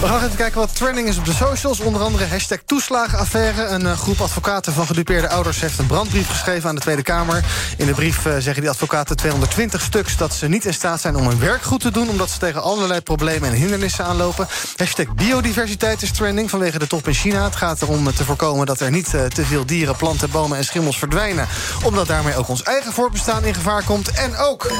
We 0.02 0.08
gaan 0.08 0.24
even 0.24 0.36
kijken 0.36 0.60
wat 0.60 0.76
trending 0.76 1.08
is 1.08 1.18
op 1.18 1.24
de 1.24 1.32
socials. 1.32 1.80
Onder 1.80 2.02
andere 2.02 2.26
hashtag 2.26 2.58
toeslagenaffaire. 2.66 3.64
Een 3.64 3.86
eh, 3.86 3.98
groep 3.98 4.20
advocaten 4.20 4.72
van 4.72 4.86
gedupeerde 4.86 5.28
ouders 5.28 5.60
heeft 5.60 5.78
een 5.78 5.86
brandbrief 5.86 6.28
geschreven 6.28 6.68
aan 6.68 6.74
de 6.74 6.80
Tweede 6.80 7.02
Kamer. 7.02 7.44
In 7.76 7.86
de 7.86 7.92
brief 7.92 8.26
eh, 8.26 8.32
zeggen 8.32 8.60
die 8.60 8.70
advocaten 8.70 9.16
220 9.16 9.80
stuks 9.80 10.16
dat 10.16 10.34
ze 10.34 10.48
niet 10.48 10.64
in 10.64 10.74
staat 10.74 11.00
zijn 11.00 11.16
om 11.16 11.26
hun 11.26 11.38
werk 11.38 11.62
goed 11.62 11.80
te 11.80 11.90
doen... 11.90 12.08
omdat 12.08 12.30
ze 12.30 12.38
tegen 12.38 12.62
allerlei 12.62 13.00
problemen 13.00 13.48
en 13.50 13.54
hindernissen 13.54 14.04
aanlopen. 14.04 14.48
Hashtag 14.76 15.14
biodiversiteit 15.14 16.02
is 16.02 16.12
trending 16.12 16.50
vanwege 16.50 16.78
de 16.78 16.86
top 16.86 17.06
in 17.06 17.14
China. 17.14 17.44
Het 17.44 17.56
gaat 17.56 17.82
erom 17.82 18.14
te 18.14 18.24
voorkomen 18.24 18.66
dat 18.66 18.80
er 18.80 18.90
niet 18.90 19.14
eh, 19.14 19.24
te 19.24 19.44
veel 19.44 19.66
dieren, 19.66 19.96
planten, 19.96 20.30
bomen 20.30 20.58
en 20.58 20.64
schimmels 20.64 20.98
verdwijnen. 20.98 21.48
Omdat 21.84 22.06
daarmee 22.06 22.36
ook 22.36 22.48
ons 22.48 22.62
eigen 22.62 22.92
voortbestaan 22.92 23.44
in 23.44 23.54
gevaar 23.54 23.84
komt. 23.84 24.10
En 24.10 24.36
ook... 24.36 24.72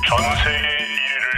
전 0.00 0.77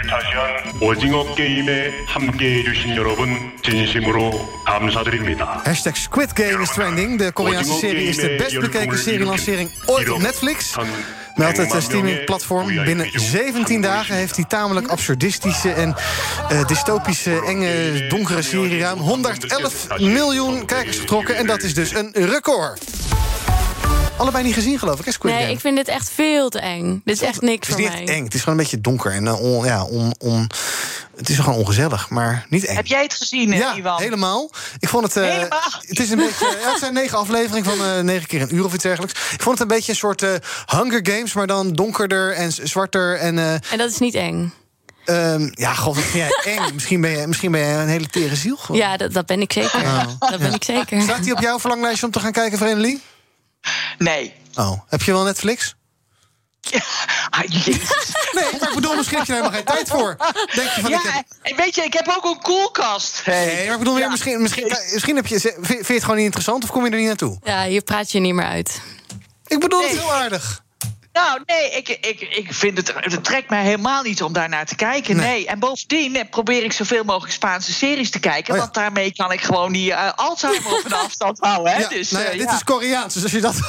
1위를 0.00 0.08
차지한 0.08 0.72
오징어 0.80 1.34
게임에 1.34 2.04
함께해 2.06 2.62
주신 2.64 2.96
여러분 2.96 3.52
진심으로 3.62 4.30
감사드립니다. 4.64 5.62
Hashtag 5.66 5.98
Squid 5.98 6.34
Game 6.34 6.62
is 6.62 6.72
trending. 6.72 7.18
De 7.18 7.32
Koreaanse 7.32 7.78
serie 7.80 8.08
is 8.08 8.16
de 8.16 8.36
best 8.36 8.60
bekeken 8.60 8.98
serielancering 8.98 9.70
ooit 9.86 10.10
op 10.10 10.18
Netflix. 10.18 10.76
Meldt 11.34 11.56
het 11.56 11.72
eh, 11.72 11.80
streamingplatform. 11.80 12.84
Binnen 12.84 13.10
17 13.12 13.80
dagen 13.80 14.14
heeft 14.14 14.34
die 14.34 14.46
tamelijk 14.46 14.88
absurdistische 14.88 15.70
en 15.72 15.94
eh, 16.48 16.66
dystopische, 16.66 17.42
enge, 17.46 18.06
donkere 18.08 18.42
serie 18.42 18.80
ruim 18.80 18.98
111 18.98 19.86
miljoen 19.98 20.66
kijkers 20.66 20.98
getrokken. 20.98 21.36
En 21.36 21.46
dat 21.46 21.62
is 21.62 21.74
dus 21.74 21.94
een 21.94 22.10
record. 22.12 22.99
Allebei 24.21 24.43
niet 24.43 24.53
gezien, 24.53 24.79
geloof 24.79 24.99
ik, 24.99 25.05
hè, 25.05 25.11
Squid 25.11 25.33
Nee, 25.33 25.41
Game? 25.41 25.53
ik 25.53 25.59
vind 25.59 25.77
dit 25.77 25.87
echt 25.87 26.09
veel 26.13 26.49
te 26.49 26.59
eng. 26.59 27.01
Dit 27.05 27.15
is 27.15 27.21
echt 27.21 27.41
niks 27.41 27.67
Het 27.67 27.77
is 27.79 27.85
voor 27.85 27.95
niet 27.95 28.05
mij. 28.05 28.15
eng. 28.15 28.23
Het 28.23 28.33
is 28.33 28.39
gewoon 28.39 28.57
een 28.57 28.63
beetje 28.63 28.81
donker 28.81 29.11
en 29.11 29.27
eh, 29.27 29.41
on, 29.41 29.65
ja, 29.65 29.83
on, 29.83 30.13
on, 30.19 30.49
het 31.17 31.29
is 31.29 31.37
gewoon 31.39 31.59
ongezellig, 31.59 32.09
maar 32.09 32.45
niet 32.49 32.65
eng. 32.65 32.75
Heb 32.75 32.85
jij 32.85 33.03
het 33.03 33.13
gezien, 33.13 33.51
eh, 33.53 33.59
Ja, 33.59 33.75
Iwan? 33.75 34.01
helemaal. 34.01 34.49
Ik 34.79 34.89
vond 34.89 35.03
het. 35.03 35.15
eh, 35.17 35.37
het 35.87 35.99
is 35.99 36.09
een 36.09 36.17
beetje. 36.17 36.57
Ja, 36.63 36.69
het 36.69 36.79
zijn 36.79 36.93
negen 36.93 37.17
afleveringen 37.17 37.63
van 37.77 37.85
eh, 37.85 37.99
negen 37.99 38.27
keer 38.27 38.41
een 38.41 38.55
uur 38.55 38.65
of 38.65 38.73
iets 38.73 38.83
dergelijks. 38.83 39.31
Ik 39.33 39.41
vond 39.41 39.59
het 39.59 39.69
een 39.69 39.75
beetje 39.75 39.91
een 39.91 39.97
soort 39.97 40.21
eh, 40.21 40.29
Hunger 40.65 40.99
Games, 41.03 41.33
maar 41.33 41.47
dan 41.47 41.73
donkerder 41.73 42.33
en 42.33 42.51
zwarter. 42.51 43.17
En, 43.17 43.39
eh, 43.39 43.53
En 43.53 43.77
dat 43.77 43.89
is 43.91 43.97
niet 43.97 44.15
eng. 44.15 44.53
ehm, 45.05 45.49
ja, 45.53 45.73
god, 45.73 45.95
wat 45.95 46.03
vind 46.03 46.13
jij 46.43 46.53
eng. 46.57 46.73
Misschien 46.73 47.01
ben 47.01 47.11
je, 47.11 47.27
misschien 47.27 47.51
ben 47.51 47.61
je 47.61 47.73
een 47.73 47.87
hele 47.87 48.07
tere 48.07 48.35
ziel. 48.35 48.55
Gewoon. 48.57 48.81
Ja, 48.81 48.97
dat, 48.97 49.13
dat 49.13 49.25
ben 49.25 49.41
ik 49.41 49.53
zeker. 49.53 49.81
Oh, 49.81 50.29
dat 50.29 50.39
ben 50.39 50.53
ik 50.53 50.63
zeker. 50.63 51.01
Staat 51.01 51.23
hij 51.23 51.31
op 51.31 51.39
jouw 51.39 51.59
verlanglijstje 51.59 52.05
om 52.05 52.11
te 52.11 52.19
gaan 52.19 52.31
kijken, 52.31 52.57
Vreemdeling? 52.57 52.99
Nee. 53.97 54.33
Oh, 54.55 54.81
heb 54.87 55.01
je 55.01 55.11
wel 55.11 55.23
Netflix? 55.23 55.75
Ah, 57.29 57.41
jezus. 57.47 57.89
Nee, 58.31 58.43
maar 58.59 58.69
ik 58.69 58.75
bedoel, 58.75 58.95
misschien 58.95 59.17
heb 59.17 59.27
je 59.27 59.33
er 59.33 59.39
helemaal 59.39 59.57
geen 59.59 59.75
tijd 59.75 59.87
voor. 59.89 60.17
Denk 60.55 60.69
je 60.69 60.81
van, 60.81 60.89
ja, 60.89 60.99
ik 60.99 61.23
heb- 61.41 61.57
weet 61.57 61.75
je, 61.75 61.83
ik 61.83 61.93
heb 61.93 62.07
ook 62.17 62.25
een 62.35 62.41
koelkast. 62.41 63.21
Nee, 63.25 63.63
maar 63.65 63.73
ik 63.73 63.79
bedoel, 63.79 64.09
misschien, 64.09 64.41
misschien, 64.41 64.77
misschien 64.93 65.15
heb 65.15 65.27
je, 65.27 65.39
vind 65.61 65.87
je 65.87 65.93
het 65.93 66.01
gewoon 66.01 66.15
niet 66.15 66.25
interessant 66.25 66.63
of 66.63 66.69
kom 66.71 66.85
je 66.85 66.91
er 66.91 66.97
niet 66.97 67.07
naartoe? 67.07 67.39
Ja, 67.43 67.63
hier 67.63 67.81
praat 67.81 68.11
je 68.11 68.19
niet 68.19 68.33
meer 68.33 68.45
uit. 68.45 68.81
Ik 69.47 69.59
bedoel 69.59 69.81
het 69.81 69.91
heel 69.91 70.13
aardig. 70.13 70.63
Nou, 71.13 71.41
nee, 71.45 71.71
ik, 71.71 71.89
ik, 71.89 72.21
ik 72.21 72.53
vind 72.53 72.77
het, 72.77 72.93
het 72.95 73.23
trekt 73.23 73.49
mij 73.49 73.63
helemaal 73.63 74.03
niet 74.03 74.23
om 74.23 74.33
daar 74.33 74.49
naar 74.49 74.65
te 74.65 74.75
kijken. 74.75 75.15
Nee. 75.15 75.47
En 75.47 75.59
bovendien 75.59 76.15
eh, 76.15 76.29
probeer 76.29 76.63
ik 76.63 76.73
zoveel 76.73 77.03
mogelijk 77.03 77.33
Spaanse 77.33 77.73
series 77.73 78.09
te 78.09 78.19
kijken. 78.19 78.55
Want 78.55 78.73
daarmee 78.73 79.13
kan 79.13 79.31
ik 79.31 79.41
gewoon 79.41 79.71
die 79.71 79.93
eh, 79.93 80.11
Alzheimer 80.15 80.71
op 80.71 80.81
een 80.85 80.93
afstand 81.05 81.39
houden. 81.39 81.73
Hè? 81.73 81.79
Ja, 81.79 81.87
dus, 81.87 82.11
nou 82.11 82.23
ja, 82.23 82.29
eh, 82.29 82.37
dit 82.37 82.51
is 82.51 82.63
Koreaans, 82.63 83.13
dus 83.13 83.23
als 83.23 83.31
je 83.31 83.41
dat, 83.41 83.55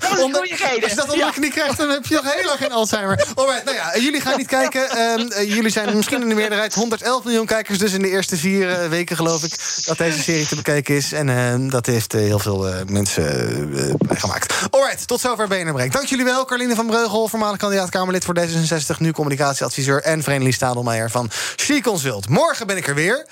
dat 0.00 0.44
is 0.44 0.60
reden. 0.60 0.82
als 0.82 0.90
je 0.90 0.96
dat 0.96 1.10
onder 1.10 1.26
de 1.26 1.32
knie 1.32 1.50
krijgt, 1.50 1.76
dan 1.76 1.88
heb 1.88 2.06
je 2.06 2.14
nog 2.14 2.34
heel 2.34 2.44
lang 2.44 2.58
geen 2.58 2.72
Alzheimer. 2.72 3.26
Alright, 3.34 3.64
nou 3.64 3.76
ja, 3.76 3.98
jullie 3.98 4.20
gaan 4.20 4.36
niet 4.36 4.46
kijken. 4.46 4.90
Ehm, 4.90 5.28
eh, 5.28 5.54
jullie 5.54 5.70
zijn 5.70 5.96
misschien 5.96 6.22
in 6.22 6.28
de 6.28 6.34
meerderheid 6.34 6.74
111 6.74 7.24
miljoen 7.24 7.46
kijkers, 7.46 7.78
dus 7.78 7.92
in 7.92 8.02
de 8.02 8.08
eerste 8.08 8.36
vier 8.36 8.88
weken 8.88 9.16
geloof 9.16 9.42
ik 9.42 9.84
dat 9.84 9.98
deze 9.98 10.22
serie 10.22 10.46
te 10.46 10.56
bekijken 10.56 10.94
is. 10.94 11.12
En 11.12 11.28
ehm, 11.28 11.68
dat 11.68 11.86
heeft 11.86 12.12
heel 12.12 12.38
veel 12.38 12.66
mensen 12.86 13.98
gemaakt. 14.08 14.54
Alright, 14.70 15.06
tot 15.06 15.20
zover 15.36 15.72
Break. 15.72 15.92
Dank 15.92 16.06
jullie 16.06 16.24
wel, 16.24 16.44
Carline 16.44 16.74
van 16.74 16.86
Breugel, 16.86 17.28
voormalig 17.28 17.58
kandidaat 17.58 17.90
Kamerlid 17.90 18.24
voor 18.24 18.38
D66, 18.38 18.98
nu 18.98 19.12
communicatieadviseur 19.12 20.02
en 20.02 20.22
Vreemdelie 20.22 20.54
Stadelmeijer 20.54 21.10
van 21.10 21.30
She 21.56 21.80
Consult. 21.80 22.28
Morgen 22.28 22.66
ben 22.66 22.76
ik 22.76 22.88
er 22.88 22.94
weer. 22.94 23.26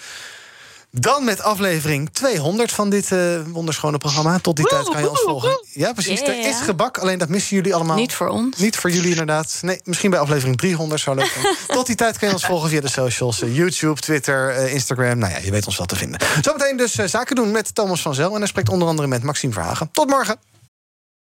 Dan 0.91 1.25
met 1.25 1.43
aflevering 1.43 2.11
200 2.13 2.73
van 2.73 2.91
dit 2.91 3.13
eh, 3.13 3.19
wonderschone 3.47 3.99
programma. 3.99 4.39
Tot 4.39 4.57
die 4.57 4.67
tijd 4.67 4.89
kan 4.89 5.01
je 5.01 5.11
ons 5.11 5.21
volgen. 5.21 5.65
Ja, 5.73 5.93
precies. 5.93 6.21
Er 6.21 6.39
is 6.39 6.61
gebak, 6.61 6.99
alleen 6.99 7.19
dat 7.19 7.29
missen 7.29 7.57
jullie 7.57 7.75
allemaal. 7.75 7.97
Niet 7.97 8.15
voor 8.15 8.29
ons. 8.29 8.57
Niet 8.57 8.77
voor 8.77 8.91
jullie 8.91 9.11
inderdaad. 9.11 9.59
Nee, 9.61 9.81
misschien 9.85 10.11
bij 10.11 10.19
aflevering 10.19 10.57
300 10.57 11.01
zou 11.01 11.17
leuk 11.17 11.37
zijn. 11.43 11.55
Tot 11.77 11.87
die 11.87 11.97
tijd 11.97 12.19
kan 12.19 12.29
je 12.29 12.35
ons 12.35 12.45
volgen 12.47 12.69
via 12.69 12.81
de 12.81 12.89
socials. 12.89 13.43
eh, 13.43 13.57
YouTube, 13.57 14.01
Twitter, 14.01 14.51
eh, 14.51 14.73
Instagram. 14.73 15.19
Nou 15.19 15.33
ja, 15.33 15.39
je 15.39 15.51
weet 15.51 15.67
ons 15.67 15.77
wel 15.77 15.87
te 15.87 15.97
vinden. 15.97 16.21
Zometeen 16.43 16.77
dus 16.77 16.93
zaken 16.93 17.37
doen 17.37 17.51
met 17.51 17.75
Thomas 17.75 18.03
van 18.03 18.15
Zel. 18.15 18.33
En 18.33 18.39
hij 18.39 18.47
spreekt 18.47 18.69
onder 18.69 18.89
andere 18.89 19.09
met 19.09 19.23
Maxime 19.23 19.53
Verhagen. 19.53 19.89
Tot 19.93 20.09
morgen. 20.09 20.48